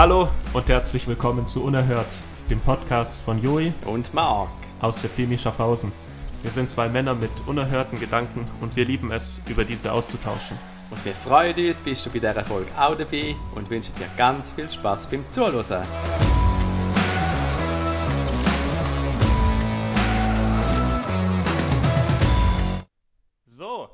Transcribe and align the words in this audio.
Hallo 0.00 0.30
und 0.54 0.66
herzlich 0.70 1.06
willkommen 1.06 1.46
zu 1.46 1.62
Unerhört, 1.62 2.06
dem 2.48 2.58
Podcast 2.60 3.20
von 3.20 3.38
Joey 3.42 3.70
Und 3.84 4.14
Marc. 4.14 4.48
aus 4.80 5.02
der 5.02 5.10
Filmi 5.10 5.36
Schaffhausen. 5.36 5.92
Wir 6.40 6.50
sind 6.50 6.70
zwei 6.70 6.88
Männer 6.88 7.14
mit 7.14 7.30
unerhörten 7.46 8.00
Gedanken 8.00 8.46
und 8.62 8.76
wir 8.76 8.86
lieben 8.86 9.12
es, 9.12 9.42
über 9.46 9.62
diese 9.62 9.92
auszutauschen. 9.92 10.56
Und 10.90 11.04
wir 11.04 11.12
freuen 11.12 11.54
uns, 11.54 11.82
bist 11.82 12.06
du 12.06 12.08
bei 12.08 12.18
dieser 12.18 12.42
Folge 12.46 12.70
auch 12.78 12.96
dabei 12.96 13.36
und 13.54 13.68
wünschen 13.68 13.94
dir 13.96 14.08
ganz 14.16 14.52
viel 14.52 14.70
Spaß 14.70 15.06
beim 15.08 15.22
Zuhören. 15.32 15.84
So, 23.44 23.90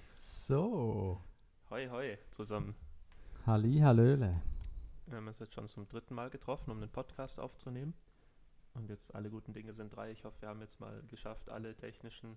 So, 0.00 1.18
hoi 1.70 1.88
hoi 1.88 2.18
zusammen. 2.30 2.76
Halli, 3.44 3.80
Hallöle. 3.80 4.42
Wir 5.10 5.16
haben 5.16 5.26
uns 5.26 5.38
jetzt 5.40 5.54
schon 5.54 5.66
zum 5.68 5.88
dritten 5.88 6.14
Mal 6.14 6.30
getroffen, 6.30 6.70
um 6.70 6.80
den 6.80 6.90
Podcast 6.90 7.40
aufzunehmen. 7.40 7.94
Und 8.74 8.88
jetzt 8.88 9.12
alle 9.14 9.28
guten 9.30 9.52
Dinge 9.52 9.72
sind 9.72 9.94
drei. 9.94 10.12
Ich 10.12 10.24
hoffe, 10.24 10.40
wir 10.42 10.48
haben 10.48 10.60
jetzt 10.60 10.78
mal 10.80 11.02
geschafft, 11.08 11.50
alle 11.50 11.76
technischen 11.76 12.36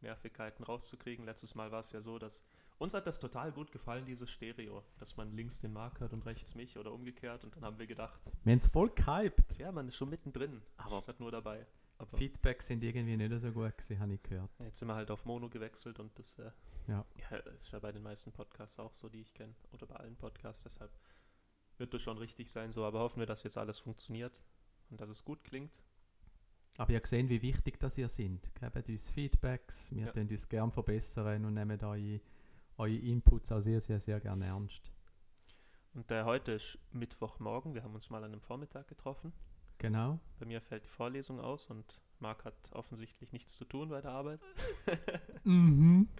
Nervigkeiten 0.00 0.64
rauszukriegen. 0.64 1.24
Letztes 1.24 1.54
Mal 1.54 1.70
war 1.70 1.80
es 1.80 1.92
ja 1.92 2.00
so, 2.00 2.18
dass 2.18 2.42
uns 2.78 2.94
hat 2.94 3.06
das 3.06 3.18
total 3.18 3.52
gut 3.52 3.70
gefallen, 3.72 4.04
dieses 4.06 4.30
Stereo, 4.30 4.84
dass 4.98 5.16
man 5.16 5.32
links 5.32 5.58
den 5.60 5.72
Marc 5.72 6.00
hört 6.00 6.12
und 6.12 6.26
rechts 6.26 6.54
mich 6.54 6.78
oder 6.78 6.92
umgekehrt. 6.92 7.44
Und 7.44 7.56
dann 7.56 7.64
haben 7.64 7.78
wir 7.78 7.86
gedacht, 7.86 8.20
haben 8.26 8.50
es 8.50 8.68
voll 8.68 8.90
gehypt. 8.90 9.58
ja, 9.58 9.70
man 9.72 9.88
ist 9.88 9.96
schon 9.96 10.08
mittendrin, 10.10 10.62
Aber- 10.76 11.02
statt 11.02 11.20
nur 11.20 11.30
dabei. 11.30 11.66
Aber 12.00 12.16
Feedbacks 12.16 12.68
sind 12.68 12.84
irgendwie 12.84 13.16
nicht 13.16 13.40
so 13.40 13.50
gut 13.50 13.76
gewesen, 13.76 13.98
habe 13.98 14.14
ich 14.14 14.22
gehört. 14.22 14.50
jetzt 14.60 14.78
sind 14.78 14.86
wir 14.86 14.94
halt 14.94 15.10
auf 15.10 15.24
Mono 15.24 15.48
gewechselt 15.48 15.98
und 15.98 16.16
das 16.16 16.38
äh, 16.38 16.52
Ja. 16.86 17.04
ja, 17.30 17.36
ist 17.38 17.72
ja 17.72 17.80
bei 17.80 17.90
den 17.90 18.04
meisten 18.04 18.30
Podcasts 18.30 18.78
auch 18.78 18.94
so, 18.94 19.08
die 19.08 19.20
ich 19.20 19.34
kenne. 19.34 19.52
Oder 19.72 19.86
bei 19.86 19.96
allen 19.96 20.14
Podcasts. 20.16 20.62
Deshalb 20.62 20.92
wird 21.78 21.94
das 21.94 22.02
schon 22.02 22.18
richtig 22.18 22.50
sein 22.50 22.70
so. 22.72 22.84
Aber 22.84 23.00
hoffen 23.00 23.20
wir, 23.20 23.26
dass 23.26 23.42
jetzt 23.42 23.56
alles 23.58 23.78
funktioniert 23.78 24.40
und 24.90 25.00
dass 25.00 25.08
es 25.08 25.24
gut 25.24 25.42
klingt. 25.44 25.82
Aber 26.76 26.92
ihr 26.92 27.00
gesehen, 27.00 27.28
wie 27.28 27.42
wichtig 27.42 27.80
das 27.80 27.98
ihr 27.98 28.08
sind. 28.08 28.50
Gebt 28.54 28.88
uns 28.88 29.10
Feedbacks, 29.10 29.92
wir 29.94 30.06
Ja. 30.06 30.12
können 30.12 30.30
uns 30.30 30.48
gerne 30.48 30.70
verbessern 30.70 31.44
und 31.44 31.54
nehmen 31.54 31.80
eure, 31.82 32.20
eure 32.76 32.94
Inputs 32.96 33.50
auch 33.50 33.60
sehr, 33.60 33.80
sehr, 33.80 33.98
sehr 33.98 34.20
gerne 34.20 34.46
ernst. 34.46 34.92
Und 35.94 36.08
äh, 36.12 36.22
heute 36.22 36.52
ist 36.52 36.78
Mittwochmorgen. 36.92 37.74
Wir 37.74 37.82
haben 37.82 37.94
uns 37.94 38.10
mal 38.10 38.18
an 38.22 38.30
einem 38.32 38.40
Vormittag 38.40 38.86
getroffen. 38.86 39.32
Genau. 39.78 40.20
Bei 40.38 40.46
mir 40.46 40.60
fällt 40.60 40.84
die 40.84 40.88
Vorlesung 40.88 41.40
aus 41.40 41.66
und 41.68 42.00
Marc 42.20 42.44
hat 42.44 42.54
offensichtlich 42.72 43.32
nichts 43.32 43.56
zu 43.56 43.64
tun 43.64 43.88
bei 43.88 44.00
der 44.00 44.12
Arbeit. 44.12 44.40
Mhm. 45.44 46.08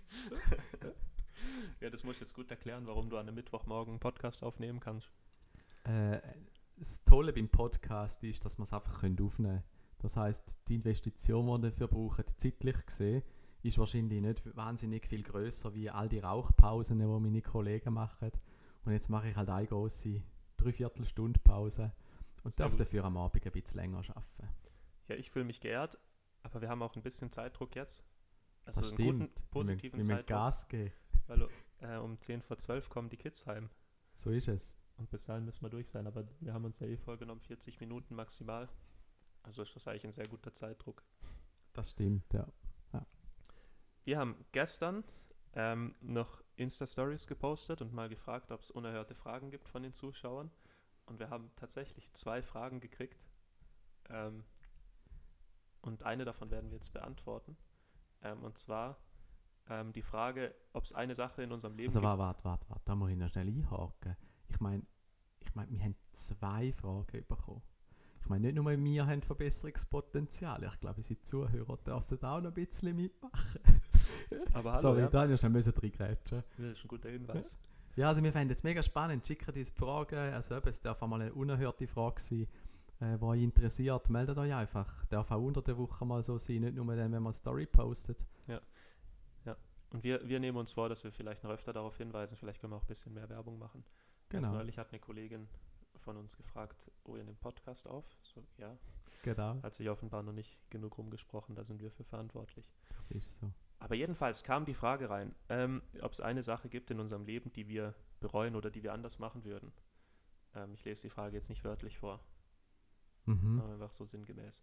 Ja, 1.80 1.90
das 1.90 2.02
muss 2.02 2.14
ich 2.16 2.20
jetzt 2.20 2.34
gut 2.34 2.50
erklären, 2.50 2.86
warum 2.88 3.08
du 3.10 3.16
an 3.16 3.26
einem 3.28 3.36
Mittwochmorgen 3.36 3.92
einen 3.94 4.00
Podcast 4.00 4.42
aufnehmen 4.42 4.80
kannst. 4.80 5.08
Äh, 5.84 6.20
das 6.76 7.02
Tolle 7.04 7.32
beim 7.32 7.48
Podcast 7.48 8.22
ist, 8.24 8.44
dass 8.44 8.58
man 8.58 8.64
es 8.64 8.72
einfach 8.72 9.02
aufnehmen 9.02 9.36
können. 9.36 9.62
Das 9.98 10.16
heißt, 10.16 10.58
die 10.68 10.76
Investition, 10.76 11.46
die 11.46 11.52
ihr 11.52 11.70
dafür 11.70 11.88
braucht, 11.88 12.40
zeitlich 12.40 12.86
gesehen, 12.86 13.22
ist 13.62 13.78
wahrscheinlich 13.78 14.20
nicht 14.22 14.56
wahnsinnig 14.56 15.06
viel 15.06 15.24
größer 15.24 15.74
wie 15.74 15.90
all 15.90 16.08
die 16.08 16.20
Rauchpausen, 16.20 16.98
die 17.00 17.04
meine 17.04 17.42
Kollegen 17.42 17.94
machen. 17.94 18.30
Und 18.84 18.92
jetzt 18.92 19.08
mache 19.10 19.30
ich 19.30 19.36
halt 19.36 19.48
eine 19.48 19.66
große 19.66 20.22
Dreiviertelstunde 20.56 21.40
Pause 21.40 21.92
und 22.44 22.54
Sehr 22.54 22.64
darf 22.66 22.72
gut. 22.72 22.80
dafür 22.80 23.04
am 23.04 23.16
Abend 23.16 23.44
ein 23.44 23.52
bisschen 23.52 23.80
länger 23.80 23.98
arbeiten. 23.98 24.48
Ja, 25.08 25.16
ich 25.16 25.30
fühle 25.30 25.44
mich 25.44 25.60
geehrt, 25.60 25.98
aber 26.42 26.60
wir 26.60 26.68
haben 26.68 26.82
auch 26.82 26.94
ein 26.94 27.02
bisschen 27.02 27.32
Zeitdruck 27.32 27.74
jetzt. 27.74 28.04
Also 28.64 28.80
Das 28.80 28.90
einen 28.90 28.98
stimmt. 28.98 29.34
guten, 29.36 29.50
positiven 29.50 29.92
wir 29.92 29.98
müssen 29.98 30.10
Zeitdruck. 30.10 30.26
Gas 30.28 30.68
geben. 30.68 30.92
Weil 31.26 31.48
äh, 31.80 31.96
um 31.96 32.20
10 32.20 32.42
vor 32.42 32.56
12 32.58 32.88
kommen 32.88 33.08
die 33.08 33.16
Kids 33.16 33.46
heim. 33.46 33.68
So 34.14 34.30
ist 34.30 34.46
es. 34.48 34.76
Und 34.98 35.10
bis 35.10 35.24
dahin 35.24 35.44
müssen 35.44 35.62
wir 35.62 35.70
durch 35.70 35.88
sein. 35.88 36.06
Aber 36.06 36.24
wir 36.40 36.52
haben 36.52 36.64
uns 36.64 36.80
ja 36.80 36.86
eh 36.86 36.96
vorgenommen, 36.96 37.40
40 37.40 37.80
Minuten 37.80 38.14
maximal. 38.14 38.68
Also 39.42 39.62
ist 39.62 39.74
das 39.74 39.86
eigentlich 39.88 40.04
ein 40.04 40.12
sehr 40.12 40.26
guter 40.28 40.52
Zeitdruck. 40.52 41.02
Das 41.72 41.90
stimmt, 41.90 42.32
ja. 42.34 42.46
Wir 44.04 44.18
haben 44.18 44.42
gestern 44.52 45.04
ähm, 45.52 45.94
noch 46.00 46.42
Insta-Stories 46.56 47.26
gepostet 47.26 47.82
und 47.82 47.92
mal 47.92 48.08
gefragt, 48.08 48.50
ob 48.52 48.62
es 48.62 48.70
unerhörte 48.70 49.14
Fragen 49.14 49.50
gibt 49.50 49.68
von 49.68 49.82
den 49.82 49.92
Zuschauern. 49.92 50.50
Und 51.04 51.18
wir 51.18 51.28
haben 51.28 51.50
tatsächlich 51.56 52.10
zwei 52.14 52.40
Fragen 52.40 52.80
gekriegt. 52.80 53.28
Ähm, 54.08 54.44
und 55.82 56.04
eine 56.04 56.24
davon 56.24 56.50
werden 56.50 56.70
wir 56.70 56.76
jetzt 56.76 56.92
beantworten. 56.94 57.56
Ähm, 58.22 58.42
und 58.42 58.56
zwar 58.56 58.98
ähm, 59.68 59.92
die 59.92 60.02
Frage, 60.02 60.54
ob 60.72 60.84
es 60.84 60.94
eine 60.94 61.14
Sache 61.14 61.42
in 61.42 61.52
unserem 61.52 61.76
Leben 61.76 61.88
Also 61.88 62.00
gibt. 62.00 62.08
warte, 62.08 62.22
warte, 62.22 62.44
warte, 62.44 62.70
warte, 62.70 62.84
da 62.86 62.94
muss 62.96 63.10
ich 63.10 63.16
noch 63.16 63.28
schnell 63.28 63.48
einhaken. 63.48 64.16
Ich 64.48 64.60
meine, 64.60 64.82
ich 65.40 65.54
mein, 65.54 65.70
wir 65.70 65.80
haben 65.82 65.96
zwei 66.12 66.72
Fragen 66.72 67.24
bekommen. 67.28 67.62
Ich 68.20 68.28
meine, 68.28 68.46
nicht 68.46 68.56
nur 68.56 68.66
wir 68.66 69.06
haben 69.06 69.22
Verbesserungspotenzial. 69.22 70.62
Ich 70.64 70.80
glaube, 70.80 70.96
unsere 70.96 71.20
Zuhörer 71.22 71.76
dürfen 71.78 72.22
auch 72.22 72.40
noch 72.40 72.48
ein 72.48 72.54
bisschen 72.54 72.94
mitmachen. 72.94 73.60
Aber 74.52 74.72
hallo, 74.72 74.82
Sorry, 74.82 75.00
ja. 75.00 75.08
da 75.08 75.26
musst 75.26 75.44
du 75.44 75.48
müssen 75.48 75.72
reingrätschen. 75.72 76.42
Das 76.56 76.66
ist 76.66 76.84
ein 76.84 76.88
guter 76.88 77.08
Hinweis. 77.08 77.56
Ja, 77.96 78.08
also 78.08 78.22
wir 78.22 78.32
fänden 78.32 78.54
es 78.54 78.62
mega 78.64 78.82
spannend. 78.82 79.26
Schickt 79.26 79.56
uns 79.56 79.70
Fragen. 79.70 80.34
Also 80.34 80.56
eben, 80.56 80.68
es 80.68 80.80
darf 80.80 81.00
auch 81.00 81.08
mal 81.08 81.20
eine 81.20 81.32
unerhörte 81.32 81.86
Frage 81.86 82.20
sein, 82.20 82.46
äh, 83.00 83.16
die 83.16 83.22
euch 83.22 83.42
interessiert. 83.42 84.10
Meldet 84.10 84.36
euch 84.36 84.52
einfach. 84.52 85.06
Darf 85.06 85.30
auch 85.30 85.42
unter 85.42 85.62
der 85.62 85.78
Woche 85.78 86.04
mal 86.04 86.22
so 86.22 86.36
sein, 86.38 86.60
nicht 86.60 86.74
nur 86.74 86.84
dann, 86.86 87.12
wenn 87.12 87.22
man 87.22 87.26
eine 87.26 87.32
Story 87.32 87.66
postet. 87.66 88.26
Und 89.90 90.04
wir, 90.04 90.26
wir 90.28 90.38
nehmen 90.38 90.58
uns 90.58 90.72
vor, 90.72 90.88
dass 90.88 91.02
wir 91.04 91.12
vielleicht 91.12 91.44
noch 91.44 91.50
öfter 91.50 91.72
darauf 91.72 91.96
hinweisen. 91.96 92.36
Vielleicht 92.36 92.60
können 92.60 92.72
wir 92.72 92.76
auch 92.76 92.82
ein 92.82 92.88
bisschen 92.88 93.14
mehr 93.14 93.28
Werbung 93.28 93.58
machen. 93.58 93.84
Erst 94.30 94.48
Genau, 94.48 94.58
neulich 94.58 94.78
hat 94.78 94.90
eine 94.90 95.00
Kollegin 95.00 95.48
von 95.96 96.16
uns 96.16 96.36
gefragt, 96.36 96.90
oh, 97.04 97.16
ihr 97.16 97.24
nehmt 97.24 97.40
Podcast 97.40 97.86
auf? 97.88 98.04
So, 98.22 98.44
ja, 98.58 98.76
genau. 99.22 99.60
hat 99.62 99.74
sich 99.74 99.88
offenbar 99.88 100.22
noch 100.22 100.32
nicht 100.32 100.58
genug 100.70 100.98
rumgesprochen, 100.98 101.54
da 101.54 101.64
sind 101.64 101.80
wir 101.80 101.90
für 101.90 102.04
verantwortlich. 102.04 102.70
Das 102.96 103.10
ist 103.10 103.36
so. 103.36 103.52
Aber 103.80 103.94
jedenfalls 103.94 104.42
kam 104.44 104.64
die 104.64 104.74
Frage 104.74 105.08
rein, 105.08 105.34
ähm, 105.48 105.82
ob 106.02 106.12
es 106.12 106.20
eine 106.20 106.42
Sache 106.42 106.68
gibt 106.68 106.90
in 106.90 107.00
unserem 107.00 107.24
Leben, 107.24 107.52
die 107.52 107.68
wir 107.68 107.94
bereuen 108.20 108.56
oder 108.56 108.70
die 108.70 108.82
wir 108.82 108.92
anders 108.92 109.18
machen 109.18 109.44
würden. 109.44 109.72
Ähm, 110.54 110.74
ich 110.74 110.84
lese 110.84 111.02
die 111.02 111.10
Frage 111.10 111.36
jetzt 111.36 111.48
nicht 111.48 111.64
wörtlich 111.64 111.98
vor, 111.98 112.20
Mhm. 113.26 113.60
einfach 113.60 113.92
so 113.92 114.04
sinngemäß. 114.04 114.62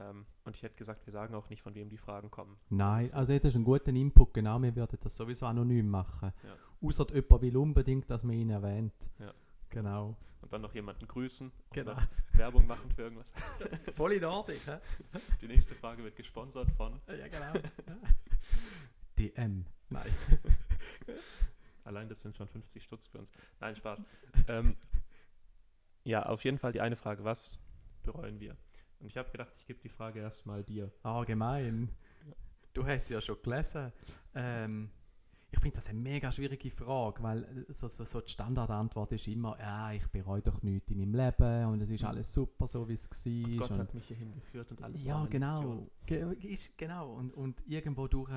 Ähm, 0.00 0.24
und 0.44 0.56
ich 0.56 0.62
hätte 0.62 0.76
gesagt, 0.76 1.04
wir 1.06 1.12
sagen 1.12 1.34
auch 1.34 1.50
nicht, 1.50 1.60
von 1.62 1.74
wem 1.74 1.90
die 1.90 1.98
Fragen 1.98 2.30
kommen. 2.30 2.56
Nein, 2.70 3.02
Das- 3.02 3.12
also 3.12 3.32
das 3.36 3.44
ist 3.44 3.56
ein 3.56 3.64
guter 3.64 3.90
Input, 3.92 4.32
genau, 4.32 4.60
wir 4.62 4.74
würden 4.74 4.98
das 5.02 5.14
sowieso 5.14 5.44
anonym 5.46 5.88
machen. 5.88 6.32
Ja. 6.42 6.56
Außer 6.88 7.06
jemand 7.14 7.42
will 7.42 7.56
unbedingt, 7.58 8.08
dass 8.08 8.24
man 8.24 8.34
ihn 8.36 8.48
erwähnt. 8.50 9.10
Ja. 9.18 9.34
Genau. 9.68 10.16
Und 10.40 10.50
dann 10.52 10.62
noch 10.62 10.72
jemanden 10.74 11.06
grüßen 11.06 11.52
Genau. 11.72 11.96
Werbung 12.32 12.66
machen 12.66 12.90
für 12.92 13.02
irgendwas. 13.02 13.32
Voll 13.94 14.12
in 14.14 14.24
Ordnung, 14.24 14.56
hä? 14.64 14.78
Die 15.42 15.46
nächste 15.48 15.74
Frage 15.74 16.02
wird 16.02 16.16
gesponsert 16.16 16.70
von 16.72 16.98
Ja, 17.06 17.28
genau. 17.28 17.52
DM. 19.18 19.66
Nein. 19.90 20.10
Allein 21.84 22.08
das 22.08 22.22
sind 22.22 22.36
schon 22.36 22.48
50 22.48 22.82
Stutz 22.82 23.06
für 23.06 23.18
uns. 23.18 23.30
Nein, 23.60 23.76
Spaß. 23.76 24.02
ähm, 24.48 24.76
ja, 26.04 26.24
auf 26.24 26.44
jeden 26.44 26.58
Fall 26.58 26.72
die 26.72 26.80
eine 26.80 26.96
Frage, 26.96 27.22
was 27.24 27.58
bereuen 28.02 28.40
wir? 28.40 28.56
Und 29.00 29.06
ich 29.06 29.16
habe 29.16 29.30
gedacht, 29.30 29.50
ich 29.56 29.66
gebe 29.66 29.80
die 29.80 29.88
Frage 29.88 30.20
erstmal 30.20 30.62
dir. 30.62 30.92
Allgemein. 31.02 31.90
Du 32.72 32.86
hast 32.86 33.08
sie 33.08 33.14
ja 33.14 33.20
schon 33.20 33.36
gelesen. 33.42 33.92
Ähm, 34.34 34.90
ich 35.50 35.58
finde 35.58 35.76
das 35.76 35.88
eine 35.88 35.98
mega 35.98 36.30
schwierige 36.30 36.70
Frage, 36.70 37.22
weil 37.22 37.44
äh, 37.68 37.72
so, 37.72 37.88
so, 37.88 38.04
so 38.04 38.20
die 38.20 38.30
Standardantwort 38.30 39.12
ist 39.12 39.26
immer, 39.26 39.58
ja, 39.58 39.92
ich 39.92 40.06
bereue 40.08 40.42
doch 40.42 40.62
nichts 40.62 40.90
in 40.90 40.98
meinem 40.98 41.14
Leben 41.14 41.64
und 41.66 41.80
es 41.80 41.90
ist 41.90 42.04
alles 42.04 42.32
super, 42.32 42.66
so 42.66 42.88
wie 42.88 42.92
es 42.92 43.08
war. 43.10 43.58
Gott 43.58 43.70
und- 43.72 43.78
hat 43.78 43.94
mich 43.94 44.06
hierhin 44.06 44.32
geführt 44.34 44.70
und 44.70 44.82
alles 44.82 45.04
Ja, 45.04 45.26
genau. 45.26 45.90
Ge 46.06 46.34
ist, 46.40 46.76
genau. 46.78 47.14
Und, 47.14 47.32
und 47.32 47.66
irgendwo 47.66 48.06
durch 48.06 48.30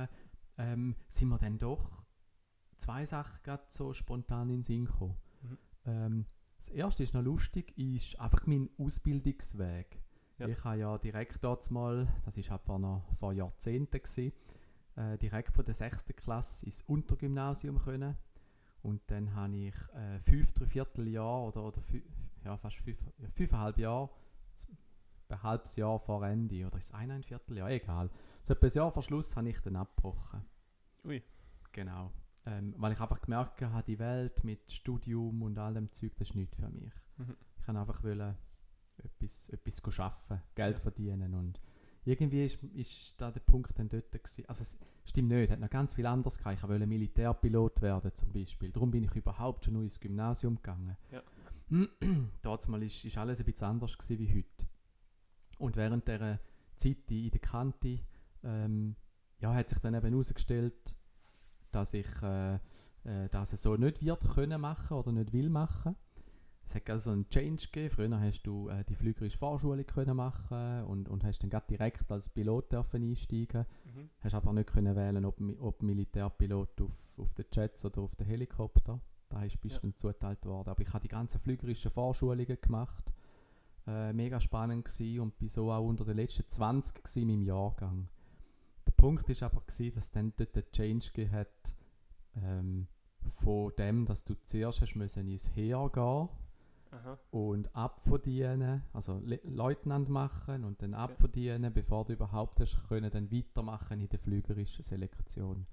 ähm, 0.57 0.95
sind 1.07 1.29
wir 1.29 1.37
dann 1.37 1.59
doch 1.59 2.03
zwei 2.77 3.05
Sachen 3.05 3.43
gerade 3.43 3.65
so 3.67 3.93
spontan 3.93 4.49
in 4.49 4.57
den 4.57 4.63
Sinn 4.63 4.85
gekommen. 4.85 5.17
Mhm. 5.41 5.57
Ähm, 5.85 6.25
das 6.57 6.69
erste 6.69 7.03
ist 7.03 7.13
noch 7.13 7.21
lustig, 7.23 7.77
ist 7.77 8.19
einfach 8.19 8.47
mein 8.47 8.69
Ausbildungsweg. 8.77 10.01
Ja. 10.39 10.47
Ich 10.47 10.63
habe 10.63 10.77
ja 10.77 10.97
direkt 10.97 11.43
dort 11.43 11.69
mal, 11.71 12.07
das 12.25 12.37
ist 12.37 12.49
halt 12.49 12.63
vor, 12.63 12.79
noch, 12.79 13.03
vor 13.19 13.33
Jahrzehnten 13.33 14.01
gewesen, 14.01 14.33
äh, 14.95 15.17
direkt 15.17 15.55
von 15.55 15.65
der 15.65 15.73
6. 15.73 16.05
Klasse 16.15 16.65
ins 16.65 16.81
Untergymnasium 16.81 17.79
können. 17.79 18.17
Und 18.81 19.01
dann 19.07 19.33
habe 19.35 19.55
ich 19.55 19.75
äh, 19.93 20.19
fünf, 20.19 20.51
drei 20.53 20.65
Vierteljahr 20.65 21.43
oder, 21.43 21.63
oder 21.63 21.81
fü 21.81 22.01
ja, 22.43 22.57
fast 22.57 22.77
fünf, 22.77 22.99
ja, 23.19 23.29
fünfeinhalb 23.29 23.77
Jahre 23.77 24.09
ein 25.33 25.43
halbes 25.43 25.75
Jahr 25.75 25.99
vor 25.99 26.25
Ende 26.25 26.65
oder 26.65 26.77
ist 26.77 26.93
ein, 26.93 27.11
ein 27.11 27.23
Vierteljahr, 27.23 27.69
egal. 27.69 28.09
So 28.43 28.53
etwa 28.53 28.67
ein 28.67 28.73
Jahr 28.73 28.91
vor 28.91 29.03
Schluss 29.03 29.35
habe 29.35 29.49
ich 29.49 29.59
dann 29.61 29.75
abgebrochen. 29.75 30.45
Ui. 31.05 31.23
Genau. 31.71 32.11
Ähm, 32.45 32.75
weil 32.77 32.91
ich 32.91 33.01
einfach 33.01 33.21
gemerkt 33.21 33.61
habe, 33.61 33.83
die 33.83 33.99
Welt 33.99 34.43
mit 34.43 34.71
Studium 34.71 35.41
und 35.41 35.57
allem 35.57 35.91
Zeug, 35.91 36.13
das 36.17 36.29
ist 36.29 36.35
nichts 36.35 36.55
für 36.55 36.69
mich. 36.69 36.93
Mhm. 37.17 37.37
Ich 37.57 37.65
kann 37.65 37.77
einfach 37.77 38.03
wollen, 38.03 38.35
etwas, 38.97 39.49
etwas 39.49 39.99
arbeiten, 39.99 40.43
Geld 40.55 40.77
Ja. 40.77 40.81
verdienen 40.81 41.33
und 41.33 41.59
irgendwie 42.05 42.43
ist, 42.43 42.61
ist 42.73 43.21
da 43.21 43.31
der 43.31 43.39
Punkt 43.39 43.77
dann 43.79 43.87
dort 43.87 44.11
gewesen. 44.11 44.43
Also 44.47 44.61
es 44.61 44.77
stimmt 45.05 45.29
nicht, 45.29 45.45
es 45.45 45.51
hat 45.51 45.59
noch 45.59 45.69
ganz 45.69 45.93
viel 45.93 46.05
anderes 46.05 46.37
gehabt. 46.37 46.57
Ich 46.57 46.67
wollte 46.67 46.85
Militärpilot 46.85 47.81
werden 47.81 48.13
zum 48.13 48.31
Beispiel. 48.33 48.71
Darum 48.71 48.91
bin 48.91 49.03
ich 49.05 49.15
überhaupt 49.15 49.63
schon 49.63 49.75
nur 49.75 49.83
ins 49.83 49.99
Gymnasium 49.99 50.55
gegangen. 50.57 50.97
Ja. 51.11 51.23
Damals 52.41 52.69
war 52.69 52.81
ist, 52.81 53.05
ist 53.05 53.17
alles 53.17 53.39
ein 53.39 53.45
bisschen 53.45 53.67
anders 53.67 53.97
gewesen 53.97 54.19
wie 54.19 54.29
heute. 54.37 54.67
Und 55.59 55.77
während 55.77 56.07
dieser 56.07 56.39
Zeit 56.75 57.09
in 57.09 57.31
der 57.31 57.39
Kante 57.39 57.99
ähm, 58.43 58.95
ja, 59.39 59.53
hat 59.53 59.69
sich 59.69 59.79
dann 59.79 59.93
eben 59.93 60.09
herausgestellt, 60.09 60.95
dass 61.71 61.93
ich 61.93 62.21
äh, 62.21 62.55
äh, 63.05 63.29
das 63.29 63.51
so 63.51 63.75
nicht 63.75 64.01
wird 64.03 64.23
können 64.29 64.59
machen 64.59 64.97
oder 64.97 65.11
nicht 65.11 65.31
will 65.31 65.49
machen. 65.49 65.95
Es 66.65 66.75
hat 66.75 66.89
also 66.89 67.11
einen 67.11 67.27
Change 67.29 67.65
gegeben. 67.71 67.89
Früher 67.89 68.19
hast 68.21 68.43
du 68.43 68.69
äh, 68.69 68.83
die 68.85 68.95
flügerische 68.95 69.37
Fahrschule 69.37 69.83
können 69.83 70.15
machen 70.15 70.83
und, 70.85 71.09
und 71.09 71.23
hast 71.23 71.39
dann 71.43 71.61
direkt 71.69 72.09
als 72.09 72.29
Pilot 72.29 72.71
dürfen 72.71 73.03
einsteigen. 73.03 73.65
Mhm. 73.85 74.09
Hast 74.21 74.33
aber 74.33 74.53
nicht 74.53 74.69
können 74.71 74.95
wählen, 74.95 75.25
ob, 75.25 75.41
ob 75.59 75.83
Militärpilot 75.83 76.81
auf, 76.81 77.19
auf 77.19 77.33
den 77.33 77.45
Jets 77.53 77.83
oder 77.85 78.01
auf 78.01 78.15
den 78.15 78.27
Helikopter. 78.27 79.01
Da 79.29 79.43
ist 79.43 79.59
bist 79.59 79.75
Ja. 79.77 79.81
dann 79.81 79.97
zugeteilt 79.97 80.45
worden. 80.45 80.69
Aber 80.69 80.81
ich 80.81 80.89
habe 80.89 81.01
die 81.01 81.07
ganzen 81.09 81.39
flügerischen 81.39 81.91
Vorschulungen 81.91 82.57
gemacht. 82.61 83.13
Äh, 83.85 84.13
mega 84.13 84.39
spannend 84.39 84.85
gewesen 84.85 85.19
und 85.19 85.37
bin 85.37 85.49
so 85.49 85.69
auch 85.69 85.85
unter 85.85 86.05
den 86.05 86.15
letzten 86.15 86.47
20 86.47 87.03
gewesen 87.03 87.21
in 87.23 87.27
meinem 87.27 87.41
Jahrgang. 87.43 88.07
Der 88.87 88.93
Punkt 88.93 89.29
ist 89.29 89.43
aber 89.43 89.59
gewesen, 89.61 89.95
dass 89.95 90.11
dann 90.11 90.31
dort 90.37 90.55
der 90.55 90.71
Change 90.71 91.07
gegeben 91.07 91.31
hat 91.33 91.75
ähm, 92.37 92.87
von 93.27 93.73
dem, 93.77 94.05
dass 94.05 94.23
du 94.23 94.35
zuerst 94.43 94.81
hast 94.81 94.95
müssen 94.95 95.27
ins 95.27 95.53
Heer 95.53 95.89
gehen 95.93 96.29
Aha. 96.93 97.17
und 97.31 97.75
abverdienen, 97.75 98.83
also 98.93 99.19
Le 99.23 99.39
Leutnant 99.43 100.09
machen 100.09 100.63
und 100.63 100.81
dann 100.81 100.93
abverdienen, 100.93 101.73
bevor 101.73 102.05
du 102.05 102.13
überhaupt 102.13 102.59
hast 102.59 102.87
können, 102.87 103.09
dann 103.09 103.31
weitermachen 103.31 103.99
in 103.99 104.09
der 104.09 104.19
flügerischen 104.19 104.83
Selektion. 104.83 105.65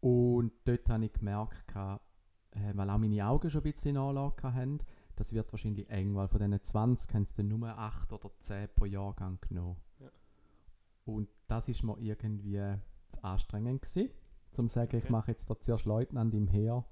Und 0.00 0.52
dort 0.64 0.88
habe 0.90 1.06
ich 1.06 1.12
gemerkt, 1.12 1.74
äh, 1.74 2.72
weil 2.74 2.90
auch 2.90 2.98
meine 2.98 3.26
Augen 3.26 3.50
schon 3.50 3.62
ein 3.62 3.72
bisschen 3.72 3.96
Anlage 3.96 4.52
haben, 4.54 4.78
das 5.16 5.32
wird 5.32 5.52
wahrscheinlich 5.52 5.88
eng, 5.90 6.14
weil 6.14 6.28
von 6.28 6.38
diesen 6.40 6.62
20 6.62 7.14
haben 7.14 7.24
sie 7.24 7.36
dann 7.38 7.48
nur 7.48 7.66
8 7.68 8.12
oder 8.12 8.30
10 8.38 8.68
pro 8.76 8.84
Jahrgang 8.84 9.38
genommen. 9.40 9.76
Ja. 9.98 10.10
Und 11.04 11.28
das 11.48 11.68
ist 11.68 11.82
mir 11.82 11.98
irgendwie 11.98 12.62
zu 13.08 13.24
anstrengend 13.24 13.82
gewesen, 13.82 14.10
zum 14.52 14.68
zu 14.68 14.74
sagen, 14.74 14.96
ich 14.96 15.04
Okay. 15.04 15.12
mache 15.12 15.30
jetzt 15.32 15.50
da 15.50 15.58
zuerst 15.58 15.86
Leutnant 15.86 16.34
im 16.34 16.46
Heer 16.46 16.84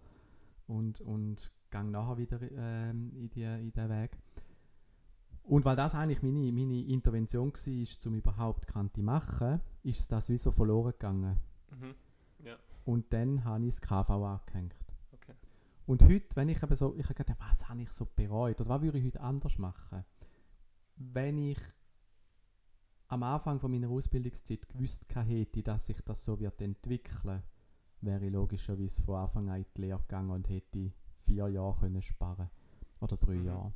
und, 0.67 1.01
und 1.01 1.53
gehe 1.83 1.91
nachher 1.91 2.19
wieder 2.19 2.41
ähm, 2.43 3.13
in, 3.15 3.31
die, 3.31 3.43
in 3.43 3.73
den 3.73 3.89
Weg. 3.89 4.19
Und 5.43 5.65
weil 5.65 5.77
das 5.77 5.95
eigentlich 5.95 6.23
meine, 6.23 6.53
meine 6.53 6.83
Intervention 6.83 7.53
war, 7.53 8.07
um 8.07 8.15
überhaupt 8.15 8.67
Kante 8.67 9.01
zu 9.01 9.05
machen, 9.05 9.61
ist 9.83 10.11
das 10.11 10.29
wie 10.29 10.37
so 10.37 10.51
verloren 10.51 10.93
gegangen. 10.93 11.39
Mhm. 11.71 11.95
Und 12.85 13.13
dann 13.13 13.45
habe 13.45 13.65
ich 13.65 13.75
das 13.75 13.81
KV 13.81 14.11
angehängt. 14.11 14.77
Okay. 15.13 15.35
Und 15.87 16.05
heute, 16.05 16.37
wenn 16.37 16.49
ich 16.49 16.63
eben 16.63 16.77
so, 16.77 16.95
ich 16.95 17.05
habe 17.05 17.15
gedacht, 17.15 17.39
was 17.41 17.69
habe 17.69 17.83
ich 17.83 17.91
so 17.91 18.07
bereut 18.07 18.61
oder 18.61 18.71
was 18.71 18.83
würde 18.83 18.99
ich 18.99 19.07
heute 19.07 19.21
anders 19.21 19.59
machen? 19.59 20.05
Wenn 20.95 21.37
ich 21.39 21.59
am 23.09 23.25
Anfang 23.25 23.59
von 23.59 23.73
meiner 23.73 23.91
Ausbildungszeit 23.91 24.69
gewusst 24.69 25.07
hätte, 25.15 25.63
dass 25.65 25.87
sich 25.87 26.01
das 26.03 26.25
so 26.25 26.39
wird 26.39 26.61
entwickeln, 26.63 27.43
wäre 28.01 28.25
ich 28.25 28.33
logischerweise 28.33 29.03
von 29.03 29.17
Anfang 29.17 29.51
an 29.51 29.59
in 29.59 29.67
die 29.77 29.81
Lehre 29.81 30.01
gegangen 30.01 30.31
und 30.31 30.49
hätte 30.49 30.93
vier 31.27 31.49
Jahre 31.49 31.79
können 31.81 32.03
sparen 32.03 32.49
oder 33.01 33.17
drei 33.17 33.35
Mhm. 33.35 33.45
Jahre. 33.47 33.73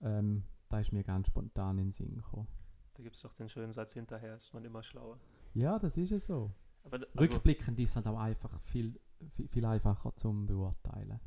Ähm, 0.00 0.44
da 0.68 0.80
ist 0.80 0.92
mir 0.92 1.04
ganz 1.04 1.28
spontan 1.28 1.78
in 1.78 1.84
den 1.86 1.92
Sinn 1.92 2.14
gekommen. 2.16 2.48
Da 2.94 3.02
gibt 3.02 3.16
es 3.16 3.22
doch 3.22 3.34
den 3.34 3.48
schönen 3.48 3.72
Satz 3.72 3.92
hinterher, 3.92 4.36
ist 4.36 4.52
man 4.54 4.64
immer 4.64 4.82
schlauer. 4.82 5.18
Ja, 5.54 5.78
das 5.78 5.96
ist 5.96 6.12
es 6.12 6.24
so. 6.26 6.50
Aber 6.84 6.96
also, 6.96 7.06
Rückblickend 7.18 7.78
ist 7.78 7.90
es 7.90 7.96
halt 7.96 8.06
auch 8.06 8.18
einfach 8.18 8.60
viel, 8.60 8.98
viel, 9.30 9.48
viel 9.48 9.64
einfacher 9.64 10.14
zum 10.16 10.46
Beurteilen. 10.46 11.20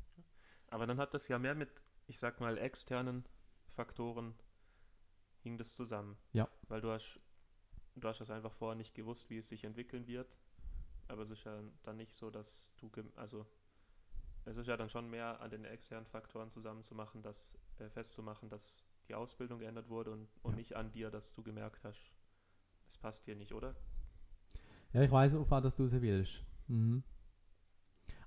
aber 0.68 0.86
dann 0.88 0.98
hat 0.98 1.14
das 1.14 1.28
ja 1.30 1.40
mehr 1.40 1.56
mit, 1.56 1.70
ich 2.08 2.20
sag 2.20 2.40
mal, 2.42 2.58
externen 2.58 3.24
Faktoren 3.70 4.34
hing 5.40 5.58
das 5.58 5.74
zusammen. 5.76 6.18
Ja. 6.34 6.50
Weil 6.68 6.82
du 6.82 6.90
hast, 6.92 7.20
du 7.96 8.08
hast 8.08 8.20
das 8.20 8.30
einfach 8.32 8.52
vorher 8.52 8.76
nicht 8.76 8.94
gewusst, 8.96 9.30
wie 9.30 9.38
es 9.38 9.48
sich 9.48 9.64
entwickeln 9.64 10.08
wird. 10.08 10.36
Aber 11.08 11.22
es 11.22 11.30
ist 11.30 11.44
ja 11.46 11.62
dann 11.84 11.98
nicht 11.98 12.12
so, 12.14 12.30
dass 12.32 12.76
du, 12.78 12.90
also 13.16 13.46
es 14.46 14.58
ist 14.58 14.68
ja 14.68 14.78
dann 14.78 14.90
schon 14.90 15.10
mehr 15.10 15.40
an 15.42 15.50
den 15.50 15.66
externen 15.66 16.06
Faktoren 16.06 16.52
zusammenzumachen, 16.52 17.22
das 17.24 17.58
äh, 17.80 17.90
festzumachen, 17.90 18.50
dass 18.50 18.84
die 19.08 19.16
Ausbildung 19.16 19.60
geändert 19.60 19.90
wurde 19.90 20.12
und, 20.12 20.28
und 20.44 20.52
Ja. 20.52 20.56
nicht 20.56 20.76
an 20.76 20.92
dir, 20.92 21.12
dass 21.12 21.34
du 21.34 21.44
gemerkt 21.44 21.84
hast, 21.84 22.14
es 22.88 22.98
passt 22.98 23.26
hier 23.26 23.36
nicht, 23.36 23.54
oder? 23.54 23.76
Ja, 24.94 25.02
ich 25.02 25.12
weiß, 25.12 25.34
auf 25.36 25.52
was 25.52 25.64
das 25.64 25.76
du 25.76 25.84
raus 25.84 25.92
willst. 25.94 26.44
Mhm. 26.68 27.04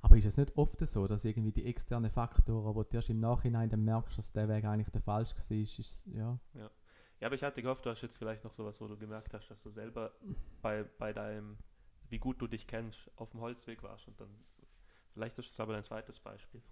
Aber 0.00 0.16
ist 0.16 0.26
es 0.26 0.36
nicht 0.36 0.56
oft 0.56 0.84
so, 0.86 1.06
dass 1.06 1.24
irgendwie 1.24 1.52
die 1.52 1.64
externen 1.66 2.10
Faktoren, 2.10 2.74
wo 2.74 2.82
du 2.82 2.96
erst 2.96 3.10
im 3.10 3.20
Nachhinein 3.20 3.68
dann 3.68 3.84
merkst, 3.84 4.18
dass 4.18 4.32
der 4.32 4.48
Weg 4.48 4.64
eigentlich 4.64 4.90
der 4.90 5.02
falsch 5.02 5.34
war, 5.34 5.56
ist, 5.56 5.78
ist 5.78 6.06
ja. 6.06 6.38
Ja, 7.20 7.26
aber 7.26 7.34
ich 7.34 7.42
hatte 7.42 7.62
gehofft, 7.62 7.84
du 7.84 7.90
hast 7.90 8.02
jetzt 8.02 8.16
vielleicht 8.16 8.44
noch 8.44 8.52
sowas, 8.52 8.80
wo 8.80 8.86
du 8.86 8.96
gemerkt 8.96 9.34
hast, 9.34 9.48
dass 9.50 9.62
du 9.62 9.70
selber 9.70 10.12
bei, 10.62 10.84
bei 10.84 11.12
deinem, 11.12 11.58
wie 12.08 12.18
gut 12.18 12.40
du 12.40 12.46
dich 12.46 12.66
kennst, 12.66 13.10
auf 13.16 13.30
dem 13.30 13.40
Holzweg 13.40 13.82
warst 13.82 14.06
und 14.06 14.20
dann, 14.20 14.30
vielleicht 15.18 15.38
ist 15.38 15.50
es 15.50 15.60
aber 15.60 15.72
dein 15.72 15.82
zweites 15.84 16.20
Beispiel. 16.20 16.62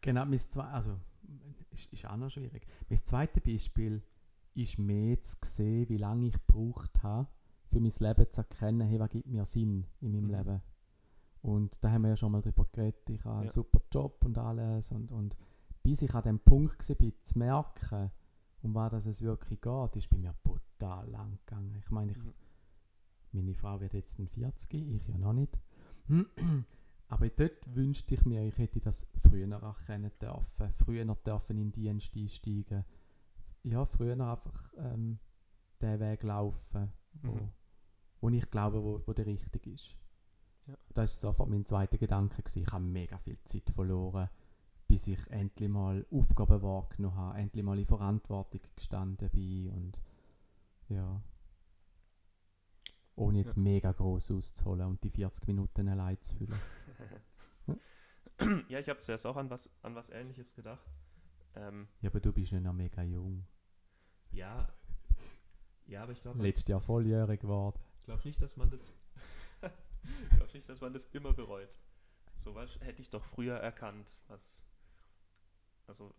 Genau, 0.00 0.24
mein 0.24 0.38
zwei, 0.38 0.64
also 0.64 0.98
ist, 1.70 1.92
ist 1.92 2.04
auch 2.06 2.16
noch 2.16 2.30
schwierig. 2.30 2.66
Mein 2.88 3.04
zweites 3.04 3.42
Beispiel 3.42 4.02
ist 4.54 4.78
mehr 4.78 5.20
zu 5.22 5.36
sehen, 5.44 5.88
wie 5.88 5.96
lange 5.96 6.26
ich 6.28 6.32
gebraucht 6.34 7.02
habe, 7.02 7.28
für 7.66 7.80
mein 7.80 7.92
Leben 7.98 8.30
zu 8.30 8.40
erkennen, 8.40 8.86
hey, 8.88 8.98
was 9.00 9.10
gibt 9.10 9.26
mir 9.26 9.44
Sinn 9.44 9.86
in 10.00 10.12
meinem 10.12 10.24
Mhm. 10.26 10.30
Leben. 10.30 10.62
Und 11.42 11.82
da 11.84 11.90
haben 11.90 12.02
wir 12.02 12.10
ja 12.10 12.16
schon 12.16 12.32
mal 12.32 12.42
drüber 12.42 12.66
geredet, 12.72 13.08
ich 13.10 13.24
habe 13.24 13.36
einen 13.36 13.44
Ja. 13.46 13.50
super 13.52 13.80
Job 13.92 14.24
und 14.24 14.36
alles 14.38 14.90
und, 14.92 15.12
und 15.12 15.36
bis 15.82 16.02
ich 16.02 16.12
an 16.14 16.22
dem 16.24 16.40
Punkt 16.40 16.88
war, 16.88 17.22
zu 17.22 17.38
merken, 17.38 18.10
um 18.62 18.74
was 18.74 19.06
es 19.06 19.22
wirklich 19.22 19.60
geht, 19.60 19.96
ist 19.96 20.10
bei 20.10 20.16
mir 20.18 20.34
brutal 20.42 21.08
lang 21.10 21.38
gegangen. 21.46 21.76
Ich 21.78 21.90
meine, 21.90 22.12
ich, 22.12 22.18
Mhm. 22.18 22.34
meine 23.32 23.54
Frau 23.54 23.80
wird 23.80 23.94
jetzt 23.94 24.18
ein 24.18 24.26
40, 24.28 24.74
ich 24.74 25.06
ja 25.08 25.18
noch 25.18 25.32
nicht. 25.32 25.58
Aber 27.08 27.28
dort 27.28 27.74
wünschte 27.74 28.14
ich 28.14 28.24
mir, 28.24 28.42
ich 28.44 28.58
hätte 28.58 28.80
das 28.80 29.06
früher 29.22 29.48
erkennen 29.62 30.10
dürfen, 30.20 30.72
früher 30.74 31.04
dürfen 31.04 31.58
in 31.58 31.70
den 31.70 31.72
Dienst 31.72 32.16
einsteigen. 32.16 32.84
Ja, 33.62 33.84
früher 33.84 34.18
einfach 34.18 34.74
ähm, 34.78 35.18
den 35.80 36.00
Weg 36.00 36.22
laufen, 36.24 36.92
wo, 37.22 37.32
Mhm. 37.32 37.52
wo 38.20 38.28
ich 38.30 38.50
glaube, 38.50 38.82
wo, 38.82 39.02
wo 39.06 39.12
der 39.12 39.26
richtig 39.26 39.66
ist. 39.66 39.96
Ja. 40.66 40.76
Das 40.94 41.22
war 41.22 41.30
sofort 41.32 41.48
mein 41.48 41.64
zweiter 41.64 41.96
Gedanke. 41.98 42.42
Gewesen. 42.42 42.62
Ich 42.62 42.72
habe 42.72 42.84
mega 42.84 43.18
viel 43.18 43.38
Zeit 43.44 43.70
verloren, 43.70 44.28
bis 44.88 45.06
ich 45.06 45.30
endlich 45.30 45.68
mal 45.68 46.04
Aufgaben 46.10 46.60
wahrgenommen 46.62 47.16
habe, 47.16 47.38
endlich 47.38 47.64
mal 47.64 47.78
in 47.78 47.86
Verantwortung 47.86 48.60
gestanden 48.74 49.30
bin 49.30 49.70
und 49.70 50.02
ja. 50.88 51.22
Ohne 53.14 53.38
jetzt 53.38 53.56
Ja. 53.56 53.62
mega 53.62 53.92
groß 53.92 54.30
auszuholen 54.32 54.86
und 54.88 55.02
die 55.04 55.10
40 55.10 55.46
Minuten 55.46 55.88
allein 55.88 56.20
zu 56.20 56.34
füllen. 56.34 56.54
ja, 58.68 58.78
ich 58.78 58.88
habe 58.88 59.00
zuerst 59.00 59.26
auch 59.26 59.36
an 59.36 59.50
was, 59.50 59.70
an 59.82 59.94
was 59.94 60.10
Ähnliches 60.10 60.54
gedacht. 60.54 60.84
Ähm, 61.54 61.88
Ja, 62.00 62.10
aber 62.10 62.20
du 62.20 62.32
bist 62.32 62.52
ja 62.52 62.60
noch 62.60 62.72
mega 62.72 63.02
jung. 63.02 63.46
ja, 64.30 64.68
ja, 65.86 66.02
aber 66.02 66.12
ich 66.12 66.20
glaube 66.20 66.42
Letztes 66.42 66.68
Jahr 66.68 66.80
volljährig 66.80 67.40
geworden. 67.40 67.78
glaub 68.02 68.24
nicht, 68.24 68.42
dass 68.42 68.56
man 68.56 68.68
das, 68.70 68.92
ich 69.62 70.36
glaube 70.36 70.52
nicht, 70.52 70.68
dass 70.68 70.80
man 70.80 70.92
das 70.92 71.04
immer 71.12 71.32
bereut. 71.32 71.78
So 72.38 72.54
was 72.54 72.78
hätte 72.80 73.00
ich 73.02 73.08
doch 73.10 73.24
früher 73.24 73.56
erkannt, 73.56 74.20
was, 74.28 74.62
also 75.86 76.12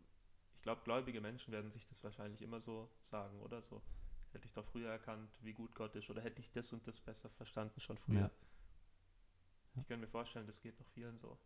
ich 0.56 0.62
glaube, 0.62 0.82
gläubige 0.84 1.22
Menschen 1.22 1.52
werden 1.54 1.70
sich 1.70 1.86
das 1.86 2.04
wahrscheinlich 2.04 2.42
immer 2.42 2.60
so 2.62 2.90
sagen, 3.02 3.40
oder 3.42 3.62
so. 3.62 3.82
Hätte 4.34 4.46
ich 4.46 4.54
doch 4.54 4.66
früher 4.66 4.90
erkannt, 4.90 5.30
wie 5.42 5.54
gut 5.54 5.74
Gott 5.76 5.96
ist, 5.96 6.10
oder 6.10 6.22
hätte 6.22 6.42
ich 6.42 6.52
das 6.52 6.74
und 6.74 6.86
das 6.88 7.00
besser 7.00 7.30
verstanden 7.30 7.80
schon 7.80 7.98
früher. 7.98 8.22
Ja. 8.22 8.32
Ich 9.82 9.88
kann 9.88 10.00
mir 10.00 10.08
vorstellen, 10.08 10.46
das 10.46 10.62
geht 10.62 10.80
noch 10.80 10.88
vielen 10.88 11.18
so. 11.20 11.38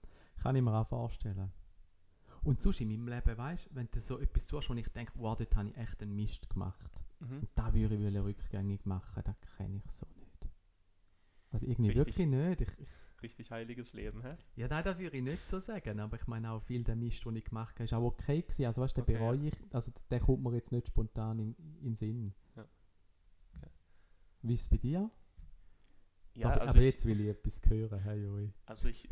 Kann 0.41 0.55
ich 0.55 0.61
mir 0.61 0.73
auch 0.73 0.87
vorstellen. 0.87 1.51
Und 2.43 2.59
sonst 2.61 2.81
in 2.81 2.87
meinem 2.87 3.07
Leben, 3.07 3.37
weißt 3.37 3.69
du, 3.69 3.75
wenn 3.75 3.87
du 3.91 3.99
so 3.99 4.17
etwas 4.19 4.47
suchst, 4.47 4.69
wo 4.69 4.73
ich 4.73 4.87
denke, 4.89 5.11
wow, 5.15 5.37
dort 5.37 5.55
habe 5.55 5.69
ich 5.69 5.77
echt 5.77 6.01
einen 6.01 6.15
Mist 6.15 6.49
gemacht. 6.49 7.05
Mhm. 7.19 7.47
Da 7.53 7.73
würde 7.73 7.95
ich 7.95 8.01
wollen 8.01 8.17
rückgängig 8.23 8.85
machen, 8.85 9.23
das 9.23 9.35
kenne 9.57 9.77
ich 9.77 9.91
so 9.91 10.07
nicht. 10.15 10.49
Also 11.51 11.67
irgendwie 11.67 11.91
Richtig. 11.91 12.17
wirklich 12.17 12.27
nicht. 12.27 12.61
Ich, 12.61 12.79
ich, 12.79 12.89
Richtig 13.21 13.51
heiliges 13.51 13.93
Leben, 13.93 14.23
hä? 14.23 14.35
ja, 14.55 14.67
nein, 14.67 14.83
das 14.83 14.97
würde 14.97 15.15
ich 15.17 15.21
nicht 15.21 15.47
so 15.47 15.59
sagen, 15.59 15.99
aber 15.99 16.17
ich 16.17 16.25
meine 16.25 16.49
auch 16.49 16.63
viel 16.63 16.83
der 16.83 16.95
Mist, 16.95 17.23
den 17.23 17.35
ich 17.35 17.45
gemacht 17.45 17.75
habe, 17.75 17.83
ist 17.83 17.93
auch 17.93 18.01
okay 18.01 18.41
gewesen. 18.41 18.65
Also 18.65 18.81
weißt 18.81 18.97
du, 18.97 19.01
den 19.01 19.15
Okay, 19.15 19.19
bereue 19.19 19.47
ich, 19.47 19.53
also 19.69 19.91
der 20.09 20.19
kommt 20.19 20.41
mir 20.41 20.55
jetzt 20.55 20.71
nicht 20.71 20.87
spontan 20.87 21.37
in, 21.37 21.55
in 21.55 21.83
den 21.83 21.93
Sinn. 21.93 22.33
Ja. 22.55 22.65
Okay. 23.55 23.69
Wie 24.41 24.53
ist 24.55 24.61
es 24.61 24.69
bei 24.69 24.77
dir? 24.77 25.11
Ja, 26.35 26.47
aber 26.47 26.61
also 26.61 26.71
aber 26.71 26.79
ich, 26.79 26.85
jetzt 26.85 27.05
will 27.05 27.19
ich 27.21 27.27
etwas 27.27 27.61
hören, 27.67 27.99
hey, 27.99 28.25
ui. 28.25 28.51
also 28.65 28.87
ich, 28.87 29.07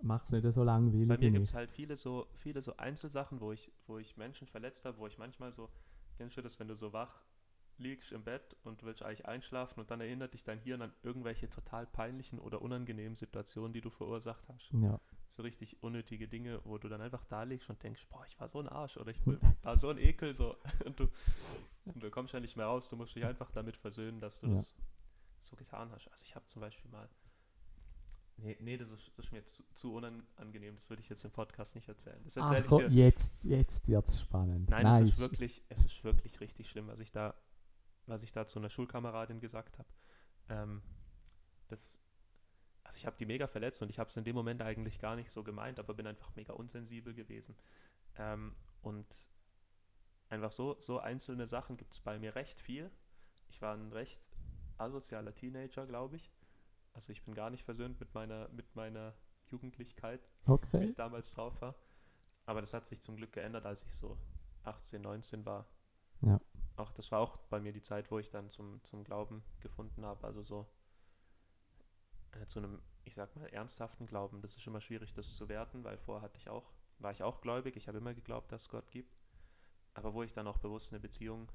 Mach 0.00 0.22
es 0.22 0.30
nicht 0.30 0.50
so 0.52 0.62
langweilig. 0.62 1.08
bei 1.08 1.18
mir 1.18 1.30
gibt 1.30 1.46
es 1.46 1.54
halt 1.54 1.70
viele 1.70 1.96
so, 1.96 2.28
viele 2.34 2.62
so 2.62 2.76
Einzelsachen, 2.76 3.40
wo 3.40 3.52
ich, 3.52 3.72
wo 3.86 3.98
ich 3.98 4.16
Menschen 4.16 4.46
verletzt 4.46 4.84
habe, 4.84 4.98
wo 4.98 5.06
ich 5.06 5.18
manchmal 5.18 5.52
so, 5.52 5.68
kennst 6.16 6.36
du 6.36 6.42
das, 6.42 6.58
wenn 6.60 6.68
du 6.68 6.76
so 6.76 6.92
wach 6.92 7.22
liegst 7.78 8.10
im 8.12 8.24
Bett 8.24 8.56
und 8.64 8.82
willst 8.82 9.02
eigentlich 9.02 9.26
einschlafen 9.26 9.80
und 9.80 9.90
dann 9.90 10.00
erinnert 10.00 10.34
dich 10.34 10.42
dein 10.42 10.58
Hirn 10.58 10.82
an 10.82 10.92
irgendwelche 11.02 11.48
total 11.48 11.86
peinlichen 11.86 12.38
oder 12.40 12.60
unangenehmen 12.60 13.14
Situationen, 13.14 13.72
die 13.72 13.80
du 13.80 13.90
verursacht 13.90 14.48
hast. 14.48 14.72
Ja, 14.72 15.00
so 15.30 15.42
richtig 15.42 15.80
unnötige 15.82 16.26
Dinge, 16.26 16.60
wo 16.64 16.78
du 16.78 16.88
dann 16.88 17.00
einfach 17.00 17.24
da 17.26 17.44
liegst 17.44 17.70
und 17.70 17.80
denkst, 17.82 18.06
boah, 18.08 18.24
ich 18.26 18.38
war 18.40 18.48
so 18.48 18.58
ein 18.60 18.68
Arsch 18.68 18.96
oder 18.96 19.10
ich 19.12 19.20
war 19.62 19.78
so 19.78 19.88
ein 19.90 19.98
Ekel 19.98 20.34
so 20.34 20.56
und 20.84 20.98
du, 20.98 21.08
und 21.84 22.02
du 22.02 22.10
kommst 22.10 22.34
ja 22.34 22.40
nicht 22.40 22.56
mehr 22.56 22.66
raus, 22.66 22.88
du 22.90 22.96
musst 22.96 23.14
dich 23.14 23.24
einfach 23.24 23.50
damit 23.52 23.76
versöhnen, 23.76 24.20
dass 24.20 24.40
du 24.40 24.48
Ja. 24.48 24.54
das 24.54 24.74
so 25.42 25.56
getan 25.56 25.90
hast. 25.92 26.08
Also 26.08 26.24
ich 26.24 26.34
habe 26.34 26.46
zum 26.48 26.60
Beispiel 26.60 26.90
mal 26.90 27.08
Nee, 28.40 28.56
nee 28.60 28.76
das, 28.76 28.90
ist, 28.90 29.10
das 29.16 29.26
ist 29.26 29.32
mir 29.32 29.44
zu, 29.44 29.64
zu 29.74 29.94
unangenehm, 29.94 30.76
das 30.76 30.88
würde 30.88 31.02
ich 31.02 31.08
jetzt 31.08 31.24
im 31.24 31.32
Podcast 31.32 31.74
nicht 31.74 31.88
erzählen. 31.88 32.20
Das 32.22 32.36
erzähle 32.36 32.64
Ach 32.66 32.78
dir. 32.78 32.88
jetzt, 32.88 33.44
jetzt 33.44 33.88
wird's 33.88 34.20
spannend. 34.20 34.70
Nein, 34.70 34.86
es 34.86 35.14
ist 35.14 35.18
wirklich, 35.18 35.64
es 35.68 35.84
ist 35.84 36.04
wirklich 36.04 36.38
richtig 36.40 36.68
schlimm, 36.68 36.86
was 36.86 37.00
ich 37.00 37.10
da, 37.10 37.34
was 38.06 38.22
ich 38.22 38.30
da 38.32 38.46
zu 38.46 38.60
einer 38.60 38.68
Schulkameradin 38.68 39.40
gesagt 39.40 39.78
habe. 39.78 39.88
Ähm, 40.48 40.82
das, 41.66 42.00
also 42.84 42.96
ich 42.96 43.06
habe 43.06 43.16
die 43.18 43.26
mega 43.26 43.48
verletzt 43.48 43.82
und 43.82 43.90
ich 43.90 43.98
habe 43.98 44.08
es 44.08 44.16
in 44.16 44.22
dem 44.22 44.36
Moment 44.36 44.62
eigentlich 44.62 45.00
gar 45.00 45.16
nicht 45.16 45.32
so 45.32 45.42
gemeint, 45.42 45.80
aber 45.80 45.94
bin 45.94 46.06
einfach 46.06 46.34
mega 46.36 46.52
unsensibel 46.52 47.14
gewesen. 47.14 47.56
Ähm, 48.16 48.54
und 48.82 49.06
einfach 50.28 50.52
so, 50.52 50.76
so 50.78 51.00
einzelne 51.00 51.48
Sachen 51.48 51.76
gibt 51.76 51.92
es 51.92 52.00
bei 52.00 52.20
mir 52.20 52.36
recht 52.36 52.60
viel. 52.60 52.88
Ich 53.48 53.60
war 53.62 53.74
ein 53.74 53.92
recht 53.92 54.30
asozialer 54.80 55.34
Teenager, 55.34 55.86
glaube 55.86 56.16
ich. 56.16 56.30
Also 56.92 57.12
ich 57.12 57.22
bin 57.24 57.34
gar 57.34 57.50
nicht 57.50 57.64
versöhnt 57.64 58.00
mit 58.00 58.14
meiner, 58.14 58.48
mit 58.50 58.74
meiner 58.74 59.14
Jugendlichkeit 59.46 60.28
wie 60.46 60.52
Okay. 60.52 60.84
ich 60.84 60.94
damals 60.94 61.32
drauf 61.32 61.60
war. 61.60 61.74
Aber 62.46 62.60
das 62.60 62.72
hat 62.74 62.86
sich 62.86 63.00
zum 63.02 63.16
Glück 63.16 63.32
geändert, 63.32 63.66
als 63.66 63.84
ich 63.84 63.94
so 63.94 64.18
18, 64.64 65.02
19 65.02 65.44
war. 65.44 65.66
Ja. 66.22 66.40
Auch 66.76 66.92
das 66.92 67.10
war 67.12 67.20
auch 67.20 67.36
bei 67.50 67.60
mir 67.60 67.72
die 67.72 67.82
Zeit, 67.82 68.10
wo 68.10 68.18
ich 68.18 68.30
dann 68.30 68.50
zum, 68.50 68.82
zum 68.84 69.04
Glauben 69.04 69.42
gefunden 69.60 70.04
habe. 70.04 70.26
Also 70.26 70.42
so 70.42 70.66
äh, 72.32 72.46
zu 72.46 72.58
einem, 72.60 72.80
ich 73.04 73.14
sag 73.14 73.34
mal, 73.36 73.46
ernsthaften 73.48 74.06
Glauben. 74.06 74.40
Das 74.40 74.56
ist 74.56 74.66
immer 74.66 74.80
schwierig, 74.80 75.12
das 75.14 75.36
zu 75.36 75.48
werten, 75.48 75.84
weil 75.84 75.98
vorher 75.98 76.22
hatte 76.22 76.38
ich 76.38 76.48
auch, 76.48 76.72
war 76.98 77.10
ich 77.12 77.22
auch 77.22 77.40
gläubig. 77.40 77.76
Ich 77.76 77.88
habe 77.88 77.98
immer 77.98 78.14
geglaubt, 78.14 78.52
dass 78.52 78.62
es 78.62 78.68
Gott 78.68 78.90
gibt. 78.90 79.16
Aber 79.94 80.14
wo 80.14 80.22
ich 80.22 80.32
dann 80.32 80.46
auch 80.46 80.58
bewusst 80.58 80.92
eine 80.92 81.00
Beziehung 81.00 81.50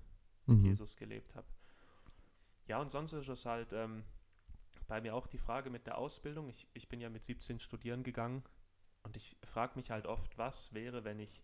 mit 0.45 0.59
Mhm. 0.59 0.65
Jesus 0.65 0.97
gelebt 0.97 1.35
habe. 1.35 1.47
Ja, 2.67 2.79
und 2.79 2.91
sonst 2.91 3.13
ist 3.13 3.27
es 3.27 3.45
halt 3.45 3.73
ähm, 3.73 4.03
bei 4.87 5.01
mir 5.01 5.15
auch 5.15 5.27
die 5.27 5.37
Frage 5.37 5.69
mit 5.69 5.87
der 5.87 5.97
Ausbildung. 5.97 6.49
Ich, 6.49 6.67
ich 6.73 6.87
bin 6.87 7.01
ja 7.01 7.09
mit 7.09 7.23
17 7.23 7.59
studieren 7.59 8.03
gegangen 8.03 8.43
und 9.03 9.17
ich 9.17 9.37
frage 9.43 9.75
mich 9.75 9.91
halt 9.91 10.07
oft, 10.07 10.37
was 10.37 10.73
wäre, 10.73 11.03
wenn 11.03 11.19
ich 11.19 11.43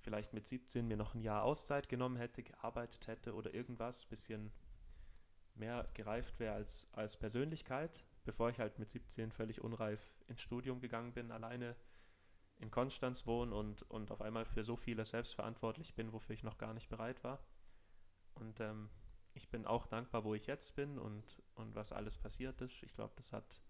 vielleicht 0.00 0.32
mit 0.32 0.46
17 0.46 0.86
mir 0.86 0.96
noch 0.96 1.14
ein 1.14 1.20
Jahr 1.20 1.42
Auszeit 1.42 1.88
genommen 1.88 2.16
hätte, 2.16 2.42
gearbeitet 2.42 3.06
hätte 3.06 3.34
oder 3.34 3.52
irgendwas, 3.52 4.06
bisschen 4.06 4.52
mehr 5.54 5.88
gereift 5.94 6.38
wäre 6.38 6.54
als, 6.54 6.88
als 6.92 7.16
Persönlichkeit, 7.16 8.04
bevor 8.24 8.48
ich 8.48 8.58
halt 8.58 8.78
mit 8.78 8.90
17 8.90 9.32
völlig 9.32 9.60
unreif 9.60 10.00
ins 10.28 10.40
Studium 10.40 10.80
gegangen 10.80 11.12
bin, 11.12 11.30
alleine 11.30 11.76
in 12.58 12.70
Konstanz 12.70 13.26
wohne 13.26 13.54
und, 13.54 13.82
und 13.90 14.10
auf 14.10 14.20
einmal 14.20 14.44
für 14.44 14.64
so 14.64 14.76
vieles 14.76 15.10
selbstverantwortlich 15.10 15.94
bin, 15.94 16.12
wofür 16.12 16.34
ich 16.34 16.42
noch 16.42 16.58
gar 16.58 16.74
nicht 16.74 16.88
bereit 16.88 17.22
war. 17.22 17.40
Und 18.34 18.60
ähm, 18.60 18.88
ich 19.34 19.48
bin 19.48 19.66
auch 19.66 19.86
dankbar, 19.86 20.24
wo 20.24 20.34
ich 20.34 20.46
jetzt 20.46 20.74
bin 20.74 20.98
und, 20.98 21.42
und 21.54 21.74
was 21.74 21.92
alles 21.92 22.18
passiert 22.18 22.60
ist. 22.60 22.82
Ich 22.82 22.94
glaube, 22.94 23.14
das 23.16 23.32
hat 23.32 23.62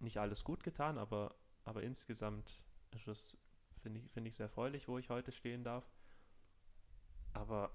nicht 0.00 0.18
alles 0.18 0.44
gut 0.44 0.64
getan, 0.64 0.98
aber, 0.98 1.34
aber 1.64 1.82
insgesamt 1.82 2.60
ist 2.90 3.08
es, 3.08 3.36
finde 3.82 4.00
ich, 4.00 4.10
finde 4.10 4.28
ich 4.28 4.36
sehr 4.36 4.46
erfreulich, 4.46 4.88
wo 4.88 4.98
ich 4.98 5.10
heute 5.10 5.32
stehen 5.32 5.64
darf. 5.64 5.88
Aber 7.32 7.70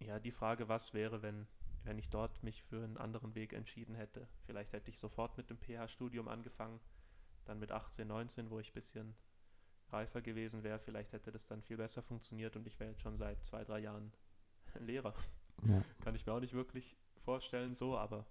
ja, 0.00 0.18
die 0.18 0.32
Frage, 0.32 0.68
was 0.68 0.92
wäre, 0.94 1.22
wenn, 1.22 1.46
wenn 1.84 1.98
ich 1.98 2.10
dort 2.10 2.42
mich 2.42 2.62
für 2.62 2.82
einen 2.82 2.98
anderen 2.98 3.34
Weg 3.34 3.52
entschieden 3.52 3.94
hätte. 3.94 4.28
Vielleicht 4.46 4.72
hätte 4.72 4.90
ich 4.90 4.98
sofort 4.98 5.36
mit 5.36 5.48
dem 5.50 5.58
PH-Studium 5.58 6.28
angefangen, 6.28 6.80
dann 7.44 7.58
mit 7.58 7.72
18, 7.72 8.08
19, 8.08 8.50
wo 8.50 8.58
ich 8.58 8.70
ein 8.70 8.74
bisschen 8.74 9.14
reifer 9.90 10.20
gewesen 10.20 10.62
wäre. 10.62 10.78
Vielleicht 10.78 11.12
hätte 11.12 11.30
das 11.30 11.46
dann 11.46 11.62
viel 11.62 11.76
besser 11.76 12.02
funktioniert 12.02 12.56
und 12.56 12.66
ich 12.66 12.78
wäre 12.80 12.90
jetzt 12.90 13.02
schon 13.02 13.16
seit 13.16 13.44
zwei, 13.44 13.64
drei 13.64 13.80
Jahren 13.80 14.12
Lehrer. 14.80 15.14
Ja. 15.66 15.82
Kann 16.04 16.14
ich 16.14 16.26
mir 16.26 16.32
auch 16.32 16.40
nicht 16.40 16.54
wirklich 16.54 16.96
vorstellen, 17.24 17.74
so, 17.74 17.96
aber 17.96 18.26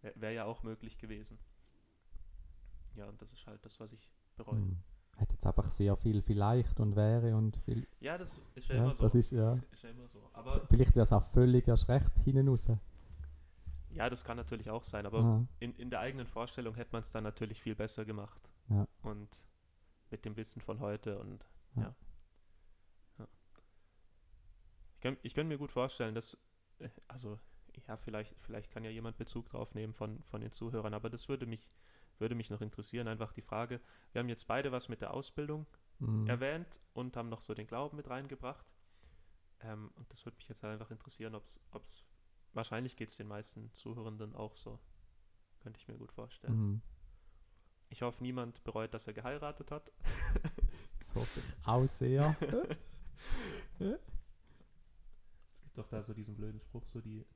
wäre 0.00 0.20
wär 0.20 0.30
ja 0.32 0.44
auch 0.44 0.62
möglich 0.62 0.98
gewesen. 0.98 1.38
Ja, 2.94 3.06
und 3.08 3.20
das 3.20 3.32
ist 3.32 3.46
halt 3.46 3.64
das, 3.64 3.78
was 3.80 3.92
ich 3.92 4.08
bereue. 4.36 4.60
Mhm. 4.60 4.78
Hat 5.18 5.30
jetzt 5.32 5.46
einfach 5.46 5.70
sehr 5.70 5.94
viel 5.96 6.22
vielleicht 6.22 6.80
und 6.80 6.96
wäre 6.96 7.36
und 7.36 7.56
viel. 7.58 7.86
Ja, 8.00 8.18
das 8.18 8.40
ist 8.54 8.68
ja, 8.68 8.76
Ja, 8.76 8.84
immer 8.84 8.94
so. 8.94 9.04
das 9.04 9.14
ist 9.14 9.30
ja. 9.30 9.52
ist 9.72 9.82
ja 9.82 9.90
immer 9.90 10.08
so. 10.08 10.28
Aber 10.32 10.66
Vielleicht 10.68 10.96
wäre 10.96 11.04
es 11.04 11.12
auch 11.12 11.22
völlig 11.22 11.68
erst 11.68 11.88
recht 11.88 12.16
hinten 12.24 12.48
raus. 12.48 12.68
ja, 13.90 14.10
das 14.10 14.24
kann 14.24 14.36
natürlich 14.36 14.70
auch 14.70 14.82
sein. 14.84 15.06
Aber 15.06 15.20
Ja. 15.20 15.44
in, 15.60 15.74
in 15.76 15.90
der 15.90 16.00
eigenen 16.00 16.26
Vorstellung 16.26 16.74
hätte 16.74 16.92
man 16.92 17.00
es 17.02 17.10
dann 17.10 17.22
natürlich 17.24 17.60
viel 17.62 17.74
besser 17.76 18.04
gemacht. 18.04 18.50
Ja. 18.68 18.86
Und 19.02 19.28
mit 20.10 20.24
dem 20.24 20.36
Wissen 20.36 20.60
von 20.60 20.80
heute 20.80 21.18
und 21.18 21.44
ja. 21.76 21.82
ja. 21.82 21.94
Ich, 25.04 25.06
kann, 25.06 25.18
ich 25.22 25.34
kann 25.34 25.48
mir 25.48 25.58
gut 25.58 25.70
vorstellen, 25.70 26.14
dass, 26.14 26.38
äh, 26.78 26.88
also 27.08 27.38
ja, 27.86 27.98
vielleicht, 27.98 28.34
vielleicht 28.40 28.70
kann 28.70 28.84
ja 28.84 28.90
jemand 28.90 29.18
Bezug 29.18 29.50
drauf 29.50 29.74
nehmen 29.74 29.92
von, 29.92 30.22
von 30.22 30.40
den 30.40 30.50
Zuhörern, 30.50 30.94
aber 30.94 31.10
das 31.10 31.28
würde 31.28 31.44
mich, 31.44 31.68
würde 32.18 32.34
mich 32.34 32.48
noch 32.48 32.62
interessieren. 32.62 33.06
Einfach 33.06 33.34
die 33.34 33.42
Frage, 33.42 33.82
wir 34.12 34.20
haben 34.20 34.30
jetzt 34.30 34.46
beide 34.46 34.72
was 34.72 34.88
mit 34.88 35.02
der 35.02 35.12
Ausbildung 35.12 35.66
Mhm. 36.00 36.26
erwähnt 36.26 36.80
und 36.94 37.16
haben 37.16 37.28
noch 37.28 37.40
so 37.42 37.52
den 37.54 37.66
Glauben 37.66 37.96
mit 37.98 38.08
reingebracht. 38.08 38.74
Ähm, 39.60 39.92
und 39.94 40.10
das 40.10 40.24
würde 40.24 40.36
mich 40.38 40.48
jetzt 40.48 40.64
einfach 40.64 40.90
interessieren, 40.90 41.34
ob 41.34 41.44
es, 41.44 41.60
wahrscheinlich 42.54 42.96
geht 42.96 43.10
es 43.10 43.16
den 43.16 43.28
meisten 43.28 43.72
Zuhörenden 43.74 44.34
auch 44.34 44.56
so. 44.56 44.80
Könnte 45.60 45.78
ich 45.78 45.86
mir 45.86 45.96
gut 45.96 46.12
vorstellen. 46.12 46.56
Mhm. 46.56 46.82
Ich 47.90 48.00
hoffe, 48.02 48.24
niemand 48.24 48.64
bereut, 48.64 48.92
dass 48.94 49.06
er 49.06 49.12
geheiratet 49.12 49.70
hat. 49.70 49.92
Das 50.98 51.14
hoffe 51.14 51.40
ich 51.40 51.66
auch 51.66 51.86
sehr. 51.86 52.34
Gibt 55.74 55.86
doch 55.86 55.90
da 55.90 56.02
so 56.02 56.14
diesen 56.14 56.36
blöden 56.36 56.60
Spruch, 56.60 56.86
so 56.86 57.00
die, 57.00 57.26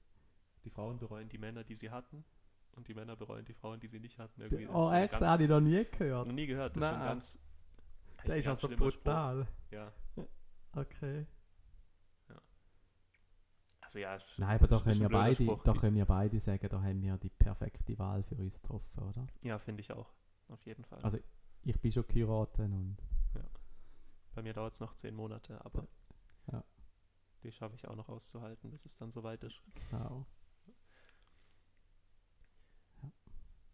die 0.62 0.70
Frauen 0.70 0.96
bereuen 1.00 1.28
die 1.28 1.38
Männer, 1.38 1.64
die 1.64 1.74
sie 1.74 1.90
hatten 1.90 2.24
und 2.70 2.86
die 2.86 2.94
Männer 2.94 3.16
bereuen 3.16 3.44
die 3.44 3.52
Frauen, 3.52 3.80
die 3.80 3.88
sie 3.88 3.98
nicht 3.98 4.16
hatten. 4.16 4.40
Irgendwie, 4.40 4.66
das 4.66 4.74
oh, 4.76 4.92
echt? 4.92 5.12
Den 5.14 5.26
habe 5.26 5.42
ich 5.42 5.48
noch 5.48 5.60
nie 5.60 5.84
gehört. 5.84 6.28
noch 6.28 6.32
nie 6.34 6.46
gehört. 6.46 6.76
Das 6.76 6.82
ist 6.84 6.88
ein 6.88 6.98
Nein. 7.00 7.08
ganz, 7.08 7.38
Der 8.28 8.36
ist 8.36 8.44
ganz 8.46 8.58
also 8.58 8.68
schlimmer 8.68 8.90
Spruch. 8.92 9.02
brutal. 9.02 9.48
Ja, 9.72 9.92
Okay. 10.72 11.26
also 13.80 13.98
ja. 13.98 14.14
ist- 14.14 14.38
Nein, 14.38 14.56
aber 14.56 14.68
da 14.68 14.78
können, 14.78 14.94
ein 14.94 15.00
wir 15.00 15.08
beide, 15.08 15.34
Spruch. 15.42 15.62
da 15.64 15.72
können 15.72 15.96
wir 15.96 16.04
beide 16.06 16.38
sagen, 16.38 16.68
da 16.68 16.80
haben 16.80 17.02
wir 17.02 17.16
die 17.18 17.30
perfekte 17.30 17.98
Wahl 17.98 18.22
für 18.22 18.36
uns 18.36 18.62
getroffen, 18.62 19.02
oder? 19.02 19.26
Ja, 19.42 19.58
finde 19.58 19.80
ich 19.80 19.90
auch. 19.92 20.12
Auf 20.48 20.64
jeden 20.64 20.84
Fall. 20.84 21.00
Also- 21.02 21.18
Ich 21.64 21.80
bin 21.80 21.90
schon 21.90 22.06
geheiratet 22.06 22.60
und 22.60 22.98
Bei 24.32 24.42
mir 24.42 24.52
dauert 24.52 24.72
es 24.74 24.78
noch 24.78 24.94
zehn 24.94 25.16
Monate, 25.16 25.60
aber 25.64 25.82
Ja. 25.82 25.88
Die 27.48 27.52
schaffe 27.52 27.74
ich 27.76 27.88
auch 27.88 27.96
noch 27.96 28.08
auszuhalten, 28.10 28.70
bis 28.70 28.84
es 28.84 28.96
dann 28.96 29.10
soweit 29.10 29.42
ist. 29.42 29.62
genau. 29.90 30.26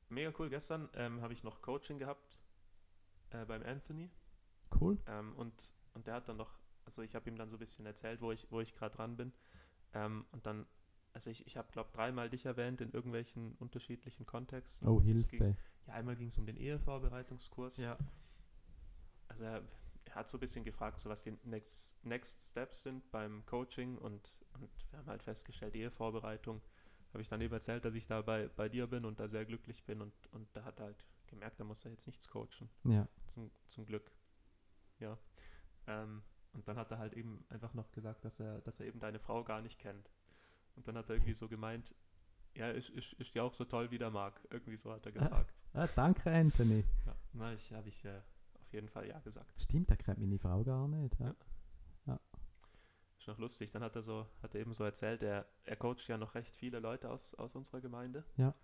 Mega 0.09 0.33
cool. 0.39 0.49
Gestern 0.49 0.89
ähm, 0.95 1.21
habe 1.23 1.33
ich 1.33 1.43
noch 1.43 1.61
Coaching 1.61 1.99
gehabt 1.99 2.39
äh, 3.31 3.45
beim 3.45 3.63
Anthony 3.63 4.11
Cool. 4.81 4.99
ähm, 5.07 5.35
und, 5.37 5.53
und 5.95 6.07
der 6.07 6.15
hat 6.15 6.29
dann 6.29 6.37
noch, 6.37 6.59
also 6.85 7.03
ich 7.03 7.15
habe 7.15 7.29
ihm 7.29 7.37
dann 7.37 7.51
so 7.51 7.57
ein 7.57 7.59
bisschen 7.59 7.85
erzählt, 7.87 8.21
wo 8.21 8.31
ich, 8.31 8.51
wo 8.51 8.61
ich 8.61 8.75
gerade 8.75 8.95
dran 8.97 9.17
bin. 9.17 9.33
Ähm, 9.93 10.25
und 10.31 10.47
dann, 10.47 10.67
also 11.13 11.31
ich, 11.31 11.47
ich 11.47 11.57
habe, 11.57 11.71
glaube 11.73 11.91
dreimal 11.93 12.31
dich 12.31 12.45
erwähnt 12.47 12.81
in 12.81 12.93
irgendwelchen 12.93 13.55
unterschiedlichen 13.57 14.25
Kontexten. 14.27 14.87
Oh, 14.89 14.99
Es 15.01 15.27
ging- 15.29 15.41
Hilfe. 15.43 15.57
Ja, 15.87 15.95
einmal 15.95 16.17
ging 16.17 16.29
es 16.29 16.39
um 16.39 16.47
den 16.47 16.57
Ehevorbereitungskurs. 16.57 17.79
Ja. 17.79 17.99
Also 19.29 19.45
er, 19.45 19.57
er 19.57 19.63
hat 20.15 20.29
so 20.29 20.37
ein 20.37 20.41
bisschen 20.41 20.65
gefragt, 20.65 21.01
so 21.01 21.11
was 21.11 21.23
die 21.23 21.37
Next, 21.45 22.05
Next 22.05 22.51
Steps 22.51 22.83
sind 22.83 23.11
beim 23.11 23.45
Coaching 23.47 23.99
und, 23.99 24.33
und 24.55 24.71
wir 24.91 24.99
haben 24.99 25.09
halt 25.09 25.23
festgestellt, 25.23 25.75
Ehevorbereitung. 25.75 26.63
Habe 27.13 27.23
ich 27.23 27.29
dann 27.29 27.41
eben 27.41 27.55
erzählt, 27.55 27.85
dass 27.85 27.95
ich 27.95 28.07
da 28.07 28.23
bei, 28.23 28.49
bei 28.49 28.69
dir 28.69 28.87
bin 28.87 29.05
und 29.05 29.21
da 29.21 29.29
sehr 29.29 29.45
glücklich 29.45 29.85
bin 29.85 30.01
und, 30.01 30.13
und 30.33 30.49
da 30.55 30.65
hat 30.65 30.81
er 30.81 30.87
halt 30.87 31.05
gemerkt, 31.27 31.61
da 31.61 31.65
muss 31.65 31.85
er 31.85 31.93
jetzt 31.93 32.07
nichts 32.07 32.29
coachen. 32.29 32.69
Ja. 32.85 33.09
Zum, 33.33 33.51
zum 33.69 33.87
Glück. 33.87 34.11
Ja. 34.99 35.19
Ähm, 35.87 36.23
und 36.53 36.67
dann 36.69 36.77
hat 36.77 36.91
er 36.93 36.99
halt 36.99 37.15
eben 37.15 37.45
einfach 37.49 37.75
noch 37.75 37.91
gesagt, 37.91 38.25
dass 38.25 38.41
er, 38.41 38.61
dass 38.63 38.81
er 38.81 38.87
eben 38.87 39.01
deine 39.01 39.19
Frau 39.19 39.43
gar 39.45 39.61
nicht 39.61 39.79
kennt. 39.79 40.11
Und 40.77 40.87
dann 40.89 40.97
hat 40.97 41.09
er 41.09 41.17
irgendwie 41.17 41.35
so 41.35 41.49
gemeint, 41.49 41.95
ja, 42.57 42.71
ist, 42.71 42.91
ist, 42.91 43.13
ist 43.15 43.35
die 43.35 43.41
auch 43.41 43.53
so 43.53 43.65
toll 43.65 43.91
wie 43.91 43.99
der 43.99 44.11
Marc? 44.11 44.41
Irgendwie 44.51 44.77
so 44.77 44.93
hat 44.93 45.05
er 45.07 45.13
gefragt. 45.13 45.65
Ah, 45.73 45.89
danke, 45.95 46.31
Anthony. 46.31 46.85
Ja, 47.07 47.17
na, 47.33 47.53
ich 47.53 47.73
habe 47.73 47.89
ich 47.89 48.05
äh, 48.05 48.21
jeden 48.75 48.89
Fall 48.89 49.09
ja 49.09 49.19
gesagt. 49.21 49.61
Stimmt, 49.61 49.89
der 49.89 49.97
kennt 49.97 50.19
meine 50.19 50.39
Frau 50.39 50.63
gar 50.63 50.87
nicht. 50.89 51.19
Ja. 51.19 51.35
Ja. 52.07 52.21
Ist 53.19 53.29
noch 53.29 53.39
lustig. 53.39 53.71
Dann 53.71 53.83
hat 53.83 53.97
er 53.97 54.03
so, 54.03 54.27
hat 54.43 54.55
er 54.55 54.61
eben 54.61 54.75
so 54.75 54.85
erzählt, 54.85 55.23
er, 55.23 55.47
er 55.65 55.77
coacht 55.77 56.07
ja 56.09 56.19
noch 56.19 56.35
recht 56.35 56.55
viele 56.55 56.81
Leute 56.81 57.09
aus, 57.11 57.35
aus 57.35 57.55
unserer 57.55 57.81
Gemeinde. 57.81 58.25
Ja. 58.37 58.55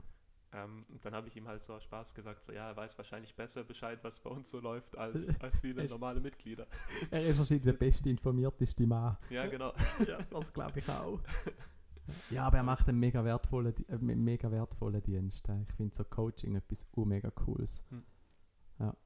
Ähm, 0.52 0.84
und 0.88 1.04
dann 1.04 1.14
habe 1.14 1.28
ich 1.28 1.36
ihm 1.36 1.46
halt 1.46 1.62
so 1.62 1.74
aus 1.74 1.84
Spaß 1.84 2.14
gesagt, 2.14 2.42
so 2.42 2.52
ja, 2.52 2.68
er 2.68 2.76
weiß 2.76 2.98
wahrscheinlich 2.98 3.34
besser 3.36 3.62
Bescheid, 3.62 4.00
was 4.02 4.18
bei 4.18 4.30
uns 4.30 4.50
so 4.50 4.58
läuft, 4.58 4.98
als, 4.98 5.28
als 5.40 5.60
viele 5.60 5.86
normale 5.86 6.20
Mitglieder. 6.20 6.66
Er 7.10 7.24
ist 7.24 7.38
wahrscheinlich 7.38 7.64
der 7.64 7.72
beste 7.74 8.10
informierteste 8.10 8.86
Mann. 8.86 9.16
Ja, 9.30 9.46
genau. 9.46 9.72
Ja, 10.06 10.18
das 10.30 10.52
glaube 10.52 10.80
ich 10.80 10.88
auch. 10.88 11.20
Ja, 12.30 12.46
aber 12.46 12.56
er 12.56 12.62
macht 12.64 12.88
einen 12.88 12.98
mega 12.98 13.24
wertvollen, 13.24 13.74
äh, 13.88 13.98
mega 13.98 14.50
wertvollen 14.50 15.00
Dienst. 15.02 15.48
Ich 15.48 15.72
finde 15.74 15.94
so 15.94 16.04
Coaching 16.04 16.56
etwas 16.56 16.86
mega 16.96 17.30
Cooles. 17.30 17.84
Hm. 17.90 18.02
Ja. 18.80 18.96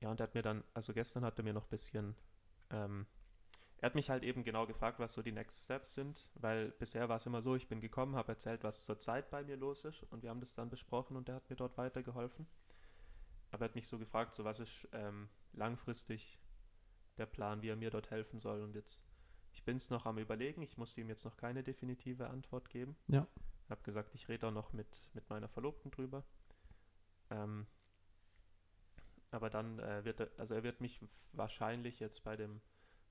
Ja, 0.00 0.10
und 0.10 0.20
er 0.20 0.24
hat 0.24 0.34
mir 0.34 0.42
dann, 0.42 0.64
also 0.74 0.92
gestern 0.92 1.24
hat 1.24 1.38
er 1.38 1.44
mir 1.44 1.52
noch 1.52 1.64
ein 1.64 1.70
bisschen, 1.70 2.14
ähm, 2.70 3.06
er 3.80 3.86
hat 3.86 3.94
mich 3.94 4.10
halt 4.10 4.24
eben 4.24 4.42
genau 4.42 4.66
gefragt, 4.66 4.98
was 4.98 5.14
so 5.14 5.22
die 5.22 5.32
Next 5.32 5.64
Steps 5.64 5.94
sind, 5.94 6.28
weil 6.34 6.70
bisher 6.72 7.08
war 7.08 7.16
es 7.16 7.26
immer 7.26 7.42
so, 7.42 7.54
ich 7.54 7.68
bin 7.68 7.80
gekommen, 7.80 8.16
habe 8.16 8.32
erzählt, 8.32 8.64
was 8.64 8.84
zurzeit 8.84 9.30
bei 9.30 9.44
mir 9.44 9.56
los 9.56 9.84
ist 9.84 10.02
und 10.04 10.22
wir 10.22 10.30
haben 10.30 10.40
das 10.40 10.54
dann 10.54 10.68
besprochen 10.68 11.16
und 11.16 11.28
er 11.28 11.36
hat 11.36 11.48
mir 11.48 11.56
dort 11.56 11.76
weitergeholfen. 11.78 12.46
Aber 13.50 13.64
er 13.64 13.68
hat 13.68 13.76
mich 13.76 13.88
so 13.88 13.98
gefragt, 13.98 14.34
so 14.34 14.44
was 14.44 14.60
ist 14.60 14.88
ähm, 14.92 15.28
langfristig 15.52 16.38
der 17.18 17.26
Plan, 17.26 17.62
wie 17.62 17.68
er 17.68 17.76
mir 17.76 17.90
dort 17.90 18.10
helfen 18.10 18.40
soll 18.40 18.62
und 18.62 18.74
jetzt, 18.74 19.02
ich 19.52 19.64
bin 19.64 19.76
es 19.76 19.90
noch 19.90 20.06
am 20.06 20.18
überlegen, 20.18 20.62
ich 20.62 20.76
musste 20.76 21.00
ihm 21.00 21.08
jetzt 21.08 21.24
noch 21.24 21.36
keine 21.36 21.62
definitive 21.62 22.28
Antwort 22.28 22.70
geben. 22.70 22.96
Ja. 23.06 23.26
Ich 23.64 23.70
habe 23.70 23.82
gesagt, 23.82 24.14
ich 24.14 24.28
rede 24.28 24.48
auch 24.48 24.52
noch 24.52 24.72
mit, 24.72 25.10
mit 25.14 25.28
meiner 25.28 25.48
Verlobten 25.48 25.90
drüber. 25.90 26.24
Ähm, 27.30 27.66
aber 29.30 29.50
dann 29.50 29.78
äh, 29.78 30.04
wird 30.04 30.20
er, 30.20 30.30
also 30.38 30.54
er 30.54 30.62
wird 30.62 30.80
mich 30.80 31.00
wahrscheinlich 31.32 32.00
jetzt 32.00 32.24
bei 32.24 32.36
dem, 32.36 32.60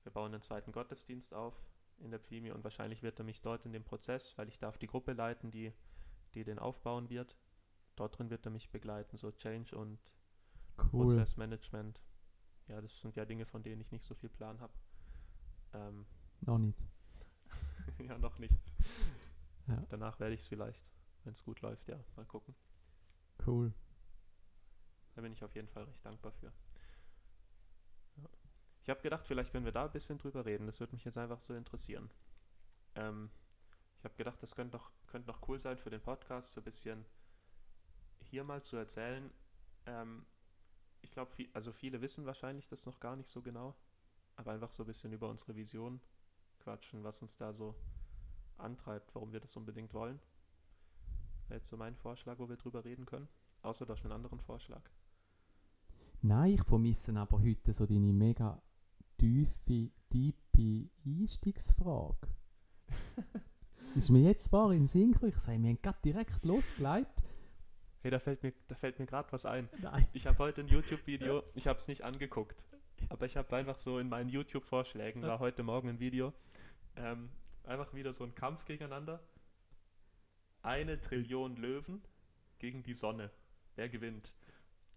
wir 0.02 0.12
bauen 0.12 0.32
den 0.32 0.42
zweiten 0.42 0.72
Gottesdienst 0.72 1.34
auf 1.34 1.54
in 1.98 2.10
der 2.10 2.20
Pfimi 2.20 2.50
und 2.50 2.64
wahrscheinlich 2.64 3.02
wird 3.02 3.18
er 3.18 3.24
mich 3.24 3.40
dort 3.40 3.66
in 3.66 3.72
dem 3.72 3.84
Prozess, 3.84 4.36
weil 4.38 4.48
ich 4.48 4.58
darf 4.58 4.78
die 4.78 4.86
Gruppe 4.86 5.12
leiten, 5.12 5.50
die, 5.50 5.72
die 6.34 6.44
den 6.44 6.58
aufbauen 6.58 7.10
wird. 7.10 7.36
Dort 7.96 8.18
drin 8.18 8.30
wird 8.30 8.46
er 8.46 8.52
mich 8.52 8.70
begleiten, 8.70 9.16
so 9.16 9.32
Change 9.32 9.76
und 9.76 9.98
Cool. 10.92 11.06
Prozessmanagement. 11.06 12.00
Ja, 12.68 12.80
das 12.80 13.00
sind 13.00 13.16
ja 13.16 13.24
Dinge, 13.24 13.46
von 13.46 13.62
denen 13.62 13.80
ich 13.80 13.90
nicht 13.90 14.04
so 14.04 14.14
viel 14.14 14.28
Plan 14.28 14.60
habe. 14.60 14.72
Ähm, 15.72 16.06
Noch 16.42 16.58
nicht. 16.58 16.78
ja, 17.98 18.18
noch 18.18 18.38
nicht. 18.38 18.54
Ja. 19.66 19.84
Danach 19.88 20.20
werde 20.20 20.34
ich 20.34 20.42
es 20.42 20.46
vielleicht, 20.46 20.82
wenn 21.24 21.32
es 21.32 21.42
gut 21.42 21.60
läuft, 21.62 21.88
ja, 21.88 21.98
mal 22.16 22.26
gucken. 22.26 22.54
Cool. 23.44 23.72
Da 25.18 25.22
bin 25.22 25.32
ich 25.32 25.42
auf 25.42 25.56
jeden 25.56 25.66
Fall 25.66 25.82
recht 25.82 26.06
dankbar 26.06 26.30
für. 26.30 26.52
Ja. 28.18 28.28
Ich 28.82 28.88
habe 28.88 29.00
gedacht, 29.00 29.26
vielleicht 29.26 29.50
können 29.50 29.64
wir 29.64 29.72
da 29.72 29.86
ein 29.86 29.90
bisschen 29.90 30.16
drüber 30.16 30.46
reden. 30.46 30.66
Das 30.66 30.78
würde 30.78 30.92
mich 30.92 31.04
jetzt 31.04 31.18
einfach 31.18 31.40
so 31.40 31.54
interessieren. 31.54 32.08
Ähm, 32.94 33.28
ich 33.98 34.04
habe 34.04 34.14
gedacht, 34.14 34.40
das 34.40 34.54
könnte 34.54 34.76
noch, 34.76 34.92
könnte 35.08 35.26
noch 35.26 35.48
cool 35.48 35.58
sein 35.58 35.76
für 35.76 35.90
den 35.90 36.00
Podcast, 36.00 36.52
so 36.52 36.60
ein 36.60 36.64
bisschen 36.64 37.04
hier 38.20 38.44
mal 38.44 38.62
zu 38.62 38.76
erzählen. 38.76 39.28
Ähm, 39.86 40.24
ich 41.00 41.10
glaube, 41.10 41.32
viel, 41.32 41.50
also 41.52 41.72
viele 41.72 42.00
wissen 42.00 42.24
wahrscheinlich 42.24 42.68
das 42.68 42.86
noch 42.86 43.00
gar 43.00 43.16
nicht 43.16 43.28
so 43.28 43.42
genau, 43.42 43.74
aber 44.36 44.52
einfach 44.52 44.70
so 44.70 44.84
ein 44.84 44.86
bisschen 44.86 45.12
über 45.12 45.28
unsere 45.28 45.56
Vision 45.56 46.00
quatschen, 46.60 47.02
was 47.02 47.20
uns 47.22 47.36
da 47.36 47.52
so 47.52 47.74
antreibt, 48.56 49.12
warum 49.16 49.32
wir 49.32 49.40
das 49.40 49.56
unbedingt 49.56 49.94
wollen. 49.94 50.20
Wäre 51.48 51.58
jetzt 51.58 51.70
so 51.70 51.76
mein 51.76 51.96
Vorschlag, 51.96 52.38
wo 52.38 52.48
wir 52.48 52.56
drüber 52.56 52.84
reden 52.84 53.04
können. 53.04 53.28
Außer 53.62 53.84
du 53.84 53.92
hast 53.92 54.04
einen 54.04 54.12
anderen 54.12 54.38
Vorschlag. 54.38 54.88
Nein, 56.22 56.54
ich 56.54 56.64
vermisse 56.64 57.14
aber 57.16 57.40
heute 57.40 57.72
so 57.72 57.86
deine 57.86 58.12
mega 58.12 58.60
tiefe, 59.18 59.90
tiefe 60.10 60.90
Einstiegsfrage. 61.06 62.28
ist 63.94 64.10
mir 64.10 64.22
jetzt 64.22 64.44
zwar 64.46 64.72
in 64.72 64.80
den 64.80 64.86
Sinn 64.88 65.12
gekommen, 65.12 65.30
ich 65.30 65.38
sage, 65.38 65.62
wir 65.62 65.68
haben 65.68 65.80
gerade 65.80 65.98
direkt 66.04 66.44
losgelegt. 66.44 67.22
Hey, 68.00 68.10
da 68.10 68.18
fällt 68.18 68.42
mir, 68.42 68.52
da 68.66 68.74
fällt 68.74 68.98
mir 68.98 69.06
gerade 69.06 69.30
was 69.30 69.46
ein. 69.46 69.68
Nein. 69.80 70.06
Ich 70.12 70.26
habe 70.26 70.38
heute 70.38 70.62
ein 70.62 70.68
YouTube-Video, 70.68 71.44
ich 71.54 71.68
habe 71.68 71.78
es 71.78 71.86
nicht 71.86 72.02
angeguckt, 72.02 72.64
aber 73.08 73.26
ich 73.26 73.36
habe 73.36 73.54
einfach 73.56 73.78
so 73.78 74.00
in 74.00 74.08
meinen 74.08 74.28
YouTube-Vorschlägen, 74.28 75.22
war 75.22 75.38
heute 75.38 75.62
Morgen 75.62 75.88
ein 75.88 76.00
Video, 76.00 76.32
ähm, 76.96 77.30
einfach 77.62 77.94
wieder 77.94 78.12
so 78.12 78.24
ein 78.24 78.34
Kampf 78.34 78.64
gegeneinander. 78.64 79.22
Eine 80.62 81.00
Trillion 81.00 81.56
Löwen 81.56 82.02
gegen 82.58 82.82
die 82.82 82.94
Sonne. 82.94 83.30
Wer 83.76 83.88
gewinnt? 83.88 84.34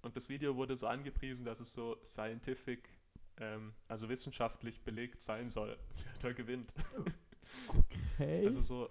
Und 0.02 0.18
das 0.18 0.30
Video 0.30 0.56
wurde 0.56 0.76
so 0.76 0.88
angepriesen, 0.88 1.46
dass 1.46 1.60
es 1.60 1.74
so 1.74 1.98
scientific, 2.04 2.90
ähm, 3.38 3.74
also 3.88 4.10
wissenschaftlich 4.10 4.82
belegt 4.84 5.22
sein 5.22 5.50
soll, 5.50 5.78
wer 6.04 6.14
da 6.20 6.34
gewinnt. 6.34 6.74
Okay. 7.68 8.48
Also 8.48 8.62
so, 8.62 8.90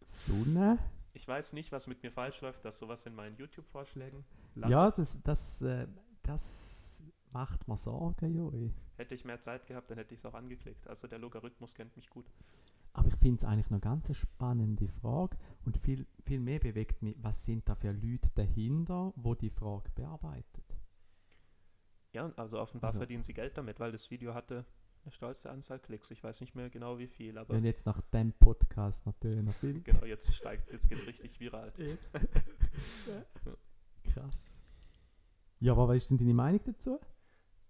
Sonne? 0.00 0.78
ich 1.14 1.26
weiß 1.26 1.52
nicht, 1.52 1.72
was 1.72 1.86
mit 1.86 2.02
mir 2.02 2.10
falsch 2.10 2.40
läuft, 2.40 2.64
dass 2.64 2.78
sowas 2.78 3.04
in 3.06 3.14
meinen 3.14 3.36
YouTube-Vorschlägen 3.36 4.24
landet. 4.54 4.70
Ja, 4.70 4.90
das, 4.90 5.22
das, 5.22 5.62
äh, 5.62 5.86
das 6.22 7.02
macht 7.32 7.66
mir 7.68 7.76
Sorgen, 7.76 8.34
Joi. 8.34 8.70
Hätte 8.96 9.14
ich 9.14 9.24
mehr 9.24 9.40
Zeit 9.40 9.66
gehabt, 9.66 9.90
dann 9.90 9.98
hätte 9.98 10.14
ich 10.14 10.20
es 10.20 10.26
auch 10.26 10.34
angeklickt. 10.34 10.86
Also 10.86 11.08
der 11.08 11.18
Logarithmus 11.18 11.74
kennt 11.74 11.96
mich 11.96 12.08
gut. 12.10 12.26
Aber 12.92 13.08
ich 13.08 13.14
finde 13.14 13.38
es 13.38 13.44
eigentlich 13.44 13.70
noch 13.70 13.80
ganz 13.80 14.06
eine 14.06 14.14
spannende 14.14 14.88
Frage 14.88 15.36
und 15.64 15.76
viel, 15.76 16.06
viel 16.24 16.40
mehr 16.40 16.58
bewegt 16.58 17.02
mich, 17.02 17.16
was 17.20 17.44
sind 17.44 17.68
da 17.68 17.74
für 17.74 17.92
Leute 17.92 18.30
dahinter, 18.34 19.12
wo 19.16 19.34
die 19.34 19.50
Frage 19.50 19.90
bearbeitet? 19.94 20.76
Ja, 22.12 22.32
also 22.36 22.60
offenbar 22.60 22.88
Also- 22.88 22.98
verdienen 22.98 23.22
sie 23.22 23.34
Geld 23.34 23.56
damit, 23.56 23.78
weil 23.78 23.92
das 23.92 24.10
Video 24.10 24.34
hatte 24.34 24.64
eine 25.02 25.12
stolze 25.12 25.48
Anzahl 25.48 25.78
Klicks. 25.78 26.10
Ich 26.10 26.22
weiß 26.22 26.40
nicht 26.40 26.54
mehr 26.54 26.68
genau 26.68 26.98
wie 26.98 27.06
viel, 27.06 27.38
aber 27.38 27.54
Wenn 27.54 27.64
jetzt 27.64 27.86
nach 27.86 28.00
dem 28.02 28.32
Podcast 28.32 29.06
natürlich 29.06 29.44
noch 29.44 29.54
viel. 29.54 29.80
genau, 29.82 30.04
jetzt 30.04 30.34
steigt, 30.34 30.70
jetzt 30.72 30.88
geht's 30.88 31.06
richtig 31.06 31.38
viral. 31.40 31.72
Krass. 34.04 34.60
Ja, 35.60 35.72
aber 35.72 35.88
was 35.88 35.96
ist 35.98 36.10
denn 36.10 36.18
deine 36.18 36.34
Meinung 36.34 36.60
dazu? 36.64 36.98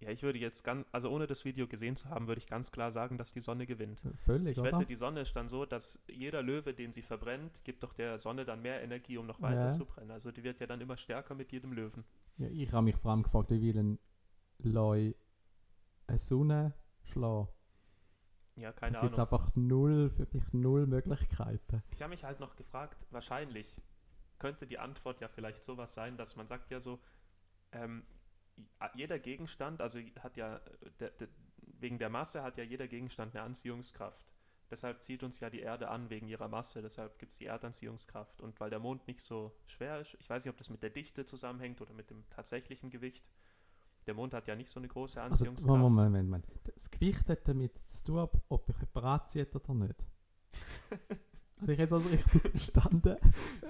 Ja, 0.00 0.08
ich 0.10 0.22
würde 0.22 0.38
jetzt 0.38 0.64
ganz, 0.64 0.86
also 0.92 1.10
ohne 1.10 1.26
das 1.26 1.44
Video 1.44 1.68
gesehen 1.68 1.94
zu 1.94 2.08
haben, 2.08 2.26
würde 2.26 2.38
ich 2.38 2.46
ganz 2.46 2.72
klar 2.72 2.90
sagen, 2.90 3.18
dass 3.18 3.32
die 3.32 3.40
Sonne 3.40 3.66
gewinnt. 3.66 4.00
Völlig, 4.16 4.52
Ich 4.56 4.58
oder? 4.58 4.72
wette, 4.78 4.86
die 4.86 4.96
Sonne 4.96 5.20
ist 5.20 5.36
dann 5.36 5.50
so, 5.50 5.66
dass 5.66 6.02
jeder 6.08 6.42
Löwe, 6.42 6.72
den 6.72 6.90
sie 6.90 7.02
verbrennt, 7.02 7.62
gibt 7.64 7.82
doch 7.82 7.92
der 7.92 8.18
Sonne 8.18 8.46
dann 8.46 8.62
mehr 8.62 8.82
Energie, 8.82 9.18
um 9.18 9.26
noch 9.26 9.42
weiter 9.42 9.66
Ja. 9.66 9.72
zu 9.72 9.84
brennen. 9.84 10.10
Also 10.10 10.32
die 10.32 10.42
wird 10.42 10.58
ja 10.58 10.66
dann 10.66 10.80
immer 10.80 10.96
stärker 10.96 11.34
mit 11.34 11.52
jedem 11.52 11.74
Löwen. 11.74 12.04
Ja, 12.38 12.48
ich 12.48 12.72
habe 12.72 12.84
mich 12.84 12.96
vor 12.96 13.10
allem 13.10 13.22
gefragt, 13.24 13.50
wie 13.50 13.60
will 13.60 13.76
ein 13.78 13.98
Leu 14.58 15.12
eine 16.06 16.18
Sonne 16.18 16.72
schlagen? 17.02 17.48
Ja, 18.56 18.72
keine 18.72 18.92
da 18.94 19.00
gibt 19.02 19.12
es 19.12 19.18
Ahnung. 19.18 19.32
einfach 19.32 19.54
null, 19.54 20.10
für 20.10 20.26
mich 20.32 20.44
null 20.52 20.86
Möglichkeiten. 20.86 21.82
Ich 21.90 22.00
habe 22.00 22.10
mich 22.10 22.24
halt 22.24 22.40
noch 22.40 22.56
gefragt, 22.56 23.06
wahrscheinlich 23.10 23.82
könnte 24.38 24.66
die 24.66 24.78
Antwort 24.78 25.20
ja 25.20 25.28
vielleicht 25.28 25.62
sowas 25.62 25.92
sein, 25.92 26.16
dass 26.16 26.36
man 26.36 26.46
sagt 26.46 26.70
ja 26.70 26.80
so, 26.80 26.98
ähm, 27.72 28.02
jeder 28.94 29.18
Gegenstand, 29.18 29.80
also 29.80 29.98
hat 30.20 30.36
ja, 30.36 30.60
der, 30.98 31.10
der, 31.10 31.28
wegen 31.78 31.98
der 31.98 32.08
Masse 32.10 32.42
hat 32.42 32.56
ja 32.58 32.64
jeder 32.64 32.88
Gegenstand 32.88 33.34
eine 33.34 33.44
Anziehungskraft. 33.44 34.26
Deshalb 34.70 35.02
zieht 35.02 35.22
uns 35.24 35.40
ja 35.40 35.50
die 35.50 35.60
Erde 35.60 35.88
an 35.88 36.10
wegen 36.10 36.28
ihrer 36.28 36.46
Masse, 36.46 36.80
deshalb 36.80 37.18
gibt 37.18 37.32
es 37.32 37.38
die 37.38 37.46
Erdanziehungskraft. 37.46 38.40
Und 38.40 38.60
weil 38.60 38.70
der 38.70 38.78
Mond 38.78 39.06
nicht 39.08 39.20
so 39.20 39.52
schwer 39.66 40.00
ist, 40.00 40.14
ich 40.20 40.30
weiß 40.30 40.44
nicht, 40.44 40.50
ob 40.52 40.58
das 40.58 40.70
mit 40.70 40.82
der 40.82 40.90
Dichte 40.90 41.26
zusammenhängt 41.26 41.80
oder 41.80 41.92
mit 41.92 42.10
dem 42.10 42.28
tatsächlichen 42.30 42.90
Gewicht. 42.90 43.26
Der 44.06 44.14
Mond 44.14 44.32
hat 44.32 44.46
ja 44.46 44.54
nicht 44.54 44.70
so 44.70 44.78
eine 44.80 44.88
große 44.88 45.20
Also, 45.20 45.32
Anziehungskraft. 45.32 45.68
Moment, 45.68 46.12
Moment, 46.12 46.24
Moment. 46.28 46.46
Das 46.64 46.90
Gewicht 46.90 47.28
hat 47.28 47.46
damit 47.48 47.76
zu 47.76 48.04
tun, 48.04 48.18
ob- 48.18 48.42
ob 48.48 48.68
mich 48.68 48.76
jemand 48.78 49.04
anzieht 49.22 49.54
oder 49.56 49.74
nicht. 49.74 50.04
Habe 51.60 51.72
ich 51.72 51.78
jetzt 51.78 51.92
also 51.92 52.08
richtig 52.08 52.40
verstanden? 52.50 53.16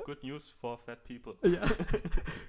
Good 0.04 0.22
news 0.22 0.50
for 0.50 0.78
fat 0.78 1.02
people. 1.04 1.34
Ja. 1.48 1.64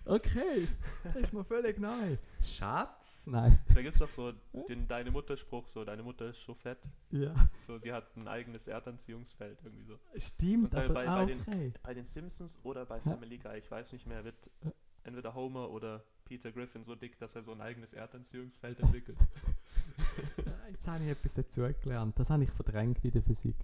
Okay, 0.06 0.68
das 1.04 1.16
ist 1.16 1.34
mir 1.34 1.44
völlig 1.44 1.80
neu. 1.80 2.18
Schatz? 2.42 3.28
Nein. 3.28 3.58
Da 3.74 3.82
gibt 3.82 3.94
es 3.94 4.00
doch 4.00 4.10
so 4.10 4.34
den 4.70 4.88
Deine 4.88 5.10
Mutter-Spruch, 5.12 5.68
so 5.68 5.84
deine 5.84 6.04
Mutter 6.04 6.30
ist 6.30 6.42
so 6.44 6.54
fett. 6.54 6.80
Ja, 7.12 7.34
So, 7.60 7.78
sie 7.78 7.92
hat 7.92 8.16
ein 8.18 8.28
eigenes 8.28 8.68
Erdanziehungsfeld 8.68 9.60
irgendwie 9.64 9.86
so. 9.86 10.00
stimmt. 10.18 10.76
Aber- 10.76 10.94
bei- 10.94 11.08
ah, 11.08 11.20
bei 11.20 11.26
den- 11.26 11.40
okay. 11.42 11.74
Bei 11.84 11.94
den 11.94 12.06
Simpsons 12.06 12.60
oder 12.64 12.86
bei 12.86 12.98
Ja. 12.98 13.02
Family 13.04 13.38
Guy, 13.38 13.58
ich 13.58 13.70
weiß 13.72 13.94
nicht 13.94 14.06
mehr, 14.08 14.24
wird 14.24 14.50
entweder 15.04 15.34
Homer 15.34 15.70
oder 15.72 16.04
Peter 16.26 16.52
Griffin 16.52 16.84
so 16.84 16.96
dick, 16.96 17.18
dass 17.20 17.36
er 17.36 17.42
so 17.42 17.52
ein 17.52 17.62
eigenes 17.62 17.94
Erdanziehungsfeld 17.94 18.80
entwickelt. 18.82 19.18
Jetzt 20.72 20.88
habe 20.88 21.04
ich 21.04 21.10
etwas 21.10 21.34
dazugelernt. 21.34 22.18
Das 22.18 22.30
habe 22.30 22.44
ich 22.44 22.52
verdrängt 22.52 23.04
in 23.04 23.12
der 23.12 23.22
Physik. 23.22 23.56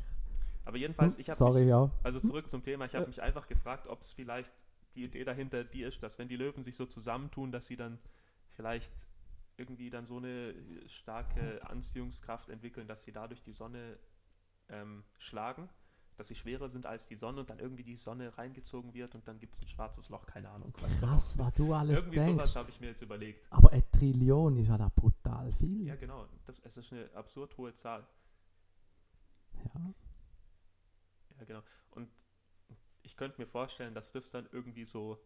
Aber 0.67 0.75
jedenfalls, 0.77 1.17
ich 1.17 1.30
habe 1.30 1.38
Sorry, 1.38 1.62
mich, 1.62 1.69
ja. 1.69 1.89
also 2.03 2.19
zurück 2.19 2.49
zum 2.49 2.62
Thema, 2.62 2.84
ich 2.86 2.93
habe 2.93 3.08
mich 3.08 3.21
einfach 3.21 3.47
gefragt, 3.47 3.88
ob 3.88 4.01
es 4.01 4.12
vielleicht 4.12 4.51
die 4.95 5.06
Idee 5.06 5.23
dahinter 5.23 5.63
die 5.63 5.84
ist, 5.84 6.03
dass 6.03 6.19
wenn 6.19 6.27
die 6.27 6.36
Löwen 6.36 6.62
sich 6.62 6.75
so 6.75 6.86
zusammentun, 6.86 7.53
dass 7.53 7.67
sie 7.67 7.77
dann 7.77 7.99
vielleicht 8.51 8.91
irgendwie 9.56 9.89
dann 9.89 10.06
so 10.06 10.17
eine 10.17 10.53
starke 10.88 11.65
Anziehungskraft 11.65 12.49
entwickeln, 12.49 12.86
dass 12.86 13.03
sie 13.03 13.13
dadurch 13.13 13.41
die 13.43 13.53
Sonne 13.53 13.97
ähm, 14.67 15.06
schlagen, 15.17 15.69
dass 16.17 16.27
sie 16.27 16.36
schwerer 16.36 16.67
sind 16.67 16.86
als 16.86 17.08
die 17.08 17.15
Sonne 17.15 17.39
und 17.39 17.49
dann 17.49 17.60
irgendwie 17.60 17.86
die 17.86 17.95
Sonne 17.95 18.38
reingezogen 18.38 18.93
wird 18.93 19.15
und 19.15 19.25
dann 19.25 19.39
gibt 19.39 19.53
es 19.53 19.62
ein 19.62 19.69
schwarzes 19.69 20.10
Loch, 20.10 20.25
keine 20.25 20.49
Ahnung. 20.49 20.73
Krass, 20.73 21.38
was 21.38 21.53
du 21.53 21.73
alles 21.73 22.01
Irgendwie 22.01 22.19
denkst. 22.19 22.34
sowas 22.34 22.56
habe 22.58 22.69
ich 22.71 22.82
mir 22.82 22.88
jetzt 22.88 23.01
überlegt. 23.01 23.47
Aber 23.51 23.71
eine 23.71 23.89
Trillion 23.89 24.58
ist 24.58 24.67
ja 24.67 24.77
da 24.77 24.89
brutal 24.89 25.49
viel. 25.53 25.88
Ja, 25.88 25.95
genau. 25.95 26.27
Das, 26.45 26.60
es 26.60 26.75
ist 26.75 26.91
eine 26.91 27.10
absurd 27.13 27.56
hohe 27.58 27.73
Zahl. 27.73 28.06
Ja. 29.63 29.93
Ja, 31.39 31.45
genau. 31.45 31.62
Und 31.91 32.10
ich 33.04 33.15
könnte 33.15 33.39
mir 33.39 33.47
vorstellen, 33.47 33.93
dass 33.93 34.12
das 34.12 34.30
dann 34.32 34.47
irgendwie 34.52 34.86
so 34.86 35.17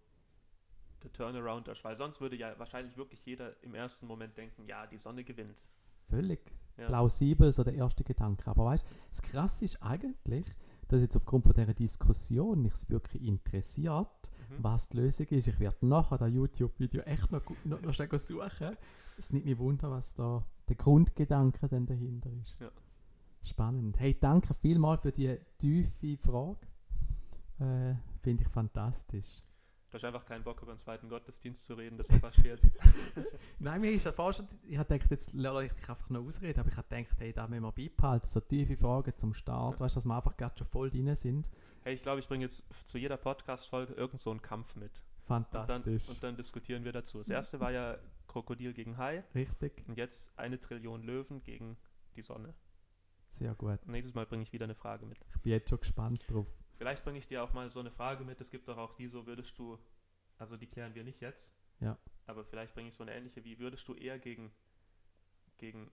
der 1.03 1.11
Turnaround 1.11 1.67
ist, 1.67 1.83
weil 1.83 1.95
sonst 1.95 2.21
würde 2.21 2.35
ja 2.35 2.57
wahrscheinlich 2.59 2.95
wirklich 2.95 3.25
jeder 3.25 3.61
im 3.63 3.73
ersten 3.73 4.05
Moment 4.05 4.37
denken, 4.37 4.65
ja, 4.67 4.85
die 4.85 4.97
Sonne 4.97 5.23
gewinnt. 5.23 5.63
Völlig 6.07 6.39
Ja. 6.77 6.87
plausibel, 6.87 7.51
so 7.51 7.63
der 7.63 7.73
erste 7.73 8.03
Gedanke. 8.03 8.49
Aber 8.49 8.65
weißt 8.65 8.83
du, 8.85 8.89
das 9.09 9.21
Krasse 9.21 9.65
ist 9.65 9.81
eigentlich, 9.81 10.45
dass 10.87 11.01
jetzt 11.01 11.15
aufgrund 11.15 11.45
von 11.45 11.53
dieser 11.53 11.73
Diskussion 11.73 12.61
mich 12.61 12.73
wirklich 12.89 13.23
interessiert, 13.23 14.31
Mhm. 14.49 14.63
was 14.63 14.89
die 14.89 14.97
Lösung 14.97 15.27
ist. 15.27 15.47
Ich 15.47 15.59
werde 15.59 15.85
nachher 15.85 16.17
das 16.17 16.31
YouTube-Video 16.31 17.01
echt 17.03 17.31
noch, 17.31 17.41
noch, 17.63 17.81
noch 17.81 17.93
suchen. 18.17 18.77
Es 19.17 19.31
nimmt 19.31 19.45
mich 19.45 19.57
wunder, 19.57 19.89
was 19.89 20.13
da 20.13 20.45
der 20.67 20.75
Grundgedanke 20.75 21.67
denn 21.67 21.85
dahinter 21.85 22.29
ist. 22.31 22.57
Ja. 22.59 22.69
Spannend. 23.43 23.99
Hey, 23.99 24.17
danke 24.19 24.53
vielmals 24.53 25.01
für 25.01 25.11
die 25.11 25.37
tiefe 25.57 26.17
Frage. 26.17 26.67
Äh, 27.59 27.95
Finde 28.21 28.43
ich 28.43 28.49
fantastisch. 28.49 29.41
Du 29.89 29.95
hast 29.95 30.05
einfach 30.05 30.25
keinen 30.25 30.43
Bock, 30.43 30.61
über 30.61 30.73
den 30.73 30.79
zweiten 30.79 31.09
Gottesdienst 31.09 31.65
zu 31.65 31.73
reden, 31.73 31.97
deshalb 31.97 32.23
hast 32.23 32.37
du 32.37 32.47
jetzt. 32.47 32.71
Nein, 33.59 33.81
mir 33.81 33.91
ist 33.91 34.05
ja 34.05 34.13
fast 34.13 34.47
ich 34.63 34.77
habe 34.77 34.87
gedacht, 34.87 35.11
jetzt 35.11 35.33
lasse 35.33 35.65
ich 35.65 35.73
dich 35.73 35.89
einfach 35.89 36.09
noch 36.09 36.25
ausreden, 36.25 36.61
aber 36.61 36.69
ich 36.69 36.77
habe 36.77 36.87
gedacht, 36.87 37.15
hey, 37.19 37.33
da 37.33 37.45
müssen 37.47 37.63
wir 37.63 37.71
beibehalten, 37.73 38.25
so 38.25 38.39
tiefe 38.39 38.77
Fragen 38.77 39.11
zum 39.17 39.33
Start, 39.33 39.81
weißt 39.81 39.95
du, 39.95 39.97
dass 39.97 40.05
wir 40.05 40.15
einfach 40.15 40.37
gerade 40.37 40.57
schon 40.57 40.67
voll 40.67 40.89
drin 40.89 41.13
sind. 41.13 41.49
Hey, 41.83 41.95
ich 41.95 42.03
glaube, 42.03 42.21
ich 42.21 42.27
bringe 42.29 42.45
jetzt 42.45 42.63
zu 42.85 42.97
jeder 42.97 43.17
Podcast-Folge 43.17 43.93
irgend 43.93 44.21
so 44.21 44.31
einen 44.31 44.41
Kampf 44.41 44.75
mit. 44.75 45.01
Und 45.27 45.47
dann, 45.51 45.67
Fantastisch. 45.67 46.09
und 46.09 46.23
dann 46.23 46.37
diskutieren 46.37 46.85
wir 46.85 46.93
dazu. 46.93 47.17
Das 47.17 47.29
erste 47.29 47.59
war 47.59 47.71
ja 47.71 47.97
Krokodil 48.27 48.73
gegen 48.73 48.97
Hai 48.97 49.25
Richtig, 49.35 49.83
und 49.87 49.97
jetzt 49.97 50.31
eine 50.37 50.57
Trillion 50.57 51.03
Löwen 51.03 51.43
gegen 51.43 51.77
die 52.15 52.21
Sonne. 52.21 52.53
Sehr 53.31 53.55
gut. 53.55 53.79
Und 53.83 53.89
nächstes 53.91 54.13
Mal 54.13 54.25
bringe 54.25 54.43
ich 54.43 54.51
wieder 54.53 54.65
eine 54.65 54.75
Frage 54.75 55.05
mit. 55.05 55.19
Ich 55.35 55.41
bin 55.41 55.51
jetzt 55.53 55.69
schon 55.69 55.79
gespannt 55.79 56.23
drauf. 56.29 56.47
Vielleicht 56.77 57.03
bringe 57.03 57.19
ich 57.19 57.27
dir 57.27 57.43
auch 57.43 57.53
mal 57.53 57.69
so 57.69 57.79
eine 57.79 57.91
Frage 57.91 58.23
mit. 58.23 58.41
Es 58.41 58.51
gibt 58.51 58.67
doch 58.67 58.77
auch 58.77 58.93
die, 58.93 59.07
so 59.07 59.25
würdest 59.27 59.57
du, 59.59 59.77
also 60.37 60.57
die 60.57 60.67
klären 60.67 60.95
wir 60.95 61.03
nicht 61.03 61.21
jetzt. 61.21 61.53
Ja. 61.79 61.97
Aber 62.25 62.43
vielleicht 62.43 62.73
bringe 62.73 62.87
ich 62.89 62.93
so 62.93 63.03
eine 63.03 63.13
ähnliche, 63.13 63.43
wie 63.43 63.59
würdest 63.59 63.87
du 63.87 63.93
eher 63.93 64.19
gegen, 64.19 64.51
gegen 65.57 65.91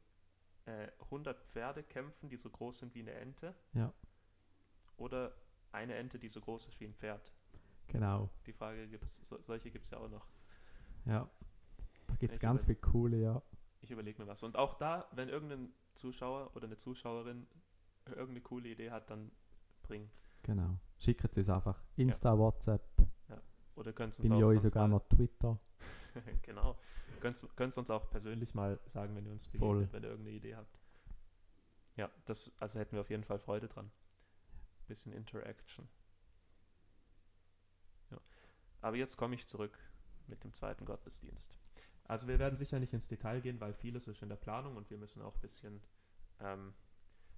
äh, 0.67 0.89
100 1.05 1.41
Pferde 1.43 1.83
kämpfen, 1.83 2.29
die 2.29 2.37
so 2.37 2.51
groß 2.51 2.79
sind 2.79 2.95
wie 2.95 3.01
eine 3.01 3.13
Ente? 3.13 3.55
Ja. 3.75 3.93
Oder 4.97 5.35
eine 5.73 5.95
Ente, 5.95 6.19
die 6.19 6.29
so 6.29 6.41
groß 6.41 6.67
ist 6.67 6.81
wie 6.81 6.87
ein 6.87 6.95
Pferd? 6.95 7.33
Genau, 7.89 8.29
Die 8.47 8.53
Frage 8.53 8.87
gibt 8.89 9.05
es, 9.05 9.27
so, 9.27 9.41
solche 9.41 9.71
gibt 9.71 9.85
es 9.87 9.91
ja 9.91 9.99
auch 9.99 10.11
noch. 10.11 10.27
ja. 11.07 11.31
Da 12.07 12.15
gibt 12.17 12.33
es 12.33 12.41
ganz 12.41 12.65
viele 12.65 12.79
coole, 12.79 13.19
ja. 13.19 13.43
Ich 13.83 13.91
überlege 13.91 14.21
mir 14.21 14.27
was. 14.27 14.43
Und 14.43 14.57
auch 14.57 14.75
da, 14.75 15.07
wenn 15.13 15.29
irgendein 15.29 15.73
Zuschauer 15.99 16.55
oder 16.55 16.67
eine 16.67 16.77
Zuschauerin 16.77 17.47
irgendeine 18.07 18.41
coole 18.41 18.69
Idee 18.69 18.91
hat, 18.91 19.11
dann 19.11 19.31
bringen. 19.83 20.11
Genau. 20.43 20.79
Schickt 20.99 21.37
es 21.37 21.49
einfach. 21.51 21.83
Insta, 21.97 22.39
WhatsApp, 22.39 22.83
Oder 23.75 23.93
könnt 23.93 24.17
bin 24.21 24.33
uns 24.33 24.53
ich 24.53 24.59
auch 24.59 24.61
sogar 24.61 24.89
mal, 24.89 24.97
noch 24.97 25.09
Twitter. 25.09 25.59
genau. 26.43 26.79
Könnt 27.21 27.45
es 27.71 27.79
uns 27.79 27.91
auch 27.91 28.09
persönlich 28.11 28.55
mal 28.55 28.81
sagen, 28.87 29.15
wenn 29.17 29.27
ihr 29.27 29.33
uns 29.33 29.47
begegnet, 29.47 29.93
wenn 29.93 30.03
ihr 30.03 30.11
irgendeine 30.11 30.37
Idee 30.37 30.57
habt. 30.57 30.79
Ja, 31.97 32.11
das, 32.27 32.51
also 32.59 32.79
hätten 32.79 32.93
wir 32.93 33.01
auf 33.01 33.11
jeden 33.11 33.25
Fall 33.25 33.39
Freude 33.39 33.69
dran. 33.69 33.91
Bisschen 34.87 35.13
Interaction. 35.13 35.89
Ja. 38.11 38.19
Aber 38.81 38.97
jetzt 38.97 39.17
komme 39.17 39.35
ich 39.35 39.47
zurück 39.47 39.79
mit 40.29 40.43
dem 40.45 40.53
zweiten 40.53 40.85
Gottesdienst. 40.85 41.53
Also 42.09 42.27
wir 42.27 42.39
werden 42.39 42.57
sicher 42.57 42.81
nicht 42.81 42.95
ins 42.95 43.07
Detail 43.07 43.41
gehen, 43.41 43.61
weil 43.61 43.75
vieles 43.75 44.09
ist 44.09 44.23
in 44.23 44.31
der 44.31 44.37
Planung 44.37 44.77
und 44.77 44.89
wir 44.89 44.97
müssen 44.97 45.21
auch 45.23 45.35
ein 45.35 45.41
bisschen 45.43 45.83
ähm, 46.41 46.75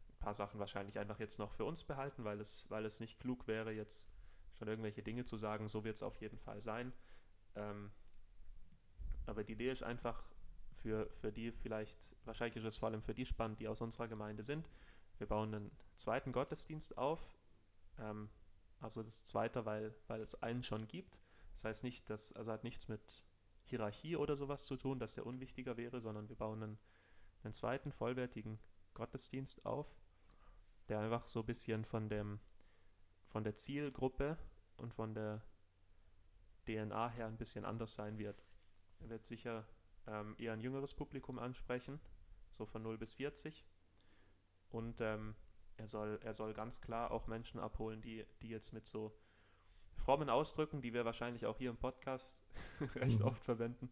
ein 0.09 0.19
paar 0.21 0.33
Sachen 0.33 0.61
wahrscheinlich 0.61 0.99
einfach 0.99 1.19
jetzt 1.19 1.41
noch 1.41 1.53
für 1.53 1.65
uns 1.65 1.83
behalten, 1.83 2.23
weil 2.23 2.41
es, 2.41 2.65
weil 2.71 2.87
es 2.87 3.01
nicht 3.01 3.19
klug 3.19 3.49
wäre, 3.49 3.73
jetzt 3.73 4.09
schon 4.57 4.69
irgendwelche 4.69 5.03
Dinge 5.03 5.25
zu 5.25 5.37
sagen, 5.37 5.67
so 5.67 5.83
wird 5.83 5.97
es 5.97 6.05
auf 6.05 6.21
jeden 6.21 6.39
Fall 6.39 6.63
sein. 6.63 6.93
Ähm, 7.57 7.91
aber 9.27 9.43
die 9.43 9.53
Idee 9.53 9.73
ist 9.73 9.83
einfach 9.83 10.23
für, 10.83 11.11
für 11.21 11.33
die 11.33 11.51
vielleicht, 11.51 12.17
wahrscheinlich 12.25 12.57
ist 12.57 12.65
es 12.65 12.77
vor 12.77 12.91
allem 12.91 13.03
für 13.03 13.15
die 13.15 13.27
spannend, 13.27 13.59
die 13.59 13.67
aus 13.67 13.81
unserer 13.81 14.07
Gemeinde 14.07 14.45
sind. 14.45 14.71
Wir 15.19 15.27
bauen 15.27 15.53
einen 15.53 15.71
zweiten 15.97 16.31
Gottesdienst 16.31 16.97
auf. 16.97 17.21
Ähm, 17.99 18.31
also 18.81 19.03
das 19.03 19.25
zweite, 19.25 19.67
weil, 19.67 19.95
weil 20.07 20.21
es 20.21 20.41
einen 20.43 20.63
schon 20.63 20.87
gibt. 20.87 21.19
Das 21.55 21.65
heißt 21.65 21.85
nicht, 21.85 22.09
dass, 22.09 22.33
also 22.33 22.53
hat 22.53 22.63
nichts 22.63 22.87
mit 22.87 23.01
Hierarchie 23.71 24.17
oder 24.17 24.37
sowas 24.37 24.67
zu 24.67 24.77
tun, 24.77 24.99
dass 24.99 25.15
der 25.15 25.27
unwichtiger 25.27 25.77
wäre, 25.77 26.01
sondern 26.01 26.29
wir 26.29 26.37
bauen 26.37 26.63
einen, 26.63 26.79
einen 27.43 27.55
zweiten 27.55 27.93
vollwertigen 27.93 28.59
Gottesdienst 28.95 29.65
auf, 29.65 29.87
der 30.89 31.01
einfach 31.01 31.27
so 31.27 31.41
ein 31.41 31.47
bisschen 31.47 31.85
von 31.85 32.09
dem, 32.09 32.41
von 33.29 33.45
der 33.45 33.55
Zielgruppe 33.55 34.37
und 34.77 34.93
von 34.93 35.15
der 35.15 35.43
DNA 36.67 37.11
her 37.11 37.27
ein 37.27 37.39
bisschen 37.39 37.65
anders 37.65 37.95
sein 37.95 38.19
wird. 38.19 38.45
Er 38.99 39.09
wird 39.09 39.25
sicher 39.25 39.67
ähm, 40.07 40.35
eher 40.39 40.53
ein 40.53 40.61
jüngeres 40.61 40.95
Publikum 40.95 41.39
ansprechen, 41.39 42.01
so 42.51 42.67
von 42.67 42.83
0 42.83 42.99
bis 42.99 43.15
40. 43.15 43.65
Und 44.71 45.01
ähm, 45.01 45.35
er, 45.77 45.89
soll, 45.89 46.21
er 46.23 46.33
soll 46.33 46.53
ganz 46.55 46.81
klar 46.81 47.11
auch 47.11 47.27
Menschen 47.27 47.61
abholen, 47.61 48.03
die, 48.03 48.27
die 48.43 48.49
jetzt 48.49 48.73
mit 48.73 48.87
so 48.87 49.17
frommen 50.01 50.31
Ausdrücken, 50.31 50.83
die 50.83 50.93
wir 50.93 51.05
wahrscheinlich 51.05 51.47
auch 51.47 51.59
hier 51.59 51.71
im 51.71 51.77
Podcast 51.77 52.39
recht 52.97 53.21
Mhm. 53.21 53.27
oft 53.27 53.43
verwenden, 53.45 53.91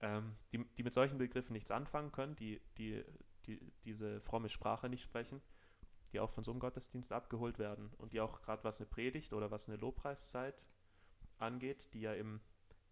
ähm, 0.00 0.36
die, 0.52 0.64
die 0.76 0.82
mit 0.82 0.92
solchen 0.94 1.18
Begriffen 1.18 1.52
nichts 1.52 1.70
anfangen 1.70 2.12
können, 2.12 2.36
die, 2.36 2.60
die, 2.78 3.04
die 3.46 3.60
diese 3.84 4.20
fromme 4.20 4.48
Sprache 4.48 4.88
nicht 4.88 5.02
sprechen, 5.02 5.40
die 6.12 6.20
auch 6.20 6.30
von 6.30 6.44
so 6.44 6.50
einem 6.52 6.60
Gottesdienst 6.60 7.12
abgeholt 7.12 7.58
werden 7.58 7.90
und 7.98 8.12
die 8.12 8.20
auch 8.20 8.40
gerade 8.42 8.64
was 8.64 8.80
eine 8.80 8.88
Predigt 8.88 9.32
oder 9.32 9.50
was 9.50 9.68
eine 9.68 9.76
Lobpreiszeit 9.78 10.64
angeht, 11.38 11.92
die 11.94 12.00
ja 12.00 12.14
im, 12.14 12.40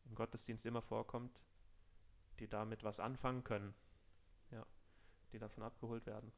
im 0.04 0.14
Gottesdienst 0.14 0.66
immer 0.66 0.82
vorkommt, 0.82 1.40
die 2.40 2.48
damit 2.48 2.84
was 2.84 3.00
anfangen 3.00 3.44
können. 3.44 3.74
Ja, 4.50 4.66
die 5.32 5.38
davon 5.38 5.62
abgeholt 5.64 6.06
werden. 6.06 6.32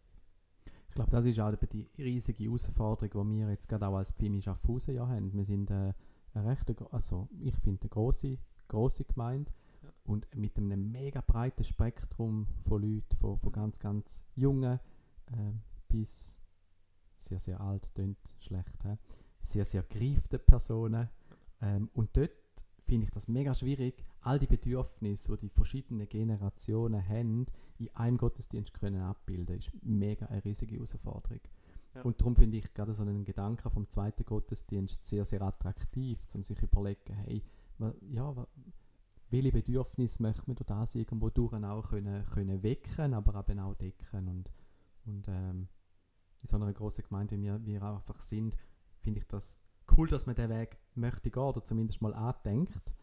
Ich 0.89 0.95
glaube, 0.95 1.11
das 1.11 1.27
ist 1.27 1.39
auch 1.41 1.53
die 1.55 1.89
riesige 1.99 2.45
Herausforderung, 2.45 3.31
die 3.31 3.39
wir 3.41 3.51
jetzt 3.51 3.69
gerade 3.69 3.87
auch 3.87 3.97
als 3.97 4.11
Pfimi 4.13 4.41
Schaffhausen 4.41 4.95
ja 4.95 5.07
haben. 5.07 5.33
Wir 5.33 5.45
sind 5.45 5.71
äh, 5.71 5.93
eine 6.35 6.49
recht, 6.49 6.71
also 6.93 7.29
ich 7.41 7.55
finde 7.57 7.83
eine 7.83 7.91
grosse, 7.91 8.39
grosse 8.69 9.05
Gemeinde 9.05 9.53
Ja. 9.83 9.93
und 10.05 10.27
mit 10.35 10.57
einem 10.57 10.91
mega 10.91 11.21
breiten 11.21 11.65
Spektrum 11.65 12.47
von 12.59 12.83
Leuten, 12.83 13.17
von, 13.17 13.39
von 13.39 13.53
ganz, 13.53 13.79
ganz 13.79 14.25
jungen 14.35 14.81
ähm, 15.33 15.63
bis 15.89 16.41
sehr, 17.17 17.39
sehr 17.39 17.61
alt, 17.61 17.95
tönt 17.95 18.19
schlecht, 18.39 18.83
he? 18.85 18.95
sehr, 19.41 19.65
sehr 19.65 19.83
gereiften 19.83 20.41
Personen. 20.45 21.09
Ähm, 21.61 21.91
und 21.95 22.17
dort 22.17 22.31
finde 22.85 23.05
ich 23.05 23.11
das 23.11 23.29
mega 23.29 23.55
schwierig, 23.55 24.05
all 24.21 24.39
die 24.39 24.47
Bedürfnisse, 24.47 25.33
die 25.37 25.47
die 25.47 25.49
verschiedenen 25.51 26.09
Generationen 26.09 27.07
haben, 27.07 27.47
in 27.79 27.95
einem 27.95 28.17
Gottesdienst 28.17 28.73
können 28.73 29.03
abbilden, 29.03 29.57
ist 29.57 29.71
mega 29.83 30.27
eine 30.27 30.45
riesige 30.45 30.75
Herausforderung. 30.77 31.41
Ja. 31.95 32.03
Und 32.03 32.21
darum 32.21 32.37
finde 32.37 32.59
ich 32.59 32.73
gerade 32.75 32.93
so 32.93 33.03
einen 33.03 33.25
Gedanken 33.25 33.71
vom 33.71 33.89
zweiten 33.89 34.25
Gottesdienst 34.25 35.05
sehr, 35.05 35.25
sehr 35.25 35.43
attraktiv, 35.43 36.25
um 36.35 36.43
sich 36.43 36.63
überlegen, 36.63 37.15
hey, 37.15 37.43
ja, 38.11 38.47
welche 39.31 39.53
Bedürfnisse 39.53 40.23
möchte 40.23 40.45
man 40.47 40.57
durch 40.57 40.67
das 40.67 40.95
irgendwo 40.95 41.31
durch 41.31 41.53
auch 41.53 41.91
können, 41.91 42.25
können 42.27 42.63
wecken, 42.63 43.15
aber 43.15 43.41
eben 43.41 43.59
auch 43.61 43.75
decken. 43.75 44.29
Und, 44.29 44.53
und 45.05 45.29
ähm, 45.29 45.69
in 46.43 46.49
so 46.49 46.57
einer 46.57 46.73
großen 46.73 47.05
Gemeinde, 47.05 47.37
wie 47.37 47.43
wir, 47.43 47.65
wir 47.65 47.83
einfach 47.83 48.21
sind, 48.21 48.57
finde 48.99 49.21
ich 49.21 49.27
das 49.27 49.61
cool, 49.97 50.09
dass 50.09 50.27
man 50.27 50.35
den 50.35 50.51
Weg 50.51 50.79
möchte 50.95 51.31
gehen 51.31 51.43
oder 51.43 51.65
zumindest 51.65 52.03
mal 52.03 52.15
andenkt, 52.15 52.95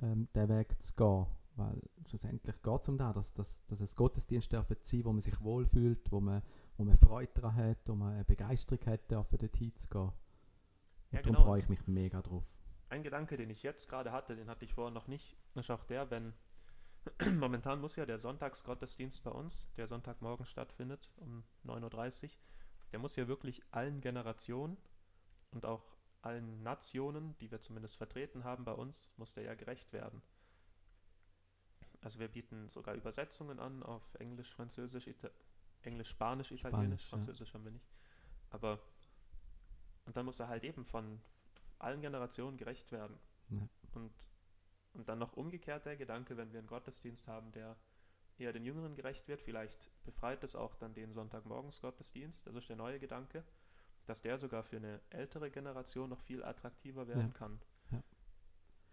ähm, 0.00 0.28
den 0.34 0.48
Weg 0.48 0.80
zu 0.80 0.94
gehen. 0.94 1.26
Weil 1.56 1.82
schlussendlich 2.06 2.62
geht 2.62 2.82
es 2.82 2.88
um 2.88 2.96
das, 2.96 3.14
dass, 3.14 3.34
dass, 3.34 3.66
dass 3.66 3.80
es 3.80 3.94
Gottesdienst 3.94 4.52
dürfen 4.52 4.76
sein, 4.80 5.04
wo 5.04 5.12
man 5.12 5.20
sich 5.20 5.40
wohlfühlt, 5.42 6.10
wo 6.10 6.20
man, 6.20 6.42
wo 6.76 6.84
man 6.84 6.96
Freude 6.96 7.32
daran 7.34 7.54
hat, 7.56 7.88
wo 7.88 7.94
man 7.94 8.14
eine 8.14 8.24
Begeisterung 8.24 8.84
hat, 8.86 9.10
dürfen 9.10 9.38
dort 9.38 9.56
hinzugehen. 9.56 10.04
Und 10.04 10.12
Ja, 11.10 11.20
darum 11.20 11.34
genau. 11.34 11.44
freue 11.44 11.60
ich 11.60 11.68
mich 11.68 11.86
mega 11.86 12.22
drauf. 12.22 12.44
Ein 12.88 13.02
Gedanke, 13.02 13.36
den 13.36 13.50
ich 13.50 13.62
jetzt 13.62 13.88
gerade 13.88 14.12
hatte, 14.12 14.34
den 14.34 14.48
hatte 14.48 14.64
ich 14.64 14.74
vorher 14.74 14.92
noch 14.92 15.08
nicht, 15.08 15.36
ist 15.54 15.70
auch 15.70 15.84
der, 15.84 16.10
wenn 16.10 16.32
momentan 17.38 17.80
muss 17.80 17.96
ja 17.96 18.06
der 18.06 18.18
Sonntagsgottesdienst 18.18 19.22
bei 19.24 19.30
uns, 19.30 19.68
der 19.76 19.86
Sonntagmorgen 19.86 20.46
stattfindet 20.46 21.10
um 21.16 21.44
9.30 21.66 22.24
Uhr, 22.24 22.30
der 22.92 22.98
muss 22.98 23.16
ja 23.16 23.28
wirklich 23.28 23.62
allen 23.70 24.00
Generationen 24.00 24.76
und 25.50 25.64
auch 25.66 25.96
allen 26.22 26.62
Nationen, 26.62 27.36
die 27.38 27.50
wir 27.50 27.60
zumindest 27.60 27.96
vertreten 27.96 28.44
haben 28.44 28.64
bei 28.64 28.72
uns, 28.72 29.10
muss 29.16 29.34
der 29.34 29.44
ja 29.44 29.54
gerecht 29.54 29.92
werden. 29.92 30.22
Also 32.02 32.18
wir 32.18 32.28
bieten 32.28 32.68
sogar 32.68 32.94
Übersetzungen 32.94 33.58
an 33.58 33.82
auf 33.82 34.14
Englisch, 34.16 34.52
Französisch, 34.54 35.06
Ita 35.06 35.30
Englisch, 35.82 36.10
Spanisch, 36.10 36.50
Italienisch, 36.52 37.02
Spanisch, 37.02 37.02
ja. 37.02 37.08
Französisch 37.08 37.54
haben 37.54 37.64
wir 37.64 37.72
nicht. 37.72 37.88
Aber 38.50 38.78
und 40.04 40.16
dann 40.16 40.24
muss 40.26 40.40
er 40.40 40.48
halt 40.48 40.64
eben 40.64 40.84
von 40.84 41.20
allen 41.78 42.00
Generationen 42.00 42.56
gerecht 42.56 42.92
werden. 42.92 43.18
Ja. 43.50 43.68
Und, 43.92 44.12
und 44.94 45.08
dann 45.08 45.18
noch 45.18 45.32
umgekehrt 45.34 45.86
der 45.86 45.96
Gedanke, 45.96 46.36
wenn 46.36 46.52
wir 46.52 46.58
einen 46.58 46.68
Gottesdienst 46.68 47.28
haben, 47.28 47.52
der 47.52 47.76
eher 48.38 48.52
den 48.52 48.64
Jüngeren 48.64 48.94
gerecht 48.94 49.28
wird, 49.28 49.40
vielleicht 49.42 49.90
befreit 50.04 50.42
es 50.42 50.56
auch 50.56 50.74
dann 50.76 50.94
den 50.94 51.12
Sonntagmorgens-Gottesdienst, 51.12 52.46
das 52.46 52.54
ist 52.54 52.68
der 52.68 52.76
neue 52.76 52.98
Gedanke, 52.98 53.44
dass 54.06 54.22
der 54.22 54.38
sogar 54.38 54.64
für 54.64 54.76
eine 54.76 55.00
ältere 55.10 55.50
Generation 55.50 56.10
noch 56.10 56.20
viel 56.20 56.42
attraktiver 56.42 57.06
werden 57.06 57.28
Ja. 57.28 57.38
kann. 57.38 57.60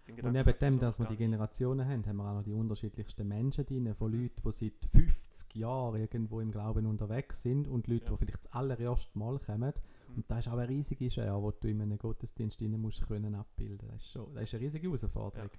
Und 0.09 0.31
neben 0.31 0.59
dem, 0.59 0.79
dass 0.79 0.99
wir 0.99 1.05
die. 1.07 1.15
Generationen 1.17 1.87
haben, 1.87 2.05
haben 2.05 2.17
wir 2.17 2.29
auch 2.29 2.35
noch 2.35 2.43
die 2.43 2.53
unterschiedlichsten 2.53 3.27
Menschen 3.27 3.65
drin, 3.65 3.93
von 3.93 4.11
Leuten, 4.11 4.41
die 4.43 4.51
seit 4.51 4.85
50 4.85 5.55
Jahren 5.55 5.99
irgendwo 5.99 6.39
im 6.39 6.51
Glauben 6.51 6.85
unterwegs 6.85 7.41
sind 7.41 7.67
und 7.67 7.87
Leute, 7.87 8.05
Ja. 8.05 8.11
die 8.11 8.17
vielleicht 8.17 8.45
das 8.45 8.51
allererste 8.53 9.17
Mal 9.17 9.39
kommen. 9.39 9.73
Mhm. 10.07 10.15
Und 10.15 10.31
das 10.31 10.39
ist 10.45 10.47
auch 10.47 10.57
eine 10.57 10.69
riesige 10.69 11.09
Schere, 11.09 11.53
die 11.53 11.59
du 11.59 11.67
in 11.69 11.81
einem 11.81 11.97
Gottesdienst 11.97 12.61
rein 12.61 12.71
musst 12.79 13.05
können 13.07 13.35
abbilden. 13.35 13.89
Das 13.89 14.03
ist, 14.03 14.11
schon, 14.11 14.33
das 14.33 14.43
ist 14.43 14.53
eine 14.55 14.63
riesige 14.63 14.87
Herausforderung. 14.87 15.49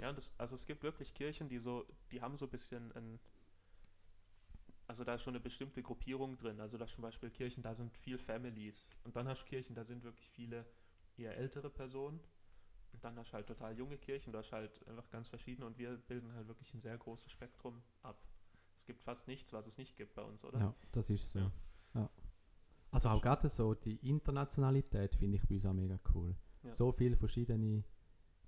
Ja, 0.00 0.08
und 0.08 0.16
das, 0.16 0.32
also 0.38 0.54
es 0.54 0.66
gibt 0.66 0.82
wirklich 0.82 1.12
Kirchen, 1.12 1.48
die 1.48 1.58
so, 1.58 1.86
die 2.10 2.22
haben 2.22 2.36
so 2.36 2.46
ein 2.46 2.50
bisschen 2.50 2.90
ein, 2.92 3.20
also 4.86 5.04
da 5.04 5.14
ist 5.14 5.22
schon 5.22 5.34
eine 5.34 5.40
bestimmte 5.40 5.82
Gruppierung 5.82 6.36
drin. 6.38 6.60
Also 6.60 6.78
da 6.78 6.86
zum 6.86 7.02
Beispiel 7.02 7.30
Kirchen, 7.30 7.62
da 7.62 7.74
sind 7.74 7.92
viel 7.92 8.18
Families. 8.18 8.96
Und 9.04 9.14
dann 9.16 9.28
hast 9.28 9.42
du 9.42 9.48
Kirchen, 9.48 9.74
da 9.74 9.84
sind 9.84 10.02
wirklich 10.02 10.28
viele 10.30 10.64
eher 11.20 11.36
ältere 11.36 11.70
Personen. 11.70 12.20
Und 12.92 13.04
dann 13.04 13.16
hast 13.16 13.30
du 13.30 13.34
halt 13.34 13.46
total 13.46 13.76
junge 13.76 13.98
Kirchen, 13.98 14.32
da 14.32 14.40
hast 14.40 14.50
du 14.50 14.56
halt 14.56 14.88
einfach 14.88 15.08
ganz 15.10 15.28
verschiedene 15.28 15.66
und 15.66 15.78
wir 15.78 15.96
bilden 15.96 16.32
halt 16.34 16.48
wirklich 16.48 16.74
ein 16.74 16.80
sehr 16.80 16.98
großes 16.98 17.30
Spektrum 17.30 17.82
ab. 18.02 18.20
Es 18.76 18.84
gibt 18.84 19.02
fast 19.02 19.28
nichts, 19.28 19.52
was 19.52 19.66
es 19.66 19.78
nicht 19.78 19.96
gibt 19.96 20.14
bei 20.14 20.22
uns, 20.22 20.44
oder? 20.44 20.58
Ja, 20.58 20.74
das 20.90 21.08
ist 21.10 21.30
so. 21.30 21.38
Ja. 21.38 21.52
Ja. 21.94 22.10
Also 22.90 23.08
auch 23.10 23.22
gerade 23.22 23.48
so 23.48 23.74
die 23.74 23.96
Internationalität 24.08 25.14
finde 25.14 25.36
ich 25.36 25.46
bei 25.46 25.54
uns 25.54 25.66
auch 25.66 25.72
mega 25.72 26.00
cool. 26.14 26.34
Ja. 26.64 26.72
So 26.72 26.90
viele 26.90 27.16
verschiedene 27.16 27.84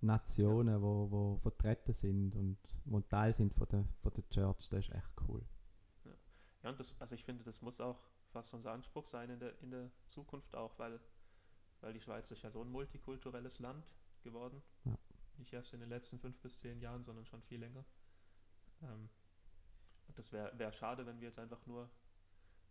Nationen, 0.00 0.76
die 0.76 0.82
wo, 0.82 1.10
wo 1.10 1.36
vertreten 1.36 1.92
sind 1.92 2.34
und 2.34 2.58
wo 2.84 3.00
Teil 3.00 3.32
sind 3.32 3.54
von 3.54 3.68
der, 3.68 3.84
von 4.00 4.12
der 4.12 4.28
Church, 4.28 4.68
das 4.68 4.88
ist 4.88 4.94
echt 4.94 5.12
cool. 5.28 5.44
Ja, 6.62 6.70
und 6.70 6.78
das, 6.78 7.00
also 7.00 7.14
ich 7.14 7.24
finde, 7.24 7.44
das 7.44 7.60
muss 7.60 7.80
auch 7.80 8.00
fast 8.30 8.54
unser 8.54 8.72
Anspruch 8.72 9.06
sein 9.06 9.30
in 9.30 9.40
der, 9.40 9.60
in 9.62 9.70
der 9.70 9.90
Zukunft 10.08 10.54
auch, 10.54 10.78
weil, 10.78 11.00
weil 11.82 11.92
die 11.92 12.00
Schweiz 12.00 12.30
ist 12.30 12.42
ja 12.42 12.50
so 12.50 12.62
ein 12.62 12.70
multikulturelles 12.70 13.58
Land 13.58 13.84
geworden. 14.22 14.62
Ja. 14.84 14.96
Nicht 15.36 15.52
erst 15.52 15.74
in 15.74 15.80
den 15.80 15.88
letzten 15.88 16.18
fünf 16.18 16.38
bis 16.40 16.58
zehn 16.58 16.80
Jahren, 16.80 17.04
sondern 17.04 17.24
schon 17.24 17.42
viel 17.42 17.60
länger. 17.60 17.84
Ähm, 18.82 19.08
das 20.14 20.32
wäre 20.32 20.56
wär 20.58 20.72
schade, 20.72 21.06
wenn 21.06 21.20
wir 21.20 21.26
jetzt 21.28 21.38
einfach 21.38 21.64
nur 21.66 21.90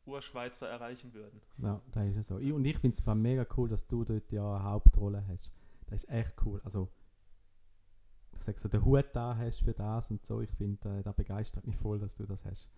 Urschweizer 0.05 0.67
erreichen 0.67 1.13
würden. 1.13 1.41
Ja, 1.57 1.81
das 1.91 2.07
ist 2.07 2.15
ja 2.15 2.23
so. 2.23 2.39
Ich, 2.39 2.51
und 2.51 2.65
ich 2.65 2.77
finde 2.77 2.97
es 2.97 3.15
mega 3.15 3.45
cool, 3.57 3.69
dass 3.69 3.87
du 3.87 4.03
dort 4.03 4.31
ja 4.31 4.55
eine 4.55 4.63
Hauptrolle 4.63 5.25
hast. 5.27 5.51
Das 5.87 6.03
ist 6.03 6.09
echt 6.09 6.35
cool. 6.45 6.61
Also, 6.63 6.89
ich 8.33 8.41
sag 8.43 8.57
so, 8.57 8.69
den 8.69 8.83
Hut 8.85 9.09
da 9.13 9.35
hast 9.35 9.59
für 9.59 9.73
das 9.73 10.09
und 10.09 10.25
so. 10.25 10.41
Ich 10.41 10.49
finde, 10.51 10.99
äh, 10.99 11.03
das 11.03 11.15
begeistert 11.15 11.67
mich 11.67 11.77
voll, 11.77 11.99
dass 11.99 12.15
du 12.15 12.25
das 12.25 12.45
hast. 12.45 12.69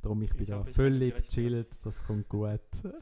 Darum, 0.00 0.22
ich 0.22 0.32
bin 0.32 0.42
Ich 0.42 0.48
da 0.48 0.58
hoffe, 0.58 0.72
völlig 0.72 1.14
bin 1.14 1.22
gerecht, 1.22 1.36
ja. 1.36 1.42
chillt, 1.42 1.86
das 1.86 2.04
kommt 2.04 2.28
gut. 2.28 2.60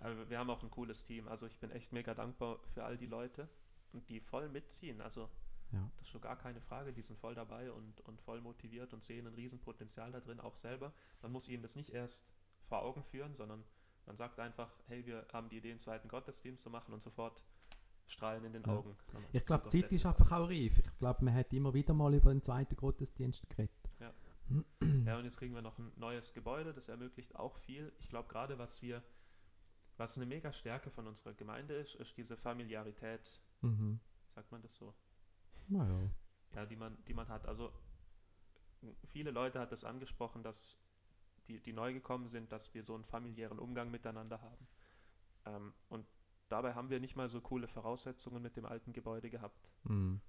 Ja, 0.00 0.28
wir- 0.30 0.38
haben 0.38 0.50
auch 0.50 0.62
ein 0.62 0.70
cooles 0.70 1.04
Team. 1.04 1.28
Also 1.28 1.46
ich 1.46 1.58
bin 1.58 1.70
echt 1.70 1.92
mega 1.92 2.14
dankbar 2.14 2.58
für 2.74 2.84
all 2.84 2.96
die 2.96 3.06
Leute 3.06 3.48
und 3.92 4.08
die 4.08 4.20
voll 4.20 4.48
mitziehen. 4.48 5.00
Also 5.00 5.28
Ja. 5.72 5.90
das 5.96 6.06
ist 6.06 6.10
schon 6.10 6.20
gar 6.20 6.36
keine 6.36 6.60
Frage. 6.60 6.92
Die 6.92 7.02
sind 7.02 7.18
voll 7.18 7.34
dabei 7.34 7.70
und, 7.72 8.00
und 8.02 8.20
voll 8.20 8.40
motiviert 8.40 8.92
und 8.94 9.02
sehen 9.04 9.26
ein 9.26 9.34
Riesenpotenzial 9.34 10.12
da 10.12 10.20
drin, 10.20 10.40
auch 10.40 10.54
selber. 10.56 10.92
Man 11.22 11.32
muss 11.32 11.48
ihnen 11.48 11.62
das 11.62 11.76
nicht 11.76 11.90
erst 11.90 12.32
vor 12.68 12.82
Augen 12.82 13.02
führen, 13.02 13.34
sondern 13.34 13.64
man 14.06 14.16
sagt 14.16 14.38
einfach, 14.40 14.70
hey, 14.86 15.04
wir 15.04 15.26
haben 15.32 15.48
die 15.48 15.58
Idee, 15.58 15.70
einen 15.70 15.78
zweiten 15.80 16.08
Gottesdienst 16.08 16.62
zu 16.62 16.70
machen 16.70 16.94
und 16.94 17.02
sofort 17.02 17.42
strahlen 18.06 18.42
in 18.44 18.52
den 18.54 18.62
Ja. 18.64 18.76
Augen. 18.76 18.96
Ich 19.32 19.44
glaube, 19.44 19.68
die 19.68 19.82
Zeit 19.82 19.92
ist 19.92 20.06
einfach 20.06 20.32
auch 20.32 20.48
reif. 20.48 20.78
Ich 20.78 20.98
glaube, 20.98 21.24
man 21.24 21.34
hat 21.34 21.52
immer 21.52 21.74
wieder 21.74 21.92
mal 21.92 22.14
über 22.14 22.32
den 22.32 22.42
zweiten 22.42 22.74
Gottesdienst 22.76 23.48
geredet. 23.50 23.70
Ja, 24.00 25.18
und 25.18 25.24
jetzt 25.24 25.36
kriegen 25.36 25.54
wir 25.54 25.60
noch 25.60 25.78
ein 25.78 25.92
neues 25.96 26.32
Gebäude, 26.32 26.72
das 26.72 26.88
ermöglicht 26.88 27.36
auch 27.36 27.56
viel. 27.58 27.92
Ich 27.98 28.08
glaube 28.08 28.28
gerade, 28.28 28.58
was 28.58 28.80
wir, 28.80 29.02
was 29.98 30.16
eine 30.16 30.26
mega 30.26 30.50
Stärke 30.52 30.90
von 30.90 31.06
unserer 31.06 31.34
Gemeinde 31.34 31.74
ist, 31.74 31.94
ist 31.96 32.16
diese 32.16 32.36
Familiarität, 32.36 33.40
Mhm. 33.60 34.00
sagt 34.34 34.52
man 34.52 34.62
das 34.62 34.76
so? 34.76 34.94
Naja. 35.68 36.10
ja, 36.54 36.64
die 36.64 36.76
man, 36.76 36.96
die 37.04 37.14
man 37.14 37.28
hat. 37.28 37.46
Also 37.46 37.72
viele 39.08 39.30
Leute 39.32 39.58
hat 39.60 39.72
es 39.72 39.84
angesprochen, 39.84 40.42
dass 40.42 40.78
die, 41.48 41.60
die 41.60 41.72
neu 41.72 41.92
gekommen 41.92 42.28
sind, 42.28 42.52
dass 42.52 42.72
wir 42.74 42.84
so 42.84 42.94
einen 42.94 43.04
familiären 43.04 43.58
Umgang 43.58 43.90
miteinander 43.90 44.40
haben. 44.40 44.68
Ähm, 45.46 45.74
und 45.88 46.06
dabei 46.48 46.74
haben 46.74 46.90
wir 46.90 47.00
nicht 47.00 47.16
mal 47.16 47.28
so 47.28 47.40
coole 47.40 47.66
Voraussetzungen 47.68 48.42
mit 48.42 48.56
dem 48.56 48.66
alten 48.66 48.92
Gebäude 48.92 49.30
gehabt. 49.30 49.70
Mhm. 49.84 50.20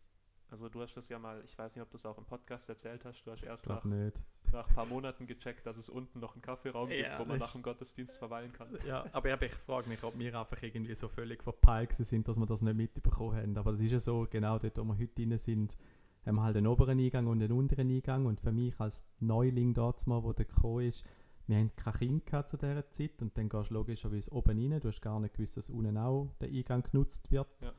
Also 0.49 0.67
du 0.67 0.81
hast 0.81 0.95
das 0.95 1.09
ja 1.09 1.19
mal, 1.19 1.43
ich 1.45 1.57
weiß 1.57 1.75
nicht, 1.75 1.83
ob 1.83 1.91
du 1.91 1.97
es 1.97 2.05
auch 2.05 2.17
im 2.17 2.25
Podcast 2.25 2.67
erzählt 2.69 3.05
hast, 3.05 3.23
du 3.23 3.31
hast 3.31 3.43
erst 3.43 3.67
nach, 3.67 3.81
glaube 3.83 3.95
nicht. 3.95 4.23
Nach 4.51 4.67
ein 4.67 4.75
paar 4.75 4.85
Monaten 4.85 5.27
gecheckt, 5.27 5.65
dass 5.65 5.77
es 5.77 5.89
unten 5.89 6.19
noch 6.19 6.33
einen 6.33 6.41
Kaffeeraum 6.41 6.89
Ja, 6.89 6.95
gibt, 6.95 7.19
wo 7.19 7.25
man 7.25 7.37
nach 7.37 7.51
dem 7.51 7.61
Gottesdienst 7.61 8.17
verweilen 8.17 8.51
kann. 8.53 8.67
Ja, 8.87 9.05
aber 9.11 9.35
ich, 9.35 9.41
ich 9.41 9.53
frage 9.53 9.89
mich, 9.89 10.03
ob 10.03 10.17
wir 10.17 10.39
einfach 10.39 10.61
irgendwie 10.61 10.95
so 10.95 11.07
völlig 11.07 11.43
verpeilt 11.43 11.93
sind, 11.93 12.27
dass 12.27 12.37
wir 12.37 12.45
das 12.45 12.61
nicht 12.61 12.75
mitbekommen 12.75 13.35
haben. 13.35 13.57
Aber 13.57 13.71
das 13.71 13.81
ist 13.81 13.91
ja 13.91 13.99
so, 13.99 14.27
genau 14.29 14.59
dort, 14.59 14.77
wo 14.77 14.83
wir 14.83 14.97
heute 14.97 15.13
drin 15.13 15.37
sind, 15.37 15.77
haben 16.25 16.35
wir 16.35 16.43
halt 16.43 16.57
einen 16.57 16.67
oberen 16.67 16.99
Eingang 16.99 17.27
und 17.27 17.41
einen 17.41 17.51
unteren 17.51 17.89
Eingang. 17.89 18.25
Und 18.25 18.39
für 18.39 18.51
mich 18.51 18.79
als 18.79 19.05
Neuling 19.19 19.73
dort 19.73 20.05
mal, 20.07 20.23
wo 20.23 20.33
der 20.33 20.45
gekommen 20.45 20.85
ist, 20.85 21.05
wir 21.47 21.57
haben 21.57 21.75
kein 21.75 21.93
Kind 21.93 22.25
gehabt 22.27 22.49
zu 22.49 22.57
dieser 22.57 22.91
Zeit 22.91 23.23
und 23.23 23.35
dann 23.35 23.49
gehst 23.49 23.71
du 23.71 23.73
logischerweise 23.73 24.31
oben 24.31 24.59
rein. 24.59 24.79
Du 24.79 24.87
hast 24.87 25.01
gar 25.01 25.19
nicht 25.19 25.33
gewusst, 25.33 25.57
dass 25.57 25.71
unten 25.71 25.97
auch 25.97 26.31
der 26.39 26.49
Eingang 26.49 26.83
genutzt 26.83 27.31
wird. 27.31 27.49
Ja. 27.63 27.73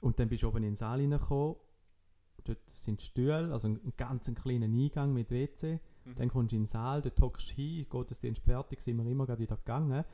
Und 0.00 0.18
dann 0.18 0.28
bist 0.28 0.42
du 0.42 0.48
oben 0.48 0.58
in 0.58 0.70
den 0.70 0.74
Saal 0.74 1.00
reingekommen. 1.00 1.56
Dort 2.44 2.70
sind 2.70 3.02
Stühle, 3.02 3.52
also 3.52 3.68
ein 3.68 3.92
ganz 3.96 4.26
einen 4.26 4.36
kleinen 4.36 4.74
Eingang 4.74 5.12
mit 5.12 5.30
WC. 5.30 5.80
Mhm. 6.04 6.14
Dann 6.16 6.28
kommst 6.28 6.52
du 6.52 6.56
in 6.56 6.62
den 6.62 6.66
Saal, 6.66 7.02
dort 7.02 7.20
hockst 7.20 7.50
du 7.50 7.54
hin, 7.54 7.86
Gottesdienst 7.88 8.42
fertig, 8.42 8.80
sind 8.80 8.96
wir 8.96 9.10
immer 9.10 9.26
gerade 9.26 9.40
wieder 9.40 9.56
gegangen. 9.56 10.04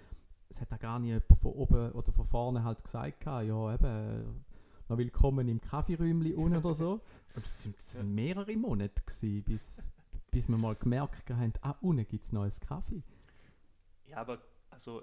Es 0.48 0.60
hat 0.60 0.72
auch 0.72 0.78
gar 0.78 0.98
nicht 0.98 1.08
jemand 1.10 1.38
von 1.38 1.52
oben 1.52 1.92
oder 1.92 2.12
von 2.12 2.24
vorne 2.24 2.64
halt 2.64 2.82
gesagt, 2.82 3.24
ja 3.24 3.74
eben, 3.74 4.44
noch 4.88 4.98
willkommen 4.98 5.48
im 5.48 5.60
Kaffeeräumchen 5.60 6.34
unten 6.34 6.56
oder 6.58 6.74
so. 6.74 7.00
Und 7.36 7.44
das 7.44 7.62
sind 7.62 8.14
mehrere 8.14 8.56
Monate 8.56 9.02
gewesen, 9.02 9.44
bis, 9.44 9.88
bis 10.32 10.48
wir 10.48 10.58
mal 10.58 10.74
gemerkt 10.74 11.30
haben, 11.30 11.52
ah, 11.62 11.76
unten 11.80 12.06
gibt 12.08 12.24
es 12.24 12.32
neues 12.32 12.60
Kaffee. 12.60 13.04
Ja, 14.06 14.16
aber 14.16 14.42
also 14.70 15.02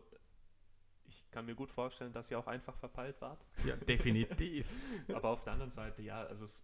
ich 1.08 1.30
kann 1.32 1.46
mir 1.46 1.56
gut 1.56 1.72
vorstellen, 1.72 2.12
dass 2.12 2.30
ihr 2.32 2.40
auch 2.40 2.48
einfach 2.48 2.76
verpeilt 2.76 3.22
wart. 3.22 3.46
Ja, 3.66 3.76
definitiv. 3.78 4.70
Aber 5.14 5.30
auf 5.30 5.44
der 5.44 5.54
anderen 5.54 5.72
Seite, 5.72 6.02
ja, 6.02 6.24
also 6.24 6.46
es, 6.46 6.64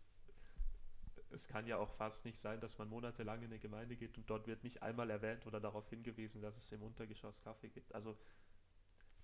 es 1.33 1.47
kann 1.47 1.67
ja 1.67 1.77
auch 1.77 1.91
fast 1.95 2.25
nicht 2.25 2.37
sein, 2.37 2.59
dass 2.61 2.77
man 2.77 2.87
monatelang 2.89 3.39
in 3.39 3.45
eine 3.45 3.59
Gemeinde 3.59 3.95
geht 3.95 4.17
und 4.17 4.29
dort 4.29 4.47
wird 4.47 4.63
nicht 4.63 4.81
einmal 4.81 5.09
erwähnt 5.09 5.45
oder 5.47 5.59
darauf 5.59 5.89
hingewiesen, 5.89 6.41
dass 6.41 6.57
es 6.57 6.71
im 6.71 6.81
Untergeschoss 6.83 7.43
Kaffee 7.43 7.69
gibt. 7.69 7.93
Also 7.93 8.17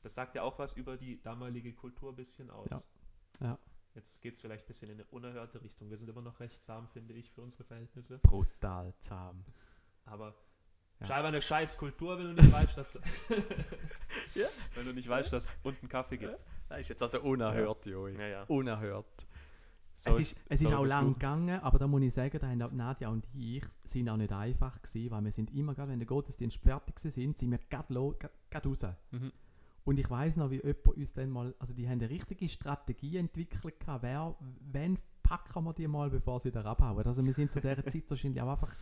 das 0.01 0.15
sagt 0.15 0.35
ja 0.35 0.43
auch 0.43 0.57
was 0.59 0.73
über 0.73 0.97
die 0.97 1.21
damalige 1.21 1.73
Kultur 1.73 2.11
ein 2.11 2.15
bisschen 2.15 2.49
aus. 2.49 2.69
Ja. 2.69 2.81
Ja. 3.41 3.59
Jetzt 3.95 4.21
geht 4.21 4.33
es 4.35 4.41
vielleicht 4.41 4.65
ein 4.65 4.67
bisschen 4.67 4.89
in 4.89 4.95
eine 4.95 5.05
unerhörte 5.05 5.61
Richtung. 5.61 5.89
Wir 5.89 5.97
sind 5.97 6.09
immer 6.09 6.21
noch 6.21 6.39
recht 6.39 6.63
zahm, 6.63 6.87
finde 6.87 7.13
ich, 7.15 7.31
für 7.31 7.41
unsere 7.41 7.63
Verhältnisse. 7.63 8.19
Brutal 8.19 8.93
zahm. 8.99 9.43
Aber 10.05 10.35
Ja. 11.01 11.07
scheinbar 11.07 11.29
eine 11.29 11.41
scheiß 11.41 11.77
Kultur, 11.77 12.17
wenn 12.17 12.27
du 12.27 12.33
nicht 12.41 12.51
weißt, 12.53 12.77
dass 12.77 12.93
Ja. 14.35 14.47
wenn 14.75 14.85
du 14.85 14.93
nicht 14.93 15.07
weißt, 15.09 15.33
dass 15.33 15.53
unten 15.63 15.87
Kaffee 15.89 16.17
gibt. 16.17 16.37
Das 16.69 16.79
ist 16.81 16.89
jetzt 16.89 17.01
also 17.01 17.21
unerhört, 17.21 17.85
Joey. 17.87 18.15
Ja, 18.17 18.27
ja. 18.27 18.43
Unerhört. 18.43 19.27
So 19.99 20.11
es 20.11 20.19
ist, 20.19 20.35
es 20.47 20.61
ist 20.61 20.69
so 20.69 20.77
auch 20.77 20.85
lang 20.85 21.13
gegangen, 21.13 21.59
aber 21.59 21.77
da 21.77 21.85
muss 21.85 22.01
ich 22.01 22.13
sagen, 22.13 22.39
da 22.39 22.47
haben 22.47 22.61
auch 22.61 22.71
Nadja 22.71 23.09
und 23.09 23.27
ich 23.33 23.65
sind 23.83 24.07
auch 24.07 24.15
nicht 24.15 24.31
einfach 24.31 24.81
gewesen, 24.81 25.11
weil 25.11 25.23
wir 25.25 25.31
sind 25.33 25.53
immer 25.53 25.75
gerade, 25.75 25.91
wenn 25.91 25.99
der 25.99 26.07
Gottesdienst 26.07 26.57
fertig 26.57 26.95
war, 27.03 27.11
sind 27.11 27.37
sind 27.37 27.51
wir 27.51 27.59
gerade 27.69 27.93
raus. 28.69 28.85
Mhm. 29.11 29.33
Und 29.83 29.99
ich 29.99 30.09
weiß 30.09 30.37
noch, 30.37 30.51
wie 30.51 30.61
jemand 30.63 30.87
uns 30.87 31.11
dann 31.11 31.29
mal, 31.29 31.53
also 31.59 31.73
die 31.73 31.85
haben 31.85 31.99
eine 31.99 32.09
richtige 32.09 32.47
Strategie 32.47 33.17
entwickelt, 33.17 33.75
wer, 33.99 34.35
wenn 34.71 34.97
packen 35.21 35.65
wir 35.65 35.73
die 35.73 35.87
mal, 35.87 36.09
bevor 36.09 36.39
sie 36.39 36.49
wieder 36.49 36.65
abhauen. 36.65 37.05
Also 37.05 37.25
wir 37.25 37.33
sind 37.33 37.51
zu 37.51 37.59
dieser 37.59 37.85
Zeit 37.87 38.09
wahrscheinlich 38.09 38.41
auch 38.41 38.51
einfach, 38.51 38.73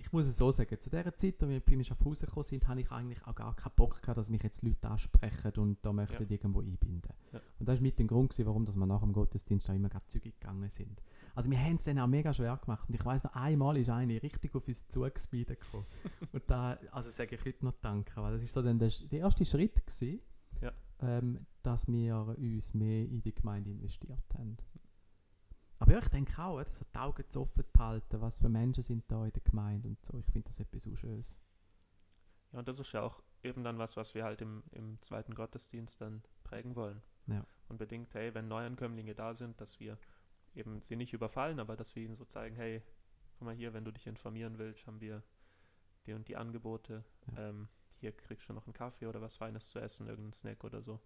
ich 0.00 0.12
muss 0.12 0.26
es 0.26 0.38
so 0.38 0.50
sagen, 0.50 0.80
zu 0.80 0.88
dieser 0.88 1.14
Zeit, 1.14 1.42
als 1.42 1.50
wir 1.50 1.60
bei 1.60 1.76
mir 1.76 1.84
auf 1.90 2.04
Hause 2.04 2.26
gekommen 2.26 2.44
sind, 2.44 2.66
habe 2.66 2.80
ich 2.80 2.90
eigentlich 2.90 3.24
auch 3.26 3.34
gar 3.34 3.54
keinen 3.54 3.74
Bock 3.76 4.00
gehabt, 4.00 4.16
dass 4.16 4.30
mich 4.30 4.42
jetzt 4.42 4.62
Leute 4.62 4.88
ansprechen 4.88 5.52
und 5.58 5.78
da 5.82 5.92
möchten 5.92 6.26
irgendwo 6.26 6.60
einbinden. 6.60 7.12
Ja. 7.32 7.40
Und 7.58 7.68
das 7.68 7.76
ist 7.76 7.82
mit 7.82 7.98
dem 7.98 8.06
Grund, 8.06 8.30
gewesen, 8.30 8.46
warum 8.46 8.64
dass 8.64 8.76
wir 8.76 8.86
nach 8.86 9.00
dem 9.02 9.12
Gottesdienst 9.12 9.68
auch 9.68 9.74
immer 9.74 9.90
zügig 10.06 10.40
gegangen 10.40 10.70
sind. 10.70 11.02
Also 11.34 11.50
wir 11.50 11.58
haben 11.58 11.76
es 11.76 11.84
dann 11.84 11.98
auch 11.98 12.06
mega 12.06 12.32
schwer 12.32 12.56
gemacht 12.56 12.88
und 12.88 12.94
ich 12.94 13.04
weiß 13.04 13.24
noch, 13.24 13.34
einmal 13.34 13.76
ist 13.76 13.90
eine 13.90 14.22
richtig 14.22 14.54
auf 14.54 14.66
uns 14.66 14.88
zugespeedet 14.88 15.60
gekommen. 15.60 15.86
und 16.32 16.42
da, 16.46 16.78
also 16.92 17.10
sage 17.10 17.36
ich 17.36 17.44
heute 17.44 17.64
noch 17.64 17.74
Danke, 17.82 18.20
weil 18.22 18.32
das 18.32 18.42
ist 18.42 18.54
so 18.54 18.62
dann 18.62 18.78
der, 18.78 18.90
der 19.10 19.20
erste 19.20 19.44
Schritt 19.44 19.86
gewesen, 19.86 20.20
Ja. 20.62 20.72
ähm, 21.02 21.46
dass 21.62 21.86
wir 21.88 22.34
uns 22.38 22.72
mehr 22.72 23.04
in 23.04 23.20
die 23.20 23.34
Gemeinde 23.34 23.70
investiert 23.70 24.24
haben. 24.38 24.56
Aber 25.80 25.92
ja, 25.92 25.98
ich 25.98 26.08
denke 26.08 26.40
auch, 26.42 26.62
so 26.70 26.84
die 26.94 26.98
Augen 26.98 27.24
zu 27.30 27.40
offen 27.40 27.64
behalten, 27.72 28.20
was 28.20 28.38
für 28.38 28.50
Menschen 28.50 28.82
sind 28.82 29.10
da 29.10 29.24
in 29.24 29.32
der 29.32 29.42
Gemeinde 29.42 29.88
und 29.88 30.04
so. 30.04 30.18
Ich 30.18 30.26
finde 30.26 30.48
das 30.48 30.60
etwas 30.60 30.82
so 30.82 30.94
Schönes. 30.94 31.40
Ja, 32.52 32.58
und 32.58 32.68
das 32.68 32.78
ist 32.78 32.92
ja 32.92 33.02
auch 33.02 33.22
eben 33.42 33.64
dann 33.64 33.78
was, 33.78 33.96
was 33.96 34.14
wir 34.14 34.24
halt 34.24 34.42
im, 34.42 34.62
im 34.72 35.00
zweiten 35.00 35.34
Gottesdienst 35.34 36.00
dann 36.00 36.22
prägen 36.44 36.76
wollen. 36.76 37.02
Ja. 37.26 37.46
Und 37.68 37.78
bedingt, 37.78 38.12
hey, 38.12 38.34
wenn 38.34 38.46
Neuankömmlinge 38.46 39.14
da 39.14 39.34
sind, 39.34 39.58
dass 39.60 39.80
wir 39.80 39.96
eben 40.54 40.82
sie 40.82 40.96
nicht 40.96 41.14
überfallen, 41.14 41.58
aber 41.58 41.76
dass 41.76 41.96
wir 41.96 42.04
ihnen 42.04 42.16
so 42.16 42.26
zeigen, 42.26 42.56
hey, 42.56 42.82
guck 43.38 43.46
mal 43.46 43.54
hier, 43.54 43.72
wenn 43.72 43.84
du 43.84 43.92
dich 43.92 44.06
informieren 44.06 44.58
willst, 44.58 44.86
haben 44.86 45.00
wir 45.00 45.22
die 46.06 46.12
und 46.12 46.28
die 46.28 46.36
Angebote. 46.36 47.04
Ja. 47.32 47.48
Ähm, 47.48 47.68
hier 47.96 48.12
kriegst 48.12 48.48
du 48.50 48.52
noch 48.52 48.66
einen 48.66 48.74
Kaffee 48.74 49.06
oder 49.06 49.22
was 49.22 49.36
Feines 49.36 49.70
zu 49.70 49.78
essen, 49.78 50.08
irgendeinen 50.08 50.34
Snack 50.34 50.62
oder 50.64 50.82
so. 50.82 51.00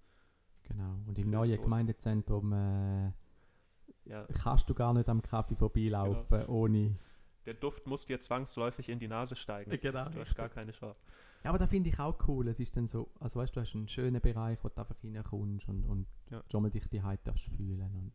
Genau. 0.64 0.98
Und 1.06 1.18
im 1.18 1.30
neuen 1.30 1.60
Gemeindezentrum 1.60 2.52
äh, 2.52 3.12
Ja, 4.06 4.26
kannst 4.42 4.68
du 4.68 4.74
gar 4.74 4.92
nicht 4.92 5.08
am 5.08 5.22
Kaffee 5.22 5.54
vorbeilaufen, 5.54 6.40
Genau. 6.40 6.52
ohne. 6.52 6.96
der 7.46 7.54
Duft 7.54 7.86
muss 7.86 8.06
dir 8.06 8.20
zwangsläufig 8.20 8.88
in 8.88 8.98
die 8.98 9.08
Nase 9.08 9.36
steigen. 9.36 9.70
Genau. 9.80 10.08
Du 10.08 10.20
hast 10.20 10.34
gar 10.34 10.48
keine 10.48 10.72
Chance. 10.72 10.98
Ja, 11.42 11.50
aber 11.50 11.58
da 11.58 11.66
finde 11.66 11.90
ich 11.90 11.98
auch 12.00 12.16
cool. 12.28 12.48
Es 12.48 12.58
ist 12.60 12.74
dann 12.76 12.86
so, 12.86 13.10
also 13.20 13.38
weißt 13.40 13.54
du, 13.54 13.60
du 13.60 13.66
hast 13.66 13.74
einen 13.74 13.88
schönen 13.88 14.20
Bereich, 14.20 14.58
wo 14.62 14.68
du 14.68 14.76
einfach 14.80 14.96
reinkommst 15.04 15.68
und, 15.68 15.84
und 15.84 16.06
Ja. 16.30 16.42
schon 16.50 16.62
mal 16.62 16.70
dich 16.70 16.86
dieHeit 16.88 17.20
darfst 17.26 17.48
fühlen. 17.54 17.94
Und 17.94 18.12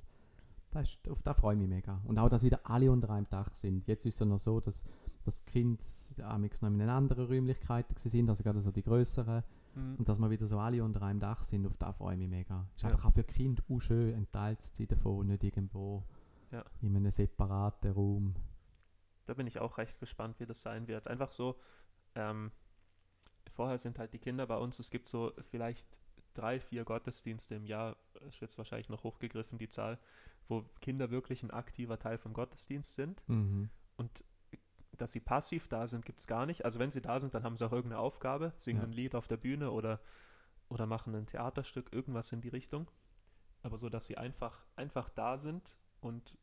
das 0.71 0.89
ist, 0.89 1.09
auf 1.09 1.21
das 1.21 1.37
freue 1.37 1.53
ich 1.53 1.59
mich 1.59 1.69
mega. 1.69 2.01
Und 2.05 2.17
auch, 2.17 2.29
dass 2.29 2.43
wieder 2.43 2.59
alle 2.63 2.91
unter 2.91 3.09
einem 3.11 3.29
Dach 3.29 3.53
sind. 3.53 3.85
Jetzt 3.85 4.05
ist 4.05 4.15
es 4.15 4.19
ja 4.19 4.25
noch 4.25 4.39
so, 4.39 4.59
dass 4.59 4.83
das 5.23 5.45
Kind 5.45 5.83
amigs 6.23 6.61
noch 6.63 6.69
in 6.69 6.81
einer 6.81 6.93
anderen 6.93 7.27
Räumlichkeiten 7.27 7.93
gewesen 7.95 8.09
sind, 8.09 8.29
also 8.29 8.43
gerade 8.43 8.61
so 8.61 8.71
die 8.71 8.83
größeren. 8.83 9.43
Mhm. 9.75 9.95
Und 9.97 10.09
dass 10.09 10.19
wir 10.19 10.29
wieder 10.29 10.45
so 10.47 10.59
alle 10.59 10.83
unter 10.83 11.01
einem 11.03 11.19
Dach 11.19 11.43
sind, 11.43 11.65
auf 11.67 11.77
das 11.77 11.97
freue 11.97 12.13
ich 12.13 12.19
mich 12.19 12.29
mega. 12.29 12.67
Ist 12.75 12.83
Ja. 12.83 12.89
einfach 12.89 13.05
auch 13.05 13.13
für 13.13 13.23
Kinder 13.23 13.63
auch 13.69 13.79
schön, 13.79 14.15
ein 14.15 14.29
Teil 14.29 14.57
zu 14.57 14.73
sein 14.75 14.87
davon, 14.87 15.27
nicht 15.27 15.43
irgendwo 15.43 16.03
Ja. 16.51 16.63
in 16.81 16.95
einem 16.95 17.11
separaten 17.11 17.91
Raum. 17.91 18.35
Da 19.25 19.33
bin 19.35 19.45
ich 19.47 19.59
auch 19.59 19.77
recht 19.77 19.99
gespannt, 19.99 20.39
wie 20.39 20.45
das 20.45 20.61
sein 20.61 20.87
wird. 20.87 21.07
Einfach 21.07 21.31
so, 21.31 21.59
ähm, 22.15 22.51
vorher 23.51 23.77
sind 23.77 23.99
halt 23.99 24.13
die 24.13 24.19
Kinder 24.19 24.47
bei 24.47 24.57
uns, 24.57 24.79
es 24.79 24.89
gibt 24.89 25.07
so 25.09 25.31
vielleicht 25.51 25.87
drei, 26.33 26.59
vier 26.59 26.83
Gottesdienste 26.85 27.55
im 27.55 27.65
Jahr, 27.65 27.95
ist 28.27 28.39
jetzt 28.39 28.57
wahrscheinlich 28.57 28.89
noch 28.89 29.03
hochgegriffen, 29.03 29.57
die 29.57 29.69
Zahl, 29.69 29.99
wo 30.47 30.63
Kinder 30.81 31.11
wirklich 31.11 31.43
ein 31.43 31.51
aktiver 31.51 31.99
Teil 31.99 32.17
vom 32.17 32.33
Gottesdienst 32.33 32.95
sind. 32.95 33.21
Mhm. 33.27 33.69
Und 33.97 34.23
dass 35.01 35.11
sie 35.11 35.19
passiv 35.19 35.67
da 35.67 35.87
sind, 35.87 36.05
gibt 36.05 36.19
es 36.19 36.27
gar 36.27 36.45
nicht. 36.45 36.65
Also 36.65 36.79
wenn 36.79 36.91
sie 36.91 37.01
da 37.01 37.19
sind, 37.19 37.33
dann 37.33 37.43
haben 37.43 37.57
sie 37.57 37.65
auch 37.65 37.71
irgendeine 37.71 38.01
Aufgabe, 38.01 38.53
singen 38.57 38.81
Ja. 38.81 38.87
ein 38.87 38.91
Lied 38.93 39.15
auf 39.15 39.27
der 39.27 39.37
Bühne 39.37 39.71
oder, 39.71 39.99
oder 40.69 40.85
machen 40.85 41.15
ein 41.15 41.27
Theaterstück, 41.27 41.91
irgendwas 41.93 42.31
in 42.31 42.41
die 42.41 42.49
Richtung. 42.49 42.89
Aber 43.61 43.77
so, 43.77 43.89
dass 43.89 44.05
sie 44.05 44.17
einfach, 44.17 44.65
einfach 44.75 45.09
da 45.09 45.37
sind 45.37 45.75
und, 46.01 46.37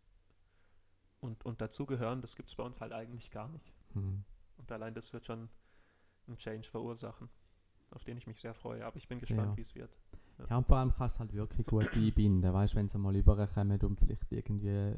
und, 1.21 1.45
und 1.45 1.61
dazugehören, 1.61 2.21
das 2.21 2.37
gibt 2.37 2.49
es 2.49 2.55
bei 2.55 2.63
uns 2.63 2.81
halt 2.81 2.93
eigentlich 2.93 3.31
gar 3.31 3.49
nicht. 3.49 3.75
Mhm. 3.95 4.25
Und 4.57 4.73
allein 4.73 4.95
das 4.95 5.13
wird 5.13 5.27
schon 5.27 5.49
einen 6.27 6.37
Change 6.39 6.69
verursachen, 6.69 7.29
auf 7.91 8.05
den 8.05 8.17
ich 8.19 8.27
mich 8.27 8.39
sehr 8.39 8.55
freue. 8.55 8.85
Aber 8.85 8.97
ich 8.97 9.09
bin 9.09 9.19
Sehr. 9.19 9.37
gespannt, 9.37 9.57
wie 9.57 9.63
es 9.63 9.75
wird. 9.75 9.97
Ja, 10.51 10.59
und 10.59 10.67
vor 10.67 10.77
allem 10.77 10.93
kannst 10.93 11.17
du 11.17 11.21
halt 11.21 11.33
wirklich 11.33 11.67
gut 11.67 11.91
einbinden. 11.95 12.53
Weißt 12.53 12.75
du, 12.75 12.79
wenn 12.79 12.89
sie 12.89 12.99
mal 12.99 13.17
überkommen 13.17 13.81
und 13.81 13.99
vielleicht 14.01 14.31
irgendwie 14.33 14.95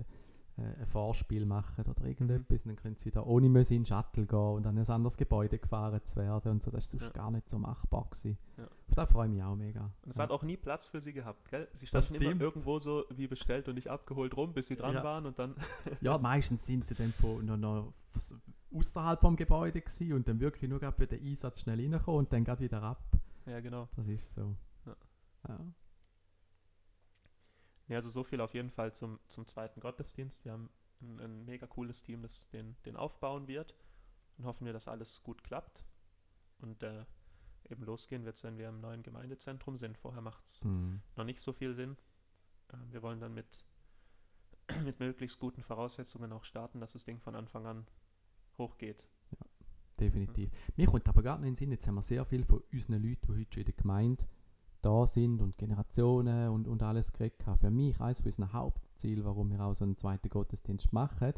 ein 0.59 0.87
Vorspiel 0.87 1.47
machen 1.47 1.85
oder 1.87 2.05
irgendetwas, 2.05 2.65
dann 2.65 2.77
können 2.77 2.97
sie 2.97 3.07
wieder 3.07 3.27
ohne 3.27 3.49
müssen 3.49 3.75
in 3.75 3.83
den 3.83 3.87
Shuttle 3.87 4.27
gehen 4.27 4.39
und 4.39 4.67
an 4.67 4.77
ein 4.77 4.87
anderes 4.89 5.17
Gebäude 5.17 5.59
gefahren 5.59 6.01
zu 6.05 6.17
werden 6.21 6.53
und 6.53 6.63
so. 6.63 6.71
Das 6.71 6.85
ist 6.87 6.91
sonst 6.91 7.05
Ja. 7.17 7.23
gar 7.23 7.31
nicht 7.31 7.49
so 7.49 7.59
machbar 7.59 8.05
gewesen. 8.11 8.37
Ja. 8.57 8.65
Auf 8.65 8.95
das 8.95 9.11
freue 9.11 9.27
ich 9.29 9.35
mich 9.35 9.43
auch 9.43 9.55
mega. 9.55 9.91
Und 10.03 10.11
es 10.11 10.17
ja. 10.17 10.23
hat 10.25 10.31
auch 10.31 10.43
nie 10.43 10.57
Platz 10.57 10.87
für 10.89 11.01
sie 11.01 11.13
gehabt, 11.13 11.49
gell? 11.51 11.69
Sie 11.73 11.87
Das 11.87 12.09
standen 12.09 12.25
immer 12.25 12.41
irgendwo 12.43 12.79
so 12.79 13.05
wie 13.11 13.27
bestellt 13.29 13.69
und 13.69 13.77
nicht 13.77 13.89
abgeholt 13.89 14.37
rum, 14.37 14.53
bis 14.53 14.67
sie 14.69 14.77
dran 14.77 14.95
Ja. 14.95 15.05
waren 15.05 15.27
und 15.27 15.39
dann 15.39 15.55
ja, 16.01 16.19
meistens 16.19 16.67
sind 16.67 16.87
sie 16.87 16.95
dann 16.95 17.13
von, 17.13 17.45
noch, 17.45 17.57
noch 17.57 17.93
außerhalb 18.75 19.21
vom 19.21 19.37
Gebäude 19.37 19.81
gewesen 19.81 20.13
und 20.15 20.27
dann 20.29 20.41
wirklich 20.41 20.69
nur 20.69 20.81
gerade 20.81 20.97
für 20.97 21.07
den 21.07 21.25
Einsatz 21.27 21.61
schnell 21.61 21.81
reinkommen 21.81 22.19
und 22.21 22.33
dann 22.33 22.45
gerade 22.45 22.61
wieder 22.63 22.83
ab. 22.83 23.03
Ja, 23.47 23.61
genau. 23.61 23.89
Das 23.97 24.07
ist 24.09 24.33
so. 24.33 24.55
Ja. 24.87 25.59
Ja. 27.89 27.95
Ja, 27.95 27.97
also 27.97 28.11
so 28.11 28.23
viel 28.25 28.41
auf 28.41 28.55
jeden 28.55 28.71
Fall 28.71 28.95
zum, 28.95 29.19
zum 29.29 29.47
zweiten 29.47 29.81
Gottesdienst. 29.81 30.45
Wir 30.45 30.53
haben 30.53 30.71
ein, 31.01 31.21
ein 31.21 31.45
mega 31.45 31.67
cooles 31.67 32.03
Team, 32.03 32.23
das 32.23 32.49
den, 32.51 32.77
den 32.85 32.97
aufbauen 32.97 33.49
wird. 33.49 33.75
Und 34.37 34.45
hoffen 34.45 34.67
wir, 34.67 34.73
dass 34.73 34.89
alles 34.89 35.23
gut 35.23 35.43
klappt. 35.43 35.85
Und 36.61 36.83
äh, 36.83 37.05
eben 37.71 37.85
losgehen 37.85 38.25
wird, 38.25 38.43
wenn 38.45 38.59
wir 38.59 38.69
im 38.69 38.81
neuen 38.81 39.03
Gemeindezentrum 39.03 39.77
sind. 39.77 39.99
Vorher 39.99 40.23
macht 40.23 40.47
es 40.47 40.63
Mhm. 40.65 41.01
noch 41.17 41.25
nicht 41.25 41.41
so 41.41 41.53
viel 41.53 41.75
Sinn. 41.75 41.97
Ähm, 42.73 42.93
wir 42.93 43.03
wollen 43.03 43.21
dann 43.21 43.35
mit, 43.35 43.65
mit 44.85 45.01
möglichst 45.01 45.39
guten 45.39 45.63
Voraussetzungen 45.63 46.33
auch 46.33 46.45
starten, 46.45 46.81
dass 46.81 46.93
das 46.93 47.05
Ding 47.05 47.21
von 47.21 47.35
Anfang 47.35 47.67
an 47.67 47.87
hochgeht. 48.59 49.07
Definitiv. 49.99 50.51
Mir 50.77 50.87
kommt 50.87 51.09
aber 51.09 51.23
gar 51.23 51.39
nicht 51.39 51.49
in 51.49 51.53
den 51.55 51.57
Sinn, 51.57 51.71
jetzt 51.73 51.87
haben 51.89 51.97
wir 51.97 52.03
sehr 52.03 52.25
viel 52.25 52.45
von 52.45 52.63
unseren 52.73 53.03
Leuten, 53.03 53.33
die 53.33 53.41
heute 53.41 53.53
schon 53.55 53.61
in 53.63 53.67
der 53.67 53.75
Gemeinde 53.75 54.25
da 54.83 55.07
sind 55.07 55.41
und 55.41 55.57
Generationen 55.59 56.51
und, 56.51 56.69
und 56.69 56.83
alles 56.83 57.13
gekriegt 57.13 57.47
haben. 57.47 57.59
Für 57.59 57.71
mich, 57.71 58.01
eines 58.01 58.21
von 58.21 58.27
unseren 58.27 58.53
Hauptzielen, 58.53 59.25
warum 59.25 59.51
wir 59.51 59.61
auch 59.61 59.75
so 59.75 59.85
einen 59.85 59.97
zweiten 59.97 60.29
Gottesdienst 60.29 60.93
machen, 60.93 61.33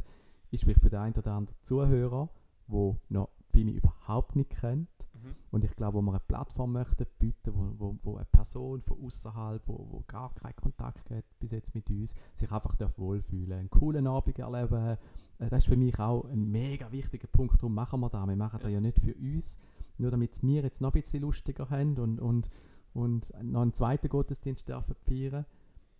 ist 0.50 0.64
vielleicht 0.64 0.81
für 0.81 0.90
den 0.90 1.00
einen 1.00 1.14
oder 1.16 1.33
anderen 1.33 1.59
Zuhörer, 1.62 2.29
der 2.68 2.96
noch 3.09 3.29
mich 3.53 3.74
überhaupt 3.74 4.37
nicht 4.37 4.50
kennt, 4.50 4.88
Mhm. 5.22 5.35
und 5.50 5.64
ich 5.64 5.76
glaube, 5.76 5.98
wo 5.98 6.03
wir 6.03 6.12
eine 6.12 6.20
Plattform 6.20 6.72
möchten 6.72 7.07
bieten, 7.18 7.53
wo, 7.55 7.74
wo, 7.79 7.96
wo 8.03 8.16
eine 8.16 8.24
Person 8.26 8.81
von 8.81 9.03
außerhalb, 9.05 9.66
wo, 9.68 9.87
wo 9.90 10.05
gar 10.07 10.33
keinen 10.35 10.57
Kontakt 10.57 11.11
hat 11.11 11.24
bis 11.38 11.50
jetzt 11.50 11.74
mit 11.74 11.90
uns, 11.90 12.14
sich 12.35 12.50
einfach 12.50 12.76
wohlfühlen, 12.96 13.59
einen 13.59 13.70
coolen 13.70 14.07
Abend 14.07 14.38
erleben. 14.38 14.96
Äh, 15.38 15.48
Das 15.50 15.64
ist 15.64 15.68
für 15.68 15.76
mich 15.76 15.98
auch 15.98 16.24
ein 16.24 16.50
mega 16.50 16.90
wichtiger 16.92 17.29
Punkt. 17.29 17.61
Darum 17.61 17.74
machen 17.74 18.00
wir 18.00 18.09
das. 18.09 18.26
Wir 18.26 18.37
machen 18.37 18.61
das 18.62 18.70
ja 18.70 18.81
nicht 18.81 18.98
für 19.00 19.14
uns, 19.14 19.59
nur 19.98 20.11
damit 20.11 20.33
es 20.33 20.42
wir 20.42 20.62
jetzt 20.62 20.81
noch 20.81 20.94
ein 20.94 21.00
bisschen 21.00 21.22
lustiger 21.22 21.68
haben 21.70 21.98
und, 21.98 22.20
und, 22.20 22.48
und 22.94 23.33
noch 23.42 23.62
einen 23.62 23.74
zweiten 23.74 24.09
Gottesdienst 24.09 24.68
dürfen 24.68 24.94
feiern, 24.94 25.46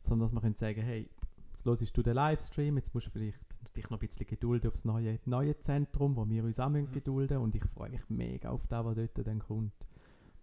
sondern 0.01 0.27
dass 0.27 0.33
wir 0.33 0.41
können 0.41 0.57
sagen, 0.57 0.83
hey, 0.83 1.09
jetzt 1.51 1.65
hörst 1.65 1.97
du 1.97 2.03
den 2.03 2.15
Livestream, 2.15 2.77
jetzt 2.77 2.95
musst 2.95 3.07
du 3.07 3.11
vielleicht 3.11 3.39
dich 3.77 3.91
noch 3.91 4.01
ein 4.01 4.07
bisschen 4.07 4.27
gedulden 4.27 4.69
aufs 4.69 4.85
neue, 4.85 5.19
neue 5.27 5.59
Zentrum, 5.61 6.17
wo 6.17 6.29
wir 6.29 6.45
uns 6.45 6.59
auch 6.59 6.69
Mhm. 6.69 6.91
gedulden 6.93 7.39
und 7.39 7.55
ich 7.55 7.65
freue 7.65 7.91
mich 7.91 8.09
mega 8.09 8.51
auf 8.51 8.67
das, 8.67 8.85
was 8.85 8.97
dort 8.97 9.27
dann 9.27 9.39
kommt. 9.39 9.73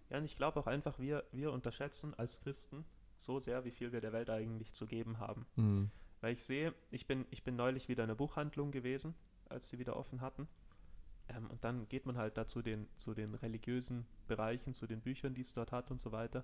Ja, 0.09 0.17
und 0.19 0.25
ich 0.25 0.37
glaube 0.37 0.59
auch 0.59 0.67
einfach, 0.67 0.99
wir, 0.99 1.23
wir 1.31 1.51
unterschätzen 1.51 2.13
als 2.13 2.39
Christen 2.39 2.85
so 3.17 3.39
sehr, 3.39 3.65
wie 3.65 3.71
viel 3.71 3.91
wir 3.91 3.99
der 3.99 4.13
Welt 4.13 4.29
eigentlich 4.29 4.73
zu 4.73 4.85
geben 4.85 5.19
haben. 5.19 5.45
Mhm. 5.55 5.89
Weil 6.21 6.33
ich 6.33 6.43
sehe, 6.43 6.73
ich 6.91 7.07
bin, 7.07 7.25
ich 7.31 7.43
bin 7.43 7.55
neulich 7.55 7.89
wieder 7.89 8.03
in 8.03 8.07
der 8.07 8.15
Buchhandlung 8.15 8.71
gewesen, 8.71 9.13
als 9.49 9.69
sie 9.69 9.79
wieder 9.79 9.97
offen 9.97 10.21
hatten. 10.21 10.47
Ähm, 11.29 11.49
und 11.49 11.63
dann 11.63 11.87
geht 11.89 12.05
man 12.05 12.17
halt 12.17 12.37
da 12.37 12.47
zu 12.47 12.61
den, 12.61 12.87
zu 12.97 13.13
den 13.13 13.35
religiösen 13.35 14.05
Bereichen, 14.27 14.73
zu 14.73 14.87
den 14.87 15.01
Büchern, 15.01 15.33
die 15.35 15.41
es 15.41 15.53
dort 15.53 15.71
hat 15.71 15.91
und 15.91 15.99
so 15.99 16.11
weiter. 16.11 16.43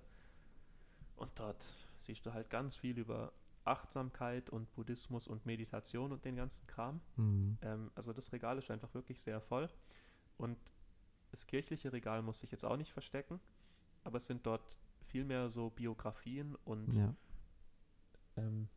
Und 1.15 1.31
dort 1.39 1.63
siehst 1.99 2.25
du 2.25 2.33
halt 2.33 2.49
ganz 2.49 2.75
viel 2.75 2.97
über 2.97 3.33
Achtsamkeit 3.65 4.49
und 4.49 4.73
Buddhismus 4.73 5.27
und 5.27 5.45
Meditation 5.45 6.11
und 6.11 6.25
den 6.25 6.35
ganzen 6.35 6.67
Kram. 6.67 6.99
Mhm. 7.15 7.57
Ähm, 7.61 7.91
also 7.95 8.11
das 8.11 8.33
Regal 8.33 8.57
ist 8.57 8.69
einfach 8.71 8.93
wirklich 8.93 9.21
sehr 9.21 9.39
voll. 9.39 9.69
Und 10.37 10.57
das 11.31 11.47
kirchliche 11.47 11.93
Regal 11.93 12.21
muss 12.21 12.39
sich 12.39 12.51
jetzt 12.51 12.65
auch 12.65 12.77
nicht 12.77 12.91
verstecken, 12.91 13.39
aber 14.03 14.17
es 14.17 14.25
sind 14.27 14.45
dort 14.45 14.75
viel 15.07 15.23
mehr 15.25 15.49
so 15.49 15.69
Biografien 15.69 16.55
und 16.65 16.93
Ja. 16.93 17.15
ähm, 18.35 18.67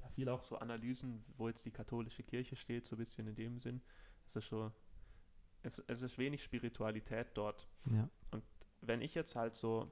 ja, 0.00 0.08
viel 0.08 0.28
auch 0.28 0.42
so 0.42 0.58
Analysen, 0.58 1.24
wo 1.36 1.48
jetzt 1.48 1.64
die 1.64 1.70
katholische 1.70 2.22
Kirche 2.22 2.56
steht, 2.56 2.86
so 2.86 2.96
ein 2.96 2.98
bisschen 2.98 3.26
in 3.26 3.36
dem 3.36 3.58
Sinn. 3.58 3.82
Es 4.26 4.36
ist 4.36 4.44
schon, 4.46 4.72
es, 5.64 5.78
es 5.88 6.02
ist 6.02 6.18
wenig 6.18 6.42
Spiritualität 6.42 7.28
dort. 7.34 7.68
Ja. 7.86 8.08
Wenn 8.80 9.00
ich 9.00 9.14
jetzt 9.14 9.34
halt 9.34 9.54
so, 9.56 9.90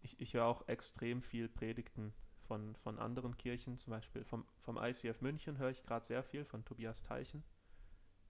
ich, 0.00 0.18
ich 0.20 0.34
höre 0.34 0.46
auch 0.46 0.66
extrem 0.66 1.20
viel 1.22 1.48
Predigten 1.48 2.12
von, 2.48 2.74
von 2.76 2.98
anderen 2.98 3.36
Kirchen, 3.36 3.78
zum 3.78 3.90
Beispiel 3.92 4.24
vom, 4.24 4.44
vom 4.60 4.78
ICF 4.78 5.20
München 5.20 5.58
höre 5.58 5.70
ich 5.70 5.82
gerade 5.84 6.04
sehr 6.04 6.22
viel, 6.22 6.44
von 6.44 6.64
Tobias 6.64 7.02
Teichen. 7.02 7.44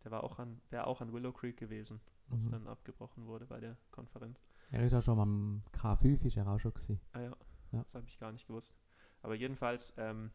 Der 0.05 0.11
war 0.11 0.25
auch 0.25 0.39
an, 0.39 0.61
wäre 0.71 0.87
auch 0.87 1.01
an 1.01 1.13
Willow 1.13 1.33
Creek 1.33 1.57
gewesen, 1.57 2.01
was 2.29 2.47
Mhm. 2.47 2.51
dann 2.51 2.67
abgebrochen 2.67 3.27
wurde 3.27 3.47
bei 3.47 3.61
der 3.61 3.77
Konferenz. 3.93 4.43
Er 4.73 4.85
ist 4.85 4.95
auch 4.95 5.03
schon 5.03 5.19
am 5.21 5.63
K5, 5.73 6.25
ist 6.25 6.37
er 6.37 6.47
auch 6.49 6.59
schon 6.59 6.73
gewesen. 6.73 7.01
Ah 7.13 7.21
ja, 7.21 7.37
Ja. 7.73 7.83
das 7.83 7.95
habe 7.95 8.07
ich 8.07 8.19
gar 8.19 8.33
nicht 8.33 8.47
gewusst. 8.47 8.75
Aber 9.23 9.35
jedenfalls 9.35 9.95
ähm, 9.97 10.31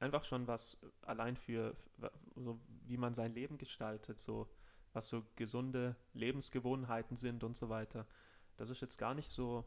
einfach 0.00 0.24
schon 0.24 0.46
was 0.46 0.74
äh, 0.82 0.86
allein 1.02 1.36
für, 1.36 1.76
so 2.34 2.60
wie 2.86 2.96
man 2.96 3.14
sein 3.14 3.32
Leben 3.32 3.58
gestaltet, 3.58 4.20
so 4.20 4.48
was 4.92 5.08
so 5.08 5.24
gesunde 5.36 5.94
Lebensgewohnheiten 6.14 7.16
sind 7.16 7.44
und 7.44 7.56
so 7.56 7.68
weiter. 7.68 8.06
Das 8.56 8.70
ist 8.70 8.80
jetzt 8.80 8.98
gar 8.98 9.14
nicht 9.14 9.28
so 9.28 9.64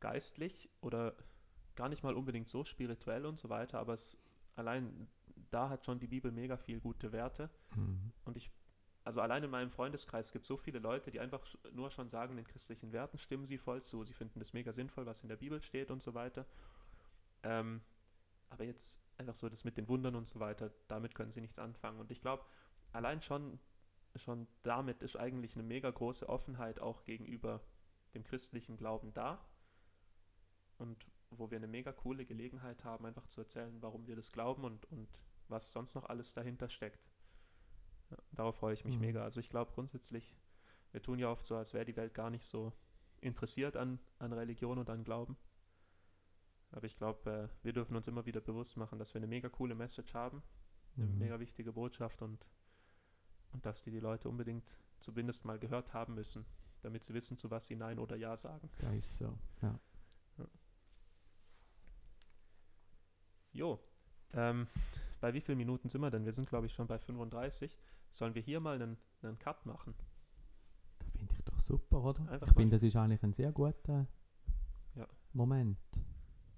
geistlich 0.00 0.68
oder 0.80 1.14
gar 1.76 1.88
nicht 1.88 2.02
mal 2.02 2.14
unbedingt 2.14 2.48
so 2.48 2.64
spirituell 2.64 3.26
und 3.26 3.38
so 3.38 3.48
weiter, 3.48 3.78
aber 3.78 3.92
es 3.92 4.18
allein 4.56 5.08
da 5.50 5.68
hat 5.68 5.84
schon 5.84 5.98
die 5.98 6.06
Bibel 6.06 6.30
mega 6.32 6.56
viel 6.56 6.80
gute 6.80 7.12
Werte. 7.12 7.50
Mhm. 7.74 8.12
Und 8.24 8.36
ich, 8.36 8.50
also 9.04 9.20
allein 9.20 9.42
in 9.42 9.50
meinem 9.50 9.70
Freundeskreis 9.70 10.32
gibt 10.32 10.44
es 10.44 10.48
so 10.48 10.56
viele 10.56 10.78
Leute, 10.78 11.10
die 11.10 11.20
einfach 11.20 11.44
nur 11.72 11.90
schon 11.90 12.08
sagen, 12.08 12.36
den 12.36 12.46
christlichen 12.46 12.92
Werten 12.92 13.18
stimmen 13.18 13.44
sie 13.44 13.58
voll 13.58 13.82
zu. 13.82 14.04
Sie 14.04 14.12
finden 14.12 14.38
das 14.38 14.52
mega 14.52 14.72
sinnvoll, 14.72 15.06
was 15.06 15.22
in 15.22 15.28
der 15.28 15.36
Bibel 15.36 15.60
steht 15.62 15.90
und 15.90 16.02
so 16.02 16.14
weiter. 16.14 16.46
Ähm, 17.42 17.80
aber 18.50 18.64
jetzt 18.64 19.00
einfach 19.16 19.34
so 19.34 19.48
das 19.48 19.64
mit 19.64 19.76
den 19.76 19.88
Wundern 19.88 20.14
und 20.16 20.28
so 20.28 20.40
weiter, 20.40 20.70
damit 20.88 21.14
können 21.14 21.32
sie 21.32 21.40
nichts 21.40 21.58
anfangen. 21.58 22.00
Und 22.00 22.10
ich 22.10 22.20
glaube, 22.20 22.44
allein 22.92 23.22
schon, 23.22 23.58
schon 24.16 24.46
damit 24.62 25.02
ist 25.02 25.16
eigentlich 25.16 25.54
eine 25.54 25.62
mega 25.62 25.90
große 25.90 26.28
Offenheit 26.28 26.80
auch 26.80 27.04
gegenüber 27.04 27.62
dem 28.14 28.24
christlichen 28.24 28.76
Glauben 28.76 29.12
da. 29.14 29.44
Und 30.78 31.06
wo 31.30 31.50
wir 31.50 31.58
eine 31.58 31.68
mega 31.68 31.92
coole 31.92 32.26
Gelegenheit 32.26 32.84
haben, 32.84 33.06
einfach 33.06 33.26
zu 33.28 33.40
erzählen, 33.42 33.80
warum 33.82 34.06
wir 34.06 34.16
das 34.16 34.32
glauben 34.32 34.64
und, 34.64 34.84
und 34.90 35.08
was 35.48 35.70
sonst 35.72 35.94
noch 35.94 36.04
alles 36.06 36.34
dahinter 36.34 36.68
steckt. 36.68 37.10
Ja, 38.10 38.16
darauf 38.32 38.56
freue 38.56 38.74
ich 38.74 38.84
mich 38.84 38.96
Mhm. 38.96 39.00
mega. 39.00 39.22
Also 39.22 39.40
ich 39.40 39.48
glaube 39.48 39.72
grundsätzlich, 39.72 40.34
wir 40.92 41.02
tun 41.02 41.18
ja 41.18 41.30
oft 41.30 41.46
so, 41.46 41.56
als 41.56 41.74
wäre 41.74 41.84
die 41.84 41.96
Welt 41.96 42.14
gar 42.14 42.30
nicht 42.30 42.44
so 42.44 42.72
interessiert 43.20 43.76
an, 43.76 44.00
an 44.18 44.32
Religion 44.32 44.78
und 44.78 44.90
an 44.90 45.04
Glauben. 45.04 45.36
Aber 46.72 46.84
ich 46.86 46.96
glaube, 46.96 47.30
äh, 47.30 47.64
wir 47.64 47.72
dürfen 47.72 47.96
uns 47.96 48.06
immer 48.08 48.26
wieder 48.26 48.40
bewusst 48.40 48.76
machen, 48.76 48.98
dass 48.98 49.12
wir 49.14 49.18
eine 49.18 49.26
mega 49.26 49.48
coole 49.48 49.74
Message 49.74 50.14
haben, 50.14 50.42
eine 50.96 51.06
Mhm. 51.06 51.18
mega 51.18 51.40
wichtige 51.40 51.72
Botschaft 51.72 52.22
und, 52.22 52.46
und 53.52 53.64
dass 53.66 53.82
die 53.82 53.90
die 53.90 54.00
Leute 54.00 54.28
unbedingt 54.28 54.78
zumindest 55.00 55.44
mal 55.44 55.58
gehört 55.58 55.92
haben 55.94 56.14
müssen, 56.14 56.44
damit 56.82 57.02
sie 57.04 57.14
wissen, 57.14 57.36
zu 57.36 57.50
was 57.50 57.66
sie 57.66 57.76
Nein 57.76 57.98
oder 57.98 58.16
Ja 58.16 58.36
sagen. 58.36 58.70
Das 58.78 58.94
ist 58.94 59.18
so. 59.18 59.38
Ja. 59.62 59.78
Jo, 63.52 63.80
ähm, 64.32 64.68
bei 65.20 65.34
wie 65.34 65.40
vielen 65.40 65.58
Minuten 65.58 65.88
sind 65.88 66.00
wir 66.00 66.10
denn? 66.10 66.24
Wir 66.24 66.32
sind, 66.32 66.48
glaube 66.48 66.66
ich, 66.66 66.72
schon 66.72 66.86
bei 66.86 66.98
35. 66.98 67.76
Sollen 68.10 68.34
wir 68.34 68.42
hier 68.42 68.60
mal 68.60 68.76
einen, 68.80 68.96
einen 69.22 69.38
Cut 69.38 69.66
machen? 69.66 69.94
Das 71.00 71.10
finde 71.10 71.34
ich 71.34 71.42
doch 71.44 71.58
super, 71.58 72.02
oder? 72.04 72.28
Einfach 72.28 72.46
ich 72.48 72.54
finde, 72.54 72.76
das 72.76 72.82
ist 72.84 72.94
eigentlich 72.96 73.22
ein 73.24 73.32
sehr 73.32 73.50
guter 73.52 74.06
Ja. 74.94 75.06
Moment. 75.32 75.78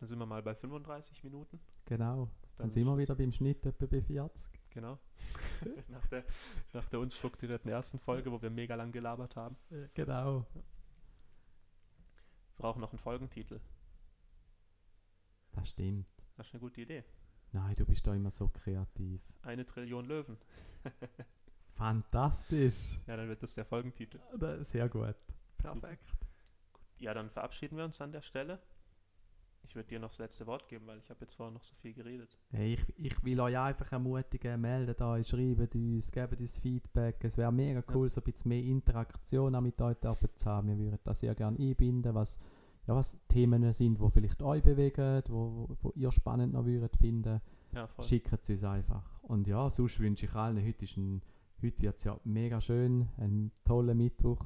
Dann 0.02 0.08
sind 0.08 0.18
wir 0.18 0.26
mal 0.26 0.42
bei 0.42 0.52
35 0.52 1.22
Minuten. 1.22 1.60
Genau. 1.84 2.28
Dann, 2.56 2.72
sind 2.72 2.84
wir 2.86 2.98
wieder 2.98 3.14
beim 3.14 3.30
Schnitt 3.30 3.64
etwa 3.64 3.86
bei 3.86 4.02
40. 4.02 4.50
Genau. 4.70 4.98
nach, 5.88 6.04
der, 6.08 6.24
nach 6.72 6.88
der 6.88 6.98
unstrukturierten 6.98 7.70
ersten 7.70 8.00
Folge, 8.00 8.32
wo 8.32 8.42
wir 8.42 8.50
mega 8.50 8.74
lang 8.74 8.90
gelabert 8.90 9.36
haben. 9.36 9.56
Genau. 9.94 10.44
Wir 10.54 10.62
brauchen 12.56 12.80
noch 12.80 12.90
einen 12.90 12.98
Folgentitel. 12.98 13.60
Das 15.52 15.68
stimmt. 15.68 16.08
Das 16.36 16.48
ist 16.48 16.54
eine 16.54 16.60
gute 16.62 16.80
Idee. 16.80 17.04
Nein, 17.52 17.76
du 17.76 17.84
bist 17.86 18.04
da 18.04 18.12
immer 18.12 18.30
so 18.30 18.48
kreativ. 18.48 19.22
Eine 19.42 19.64
Trillion 19.64 20.04
Löwen. 20.06 20.36
Fantastisch. 21.76 22.98
Ja, 23.06 23.16
dann 23.16 23.28
wird 23.28 23.40
das 23.44 23.54
der 23.54 23.64
Folgentitel. 23.66 24.18
Das- 24.36 24.68
Sehr 24.68 24.88
gut. 24.88 25.14
Perfekt. 25.58 26.12
Ja, 26.98 27.14
dann 27.14 27.30
verabschieden 27.30 27.76
wir 27.76 27.84
uns 27.84 28.00
an 28.00 28.10
der 28.10 28.22
Stelle. 28.22 28.60
Ich 29.68 29.74
würde 29.74 29.88
dir 29.88 30.00
noch 30.00 30.08
das 30.08 30.18
letzte 30.18 30.46
Wort 30.46 30.68
geben, 30.68 30.86
weil 30.86 30.98
ich 30.98 31.08
habe 31.08 31.20
jetzt 31.20 31.34
vorher 31.34 31.52
noch 31.52 31.62
so 31.62 31.74
viel 31.76 31.94
geredet. 31.94 32.36
Hey, 32.50 32.74
ich, 32.74 32.84
ich 32.98 33.24
will 33.24 33.40
euch 33.40 33.56
einfach 33.56 33.90
ermutigen, 33.92 34.60
meldet 34.60 35.00
euch, 35.00 35.26
schreibt 35.26 35.74
uns, 35.74 36.12
gebt 36.12 36.40
uns 36.40 36.58
Feedback. 36.58 37.24
Es 37.24 37.38
wäre 37.38 37.52
mega 37.52 37.82
cool, 37.94 38.08
so 38.08 38.20
ein 38.20 38.24
bisschen 38.24 38.50
mehr 38.50 38.62
Interaktion 38.62 39.54
auch 39.54 39.60
mit 39.60 39.80
euch 39.80 39.96
dürfen 39.96 40.28
zu 40.34 40.50
haben. 40.50 40.68
Wir 40.68 40.78
würden 40.78 40.98
das 41.04 41.20
sehr 41.20 41.34
gerne 41.34 41.58
einbinden, 41.58 42.14
was, 42.14 42.38
ja, 42.86 42.94
was 42.94 43.18
Themen 43.28 43.72
sind, 43.72 44.00
die 44.00 44.10
vielleicht 44.10 44.42
euch 44.42 44.62
bewegen, 44.62 45.22
wo, 45.28 45.76
wo, 45.80 45.92
ihr 45.94 46.12
spannend 46.12 46.52
noch 46.52 46.66
würdet 46.66 46.96
finden. 46.96 47.40
Ja. 47.72 47.88
Schickt 48.00 48.32
es 48.32 48.50
uns 48.50 48.64
einfach. 48.64 49.22
Und 49.22 49.46
ja, 49.46 49.70
sonst 49.70 50.00
wünsche 50.00 50.26
ich 50.26 50.34
allen, 50.34 50.62
heute, 50.62 50.84
ist 50.84 50.96
ein, 50.96 51.22
heute 51.62 51.82
wird 51.82 51.96
es 51.96 52.04
ja 52.04 52.20
mega 52.24 52.60
schön, 52.60 53.08
ein 53.16 53.50
toller 53.64 53.94
Mittwoch. 53.94 54.44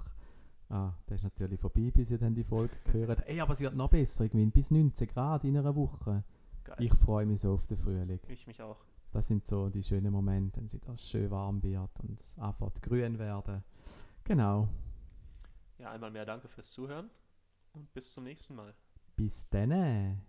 Ah, 0.68 0.92
das 1.06 1.18
ist 1.18 1.24
natürlich 1.24 1.60
vorbei, 1.60 1.92
bis 1.94 2.10
ihr 2.10 2.18
dann 2.18 2.34
die 2.34 2.42
Folge 2.42 2.76
gehört. 2.92 3.26
Ey, 3.26 3.40
aber 3.40 3.52
es 3.52 3.60
wird 3.60 3.74
noch 3.76 3.88
besser, 3.88 4.24
irgendwie 4.24 4.46
bis 4.46 4.70
19 4.70 5.06
Grad 5.08 5.44
in 5.44 5.56
einer 5.56 5.74
Woche. 5.76 6.24
Geil. 6.64 6.76
Ich 6.80 6.92
freue 6.94 7.24
mich 7.24 7.40
so 7.40 7.52
auf 7.52 7.66
den 7.66 7.76
Frühling. 7.76 8.20
ich 8.26 8.46
mich 8.46 8.60
auch. 8.60 8.84
Das 9.12 9.28
sind 9.28 9.46
so 9.46 9.68
die 9.70 9.82
schönen 9.82 10.12
Momente, 10.12 10.58
wenn 10.58 10.66
es 10.66 10.74
wieder 10.74 10.98
schön 10.98 11.30
warm 11.30 11.62
wird 11.62 12.00
und 12.00 12.18
es 12.18 12.36
anfängt 12.38 12.82
grün 12.82 13.18
werden. 13.18 13.62
Genau. 14.24 14.68
Ja, 15.78 15.92
einmal 15.92 16.10
mehr 16.10 16.26
danke 16.26 16.48
fürs 16.48 16.72
Zuhören 16.72 17.10
und 17.72 17.92
bis 17.94 18.12
zum 18.12 18.24
nächsten 18.24 18.54
Mal. 18.56 18.74
Bis 19.14 19.48
dann. 19.48 20.20